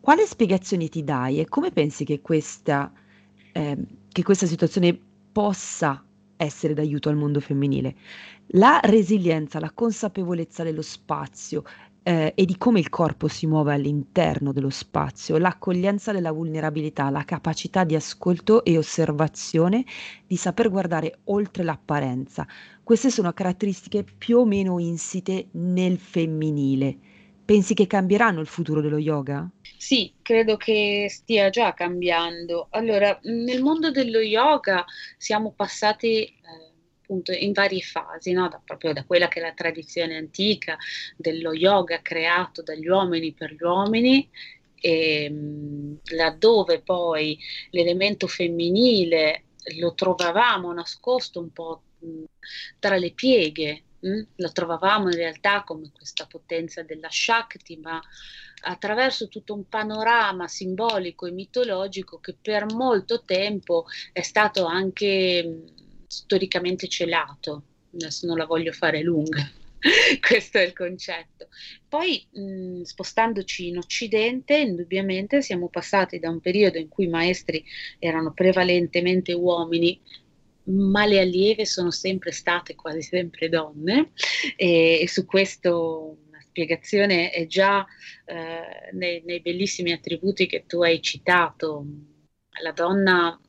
Quale 0.00 0.26
spiegazioni 0.26 0.88
ti 0.88 1.04
dai 1.04 1.38
e 1.38 1.46
come 1.46 1.70
pensi 1.70 2.04
che 2.04 2.20
questa, 2.20 2.92
eh, 3.52 3.76
che 4.08 4.22
questa 4.22 4.46
situazione 4.46 4.98
possa 5.32 6.04
essere 6.36 6.74
d'aiuto 6.74 7.08
al 7.08 7.16
mondo 7.16 7.38
femminile? 7.40 7.94
La 8.54 8.80
resilienza, 8.82 9.60
la 9.60 9.70
consapevolezza 9.70 10.64
dello 10.64 10.82
spazio, 10.82 11.62
eh, 12.10 12.32
e 12.34 12.44
di 12.44 12.58
come 12.58 12.80
il 12.80 12.88
corpo 12.88 13.28
si 13.28 13.46
muove 13.46 13.72
all'interno 13.72 14.50
dello 14.52 14.68
spazio, 14.68 15.38
l'accoglienza 15.38 16.10
della 16.10 16.32
vulnerabilità, 16.32 17.08
la 17.08 17.24
capacità 17.24 17.84
di 17.84 17.94
ascolto 17.94 18.64
e 18.64 18.76
osservazione, 18.76 19.84
di 20.26 20.34
saper 20.34 20.70
guardare 20.70 21.20
oltre 21.26 21.62
l'apparenza. 21.62 22.44
Queste 22.82 23.10
sono 23.10 23.32
caratteristiche 23.32 24.02
più 24.02 24.38
o 24.38 24.44
meno 24.44 24.80
insite 24.80 25.50
nel 25.52 25.98
femminile. 25.98 26.98
Pensi 27.44 27.74
che 27.74 27.86
cambieranno 27.86 28.40
il 28.40 28.48
futuro 28.48 28.80
dello 28.80 28.98
yoga? 28.98 29.48
Sì, 29.76 30.12
credo 30.20 30.56
che 30.56 31.06
stia 31.08 31.48
già 31.48 31.74
cambiando. 31.74 32.66
Allora, 32.70 33.16
nel 33.22 33.62
mondo 33.62 33.92
dello 33.92 34.18
yoga 34.18 34.84
siamo 35.16 35.52
passati 35.52 36.24
eh, 36.24 36.69
appunto 37.10 37.32
in 37.32 37.52
varie 37.52 37.80
fasi, 37.80 38.30
no? 38.32 38.48
da, 38.48 38.60
proprio 38.64 38.92
da 38.92 39.04
quella 39.04 39.26
che 39.26 39.40
è 39.40 39.42
la 39.42 39.52
tradizione 39.52 40.16
antica 40.16 40.78
dello 41.16 41.52
yoga 41.52 42.00
creato 42.00 42.62
dagli 42.62 42.86
uomini 42.86 43.32
per 43.32 43.52
gli 43.52 43.62
uomini, 43.62 44.30
e, 44.76 45.24
ehm, 45.24 45.98
laddove 46.14 46.80
poi 46.80 47.36
l'elemento 47.70 48.28
femminile 48.28 49.44
lo 49.78 49.92
trovavamo 49.94 50.72
nascosto 50.72 51.40
un 51.40 51.52
po' 51.52 51.82
tra 52.78 52.96
le 52.96 53.10
pieghe 53.10 53.82
Mm? 54.06 54.22
Lo 54.36 54.50
trovavamo 54.50 55.10
in 55.10 55.16
realtà 55.16 55.62
come 55.62 55.90
questa 55.94 56.26
potenza 56.26 56.82
della 56.82 57.08
Shakti, 57.10 57.76
ma 57.76 58.00
attraverso 58.62 59.28
tutto 59.28 59.54
un 59.54 59.68
panorama 59.68 60.48
simbolico 60.48 61.26
e 61.26 61.32
mitologico 61.32 62.18
che 62.18 62.34
per 62.40 62.72
molto 62.72 63.22
tempo 63.24 63.84
è 64.12 64.22
stato 64.22 64.64
anche 64.64 65.64
storicamente 66.10 66.88
celato. 66.88 67.62
Adesso 67.94 68.26
non 68.26 68.36
la 68.36 68.46
voglio 68.46 68.72
fare 68.72 69.00
lunga. 69.00 69.48
Questo 70.20 70.58
è 70.58 70.62
il 70.62 70.72
concetto. 70.72 71.48
Poi, 71.88 72.26
mh, 72.32 72.42
mm, 72.42 72.82
spostandoci 72.82 73.68
in 73.68 73.78
Occidente, 73.78 74.56
indubbiamente 74.56 75.40
siamo 75.40 75.68
passati 75.68 76.18
da 76.18 76.28
un 76.28 76.40
periodo 76.40 76.78
in 76.78 76.88
cui 76.88 77.04
i 77.04 77.08
maestri 77.08 77.64
erano 77.98 78.32
prevalentemente 78.32 79.32
uomini 79.32 80.00
ma 80.62 81.06
le 81.06 81.20
allieve 81.20 81.64
sono 81.64 81.90
sempre 81.90 82.30
state 82.32 82.74
quasi 82.74 83.02
sempre 83.02 83.48
donne 83.48 84.12
e, 84.56 85.00
e 85.00 85.08
su 85.08 85.24
questo 85.24 86.18
una 86.28 86.40
spiegazione 86.40 87.30
è 87.30 87.46
già 87.46 87.84
eh, 88.24 88.90
nei, 88.92 89.22
nei, 89.24 89.40
bellissimi 89.40 89.90
attributi 89.90 90.46
che 90.46 90.66
tu 90.66 90.82
hai 90.82 91.00
citato. 91.00 91.84
La 92.62 92.72
donna, 92.72 93.40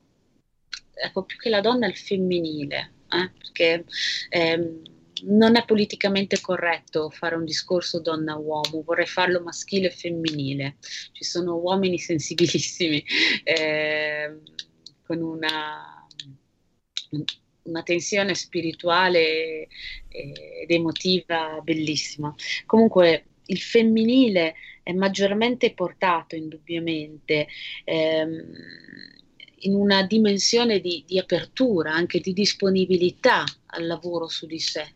ecco 1.01 1.23
più 1.23 1.37
che 1.37 1.49
la 1.49 1.61
donna, 1.61 1.87
il 1.87 1.95
femminile, 1.95 2.93
eh, 3.09 3.31
perché 3.37 3.85
ehm, 4.29 4.81
non 5.23 5.55
è 5.55 5.65
politicamente 5.65 6.39
corretto 6.41 7.09
fare 7.09 7.35
un 7.35 7.45
discorso 7.45 7.99
donna-uomo, 7.99 8.83
vorrei 8.83 9.05
farlo 9.05 9.41
maschile 9.41 9.87
e 9.87 9.91
femminile. 9.91 10.77
Ci 11.11 11.23
sono 11.23 11.55
uomini 11.55 11.97
sensibilissimi 11.99 13.03
eh, 13.43 14.39
con 15.03 15.21
una 15.21 15.95
una 17.63 17.83
tensione 17.83 18.33
spirituale 18.33 19.67
ed 20.07 20.69
emotiva 20.69 21.59
bellissima. 21.63 22.33
Comunque 22.65 23.25
il 23.45 23.59
femminile 23.59 24.55
è 24.83 24.93
maggiormente 24.93 25.73
portato 25.73 26.35
indubbiamente 26.35 27.47
ehm, 27.83 28.53
in 29.61 29.75
una 29.75 30.03
dimensione 30.03 30.79
di, 30.79 31.03
di 31.05 31.19
apertura, 31.19 31.93
anche 31.93 32.19
di 32.19 32.33
disponibilità 32.33 33.43
al 33.67 33.87
lavoro 33.87 34.27
su 34.27 34.45
di 34.45 34.59
sé 34.59 34.95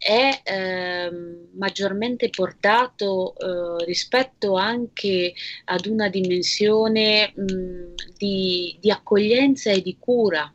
è 0.00 0.40
eh, 0.44 1.10
maggiormente 1.52 2.30
portato 2.30 3.34
eh, 3.36 3.84
rispetto 3.84 4.54
anche 4.54 5.34
ad 5.66 5.84
una 5.84 6.08
dimensione 6.08 7.34
mh, 7.36 7.94
di, 8.16 8.78
di, 8.80 8.90
accoglienza 8.90 9.70
e 9.70 9.82
di 9.82 9.98
cura. 9.98 10.50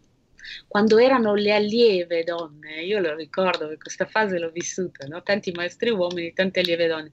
Quando 0.68 0.98
erano 0.98 1.36
le 1.36 1.54
allieve 1.54 2.24
donne, 2.24 2.82
io 2.84 3.00
lo 3.00 3.14
ricordo 3.14 3.68
che 3.68 3.78
questa 3.78 4.08
fase 4.08 4.40
l'ho 4.40 4.50
vissuta, 4.50 5.06
no? 5.06 5.22
tanti 5.22 5.52
maestri 5.52 5.92
uomini, 5.92 6.34
tante 6.34 6.62
allieve 6.62 6.88
donne. 6.88 7.12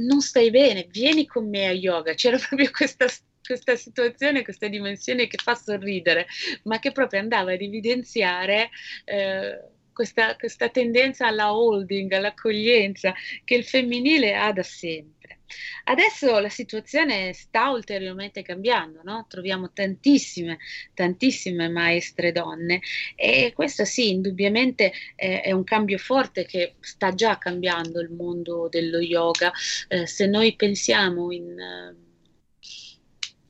Non 0.00 0.20
stai 0.20 0.50
bene, 0.50 0.86
vieni 0.90 1.24
con 1.26 1.48
me 1.48 1.66
a 1.66 1.72
yoga. 1.72 2.12
C'era 2.12 2.36
proprio 2.36 2.70
questa 2.70 3.06
questa 3.42 3.76
situazione, 3.76 4.42
questa 4.42 4.68
dimensione 4.68 5.26
che 5.26 5.38
fa 5.42 5.54
sorridere, 5.54 6.26
ma 6.64 6.78
che 6.78 6.92
proprio 6.92 7.20
andava 7.20 7.52
ad 7.52 7.60
evidenziare 7.60 8.70
eh, 9.04 9.60
questa, 9.92 10.36
questa 10.36 10.68
tendenza 10.68 11.26
alla 11.26 11.52
holding, 11.52 12.12
all'accoglienza 12.12 13.12
che 13.44 13.56
il 13.56 13.64
femminile 13.64 14.36
ha 14.36 14.52
da 14.52 14.62
sempre. 14.62 15.40
Adesso 15.84 16.38
la 16.38 16.48
situazione 16.50 17.32
sta 17.32 17.70
ulteriormente 17.70 18.42
cambiando, 18.42 19.00
no? 19.02 19.26
troviamo 19.28 19.72
tantissime, 19.72 20.58
tantissime 20.94 21.68
maestre 21.68 22.32
donne 22.32 22.80
e 23.16 23.52
questo 23.54 23.84
sì, 23.84 24.10
indubbiamente 24.10 24.92
è, 25.16 25.42
è 25.42 25.52
un 25.52 25.64
cambio 25.64 25.98
forte 25.98 26.44
che 26.44 26.74
sta 26.80 27.14
già 27.14 27.38
cambiando 27.38 28.00
il 28.00 28.10
mondo 28.10 28.68
dello 28.68 28.98
yoga. 28.98 29.50
Eh, 29.88 30.06
se 30.06 30.26
noi 30.26 30.54
pensiamo 30.54 31.32
in, 31.32 31.56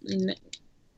in, 0.08 0.34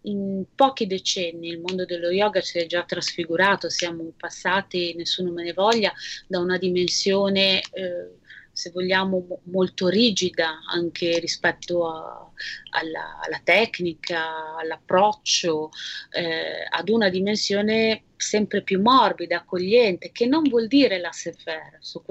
in 0.02 0.44
pochi 0.54 0.86
decenni 0.86 1.48
il 1.48 1.60
mondo 1.60 1.84
dello 1.84 2.10
yoga 2.10 2.40
si 2.40 2.58
è 2.58 2.66
già 2.66 2.84
trasfigurato, 2.84 3.68
siamo 3.68 4.12
passati, 4.16 4.94
nessuno 4.94 5.32
me 5.32 5.42
ne 5.42 5.52
voglia, 5.52 5.92
da 6.26 6.38
una 6.38 6.56
dimensione, 6.56 7.60
eh, 7.72 8.18
se 8.52 8.70
vogliamo, 8.70 9.40
molto 9.44 9.88
rigida 9.88 10.60
anche 10.70 11.18
rispetto 11.18 11.86
a, 11.86 12.30
alla, 12.70 13.20
alla, 13.22 13.40
tecnica, 13.42 14.56
all'approccio, 14.56 15.70
eh, 16.10 16.66
ad 16.68 16.88
una 16.88 17.08
dimensione 17.08 18.04
sempre 18.16 18.62
più 18.62 18.80
morbida, 18.82 19.38
accogliente, 19.38 20.12
che 20.12 20.26
non 20.26 20.42
vuol 20.42 20.66
dire 20.66 20.98
la 20.98 21.12
faire, 21.32 21.78
su 21.80 22.02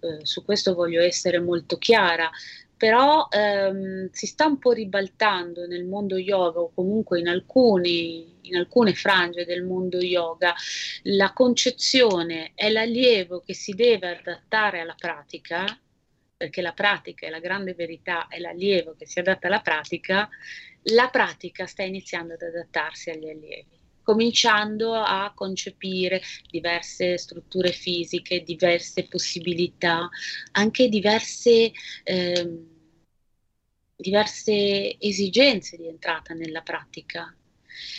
eh, 0.00 0.24
su 0.24 0.44
questo 0.44 0.74
voglio 0.74 1.00
essere 1.00 1.38
molto 1.40 1.78
chiara 1.78 2.30
però 2.76 3.28
ehm, 3.30 4.10
si 4.10 4.26
sta 4.26 4.46
un 4.46 4.58
po' 4.58 4.72
ribaltando 4.72 5.66
nel 5.66 5.84
mondo 5.84 6.16
yoga 6.16 6.60
o 6.60 6.72
comunque 6.74 7.20
in, 7.20 7.28
alcuni, 7.28 8.38
in 8.42 8.56
alcune 8.56 8.94
frange 8.94 9.44
del 9.44 9.62
mondo 9.62 9.98
yoga. 9.98 10.54
La 11.04 11.32
concezione 11.32 12.52
è 12.54 12.68
l'allievo 12.70 13.40
che 13.40 13.54
si 13.54 13.72
deve 13.72 14.18
adattare 14.18 14.80
alla 14.80 14.96
pratica, 14.98 15.64
perché 16.36 16.60
la 16.62 16.72
pratica 16.72 17.26
è 17.26 17.30
la 17.30 17.40
grande 17.40 17.74
verità, 17.74 18.26
è 18.28 18.38
l'allievo 18.38 18.94
che 18.98 19.06
si 19.06 19.20
adatta 19.20 19.46
alla 19.46 19.60
pratica, 19.60 20.28
la 20.88 21.08
pratica 21.08 21.66
sta 21.66 21.82
iniziando 21.82 22.34
ad 22.34 22.42
adattarsi 22.42 23.10
agli 23.10 23.28
allievi 23.28 23.83
cominciando 24.04 24.94
a 24.94 25.32
concepire 25.34 26.22
diverse 26.48 27.18
strutture 27.18 27.72
fisiche, 27.72 28.44
diverse 28.44 29.08
possibilità, 29.08 30.08
anche 30.52 30.88
diverse 30.88 31.72
eh, 32.04 32.72
diverse 33.96 34.98
esigenze 34.98 35.76
di 35.76 35.88
entrata 35.88 36.34
nella 36.34 36.60
pratica. 36.62 37.34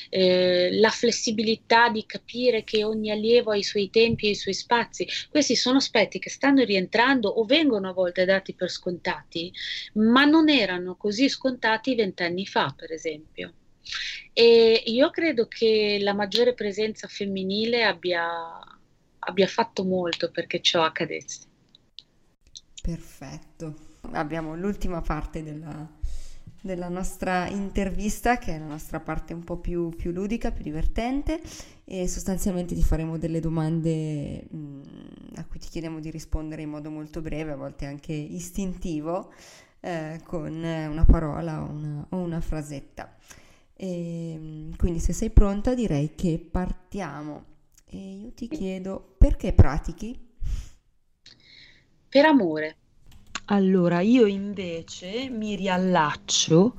Eh, 0.10 0.70
la 0.80 0.90
flessibilità 0.90 1.90
di 1.90 2.06
capire 2.06 2.64
che 2.64 2.84
ogni 2.86 3.12
allievo 3.12 3.52
ha 3.52 3.58
i 3.58 3.64
suoi 3.64 3.90
tempi 3.90 4.28
e 4.28 4.30
i 4.30 4.36
suoi 4.36 4.54
spazi. 4.54 5.08
Questi 5.30 5.56
sono 5.56 5.78
aspetti 5.78 6.20
che 6.20 6.30
stanno 6.30 6.64
rientrando 6.64 7.28
o 7.30 7.44
vengono 7.44 7.90
a 7.90 7.94
volte 7.94 8.24
dati 8.24 8.54
per 8.54 8.70
scontati, 8.70 9.52
ma 9.94 10.24
non 10.26 10.48
erano 10.50 10.96
così 10.96 11.28
scontati 11.28 11.96
vent'anni 11.96 12.46
fa, 12.46 12.74
per 12.76 12.92
esempio. 12.92 13.54
E 14.34 14.84
io 14.86 15.10
credo 15.10 15.48
che 15.48 15.98
la 16.02 16.14
maggiore 16.14 16.54
presenza 16.54 17.08
femminile 17.08 17.84
abbia, 17.84 18.60
abbia 19.20 19.48
fatto 19.48 19.84
molto 19.84 20.32
perché 20.32 20.62
ciò 20.62 20.84
accadesse. 20.84 21.48
Perfetto 22.82 23.94
abbiamo 24.12 24.56
l'ultima 24.56 25.02
parte 25.02 25.44
della, 25.44 25.88
della, 26.62 26.90
nostra 26.90 27.48
intervista, 27.48 28.38
che 28.38 28.56
è 28.56 28.60
la 28.60 28.66
nostra 28.66 29.00
parte 29.00 29.34
un 29.34 29.44
po' 29.44 29.58
più, 29.58 29.90
più 29.90 30.12
ludica, 30.12 30.52
più 30.52 30.64
divertente, 30.64 31.42
e 31.84 32.08
sostanzialmente 32.08 32.76
ti 32.76 32.84
faremo 32.84 33.18
delle 33.18 33.40
domande 33.40 34.46
mh, 34.50 34.58
mm, 34.58 34.82
a 35.36 35.46
cui 35.46 35.60
ti 35.60 35.68
chiediamo 35.70 36.00
di 36.00 36.10
rispondere 36.10 36.62
in 36.62 36.70
modo 36.70 36.90
molto 36.90 37.22
breve, 37.22 37.52
a 37.52 37.58
volte 37.58 37.86
anche 37.86 38.14
istintivo, 38.14 39.34
eh, 39.80 40.20
con 40.24 40.54
una 40.54 41.06
parola 41.06 41.62
o 41.64 41.70
una, 41.70 42.06
o 42.10 42.18
una 42.18 42.42
frasetta. 42.42 43.14
E, 43.78 44.36
mm, 44.38 44.74
quindi 44.78 45.00
se 45.00 45.14
sei 45.14 45.30
pronta 45.30 45.74
direi 45.74 46.16
che 46.16 46.40
partiamo. 46.40 47.54
E 47.86 48.20
io 48.24 48.32
ti 48.34 48.48
chiedo 48.48 49.16
perché 49.18 49.54
pratichi? 49.54 50.18
Per 52.10 52.26
amore. 52.26 52.78
Allora, 53.46 54.00
io 54.00 54.26
invece 54.26 55.30
mi 55.30 55.56
riallaccio 55.56 56.78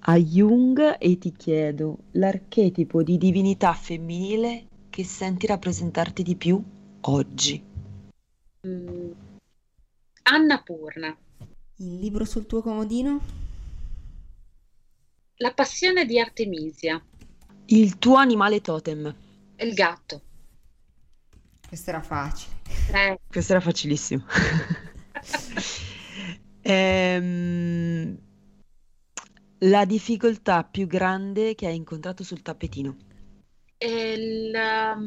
a 0.00 0.16
Jung 0.16 0.96
e 0.98 1.18
ti 1.18 1.32
chiedo 1.32 1.98
l'archetipo 2.12 3.02
di 3.02 3.18
divinità 3.18 3.72
femminile 3.72 4.66
che 4.90 5.04
senti 5.04 5.46
rappresentarti 5.46 6.22
di 6.22 6.34
più 6.34 6.60
oggi. 7.02 7.62
Mm. 8.66 9.10
Anna 10.22 10.62
Purna. 10.62 11.16
Il 11.76 11.98
libro 11.98 12.24
sul 12.24 12.46
tuo 12.46 12.62
comodino? 12.62 13.47
La 15.40 15.52
passione 15.52 16.04
di 16.04 16.18
Artemisia. 16.18 17.00
Il 17.66 17.98
tuo 17.98 18.16
animale 18.16 18.60
totem. 18.60 19.14
Il 19.56 19.72
gatto. 19.72 20.22
Questo 21.68 21.90
era 21.90 22.02
facile. 22.02 22.54
Eh. 22.92 23.20
Questo 23.28 23.52
era 23.52 23.60
facilissimo. 23.60 24.24
Ehm, 26.60 28.18
la 29.60 29.84
difficoltà 29.86 30.64
più 30.64 30.86
grande 30.86 31.54
che 31.54 31.66
hai 31.66 31.76
incontrato 31.76 32.22
sul 32.24 32.42
tappetino? 32.42 32.94
La, 33.78 34.98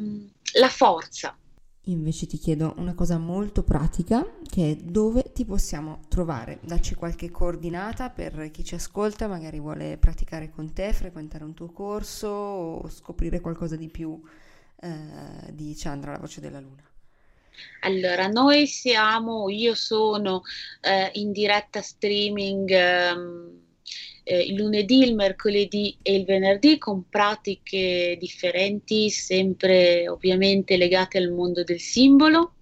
la 0.54 0.68
forza. 0.68 1.38
Invece 1.86 2.26
ti 2.26 2.38
chiedo 2.38 2.74
una 2.76 2.94
cosa 2.94 3.18
molto 3.18 3.64
pratica, 3.64 4.24
che 4.48 4.70
è 4.70 4.76
dove 4.76 5.32
ti 5.32 5.44
possiamo 5.44 6.02
trovare. 6.08 6.60
Dacci 6.62 6.94
qualche 6.94 7.30
coordinata 7.32 8.08
per 8.08 8.50
chi 8.52 8.64
ci 8.64 8.76
ascolta, 8.76 9.26
magari 9.26 9.58
vuole 9.58 9.96
praticare 9.98 10.50
con 10.50 10.72
te, 10.72 10.92
frequentare 10.92 11.42
un 11.42 11.54
tuo 11.54 11.72
corso 11.72 12.28
o 12.28 12.88
scoprire 12.88 13.40
qualcosa 13.40 13.74
di 13.74 13.88
più 13.88 14.20
eh, 14.80 15.52
di 15.52 15.74
Chandra, 15.76 16.12
la 16.12 16.18
voce 16.18 16.40
della 16.40 16.60
luna. 16.60 16.82
Allora, 17.80 18.28
noi 18.28 18.68
siamo, 18.68 19.48
io 19.48 19.74
sono 19.74 20.42
eh, 20.80 21.10
in 21.14 21.32
diretta 21.32 21.82
streaming 21.82 22.70
ehm, 22.70 23.61
eh, 24.24 24.40
il 24.40 24.54
lunedì, 24.54 25.02
il 25.02 25.14
mercoledì 25.14 25.96
e 26.02 26.14
il 26.14 26.24
venerdì 26.24 26.78
con 26.78 27.08
pratiche 27.08 28.16
differenti, 28.18 29.10
sempre 29.10 30.08
ovviamente 30.08 30.76
legate 30.76 31.18
al 31.18 31.30
mondo 31.30 31.64
del 31.64 31.80
simbolo. 31.80 32.54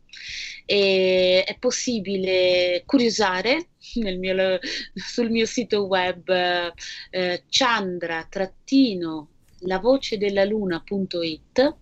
E 0.64 1.42
è 1.44 1.56
possibile 1.58 2.82
curiosare 2.86 3.70
mio, 4.18 4.58
sul 4.94 5.30
mio 5.30 5.46
sito 5.46 5.86
web 5.86 6.28
eh, 7.10 7.42
chandra 7.48 8.26
la 9.64 9.78
voce 9.78 10.16
della 10.16 10.44
luna.it, 10.44 11.76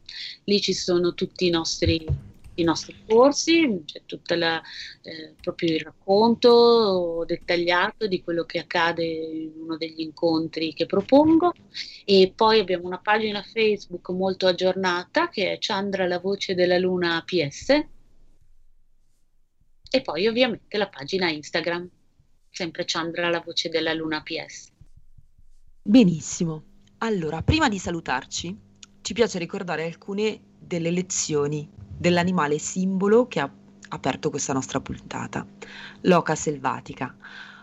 lì 0.44 0.60
ci 0.60 0.72
sono 0.72 1.14
tutti 1.14 1.46
i 1.46 1.50
nostri 1.50 2.06
i 2.60 2.64
nostri 2.64 2.94
corsi, 3.06 3.82
c'è 3.84 4.02
tutto 4.04 4.34
eh, 4.34 5.34
proprio 5.40 5.74
il 5.74 5.80
racconto 5.80 7.24
dettagliato 7.26 8.06
di 8.06 8.22
quello 8.22 8.44
che 8.44 8.58
accade 8.58 9.04
in 9.04 9.52
uno 9.56 9.76
degli 9.76 10.00
incontri 10.00 10.74
che 10.74 10.86
propongo 10.86 11.52
e 12.04 12.32
poi 12.34 12.58
abbiamo 12.58 12.86
una 12.86 12.98
pagina 12.98 13.42
Facebook 13.42 14.08
molto 14.10 14.46
aggiornata 14.46 15.28
che 15.28 15.52
è 15.52 15.58
Chandra 15.58 16.06
la 16.06 16.18
voce 16.18 16.54
della 16.54 16.78
luna 16.78 17.22
PS 17.24 17.68
e 19.90 20.02
poi 20.02 20.26
ovviamente 20.26 20.76
la 20.76 20.88
pagina 20.88 21.30
Instagram, 21.30 21.88
sempre 22.50 22.84
Chandra 22.86 23.30
la 23.30 23.40
voce 23.40 23.68
della 23.68 23.94
luna 23.94 24.22
PS. 24.22 24.70
Benissimo. 25.80 26.64
Allora, 26.98 27.42
prima 27.42 27.68
di 27.68 27.78
salutarci, 27.78 28.54
ci 29.00 29.14
piace 29.14 29.38
ricordare 29.38 29.84
alcune 29.84 30.47
delle 30.68 30.92
lezioni 30.92 31.68
dell'animale 31.98 32.58
simbolo 32.58 33.26
che 33.26 33.40
ha 33.40 33.50
aperto 33.88 34.30
questa 34.30 34.52
nostra 34.52 34.80
puntata, 34.80 35.44
l'oca 36.02 36.36
selvatica. 36.36 37.16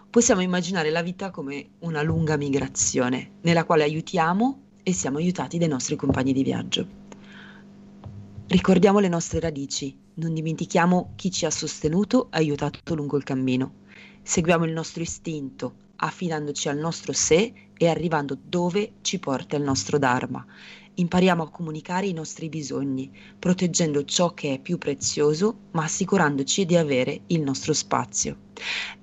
Possiamo 0.10 0.42
immaginare 0.42 0.90
la 0.90 1.04
vita 1.04 1.30
come 1.30 1.70
una 1.80 2.02
lunga 2.02 2.36
migrazione 2.36 3.34
nella 3.42 3.64
quale 3.64 3.84
aiutiamo 3.84 4.62
e 4.84 4.92
siamo 4.92 5.20
aiutati 5.20 5.58
dai 5.58 5.68
nostri 5.68 5.96
compagni 5.96 6.34
di 6.34 6.44
viaggio. 6.44 7.04
Ricordiamo 8.48 9.00
le 9.00 9.08
nostre 9.08 9.40
radici, 9.40 9.96
non 10.16 10.34
dimentichiamo 10.34 11.14
chi 11.16 11.32
ci 11.32 11.46
ha 11.46 11.52
sostenuto 11.52 12.26
e 12.32 12.38
aiutato 12.38 12.96
lungo 12.96 13.18
il 13.18 13.24
cammino. 13.24 13.84
Seguiamo 14.22 14.66
il 14.66 14.72
nostro 14.72 15.02
istinto, 15.02 15.76
affidandoci 15.98 16.70
al 16.70 16.78
nostro 16.78 17.14
sé 17.14 17.54
e 17.78 17.88
arrivando 17.88 18.38
dove 18.42 18.94
ci 19.02 19.20
porta 19.20 19.58
il 19.58 19.64
nostro 19.64 19.98
Dharma 19.98 20.46
impariamo 20.96 21.44
a 21.44 21.50
comunicare 21.50 22.08
i 22.08 22.14
nostri 22.14 22.50
bisogni, 22.50 23.12
proteggendo 23.38 24.04
ciò 24.06 24.34
che 24.34 24.56
è 24.56 24.60
più 24.60 24.78
prezioso, 24.78 25.68
ma 25.72 25.84
assicurandoci 25.84 26.66
di 26.66 26.76
avere 26.76 27.22
il 27.28 27.42
nostro 27.42 27.74
spazio. 27.74 28.38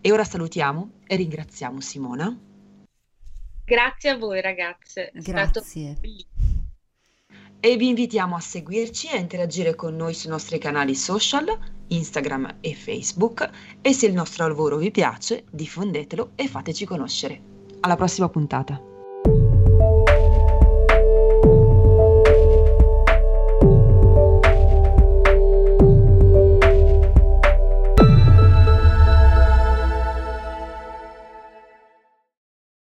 E 0.00 0.12
ora 0.12 0.24
salutiamo 0.24 0.90
e 1.06 1.16
ringraziamo 1.16 1.80
Simona. 1.80 2.38
Grazie 3.64 4.10
a 4.10 4.16
voi 4.16 4.40
ragazze. 4.40 5.10
È 5.10 5.20
Grazie. 5.20 5.96
E 7.64 7.76
vi 7.76 7.88
invitiamo 7.88 8.34
a 8.34 8.40
seguirci 8.40 9.08
e 9.08 9.16
a 9.16 9.20
interagire 9.20 9.76
con 9.76 9.94
noi 9.94 10.14
sui 10.14 10.28
nostri 10.28 10.58
canali 10.58 10.96
social, 10.96 11.46
Instagram 11.86 12.56
e 12.60 12.74
Facebook 12.74 13.48
e 13.80 13.92
se 13.92 14.06
il 14.06 14.14
nostro 14.14 14.48
lavoro 14.48 14.78
vi 14.78 14.90
piace, 14.90 15.44
diffondetelo 15.48 16.32
e 16.34 16.48
fateci 16.48 16.84
conoscere. 16.84 17.40
Alla 17.80 17.94
prossima 17.94 18.28
puntata. 18.28 18.91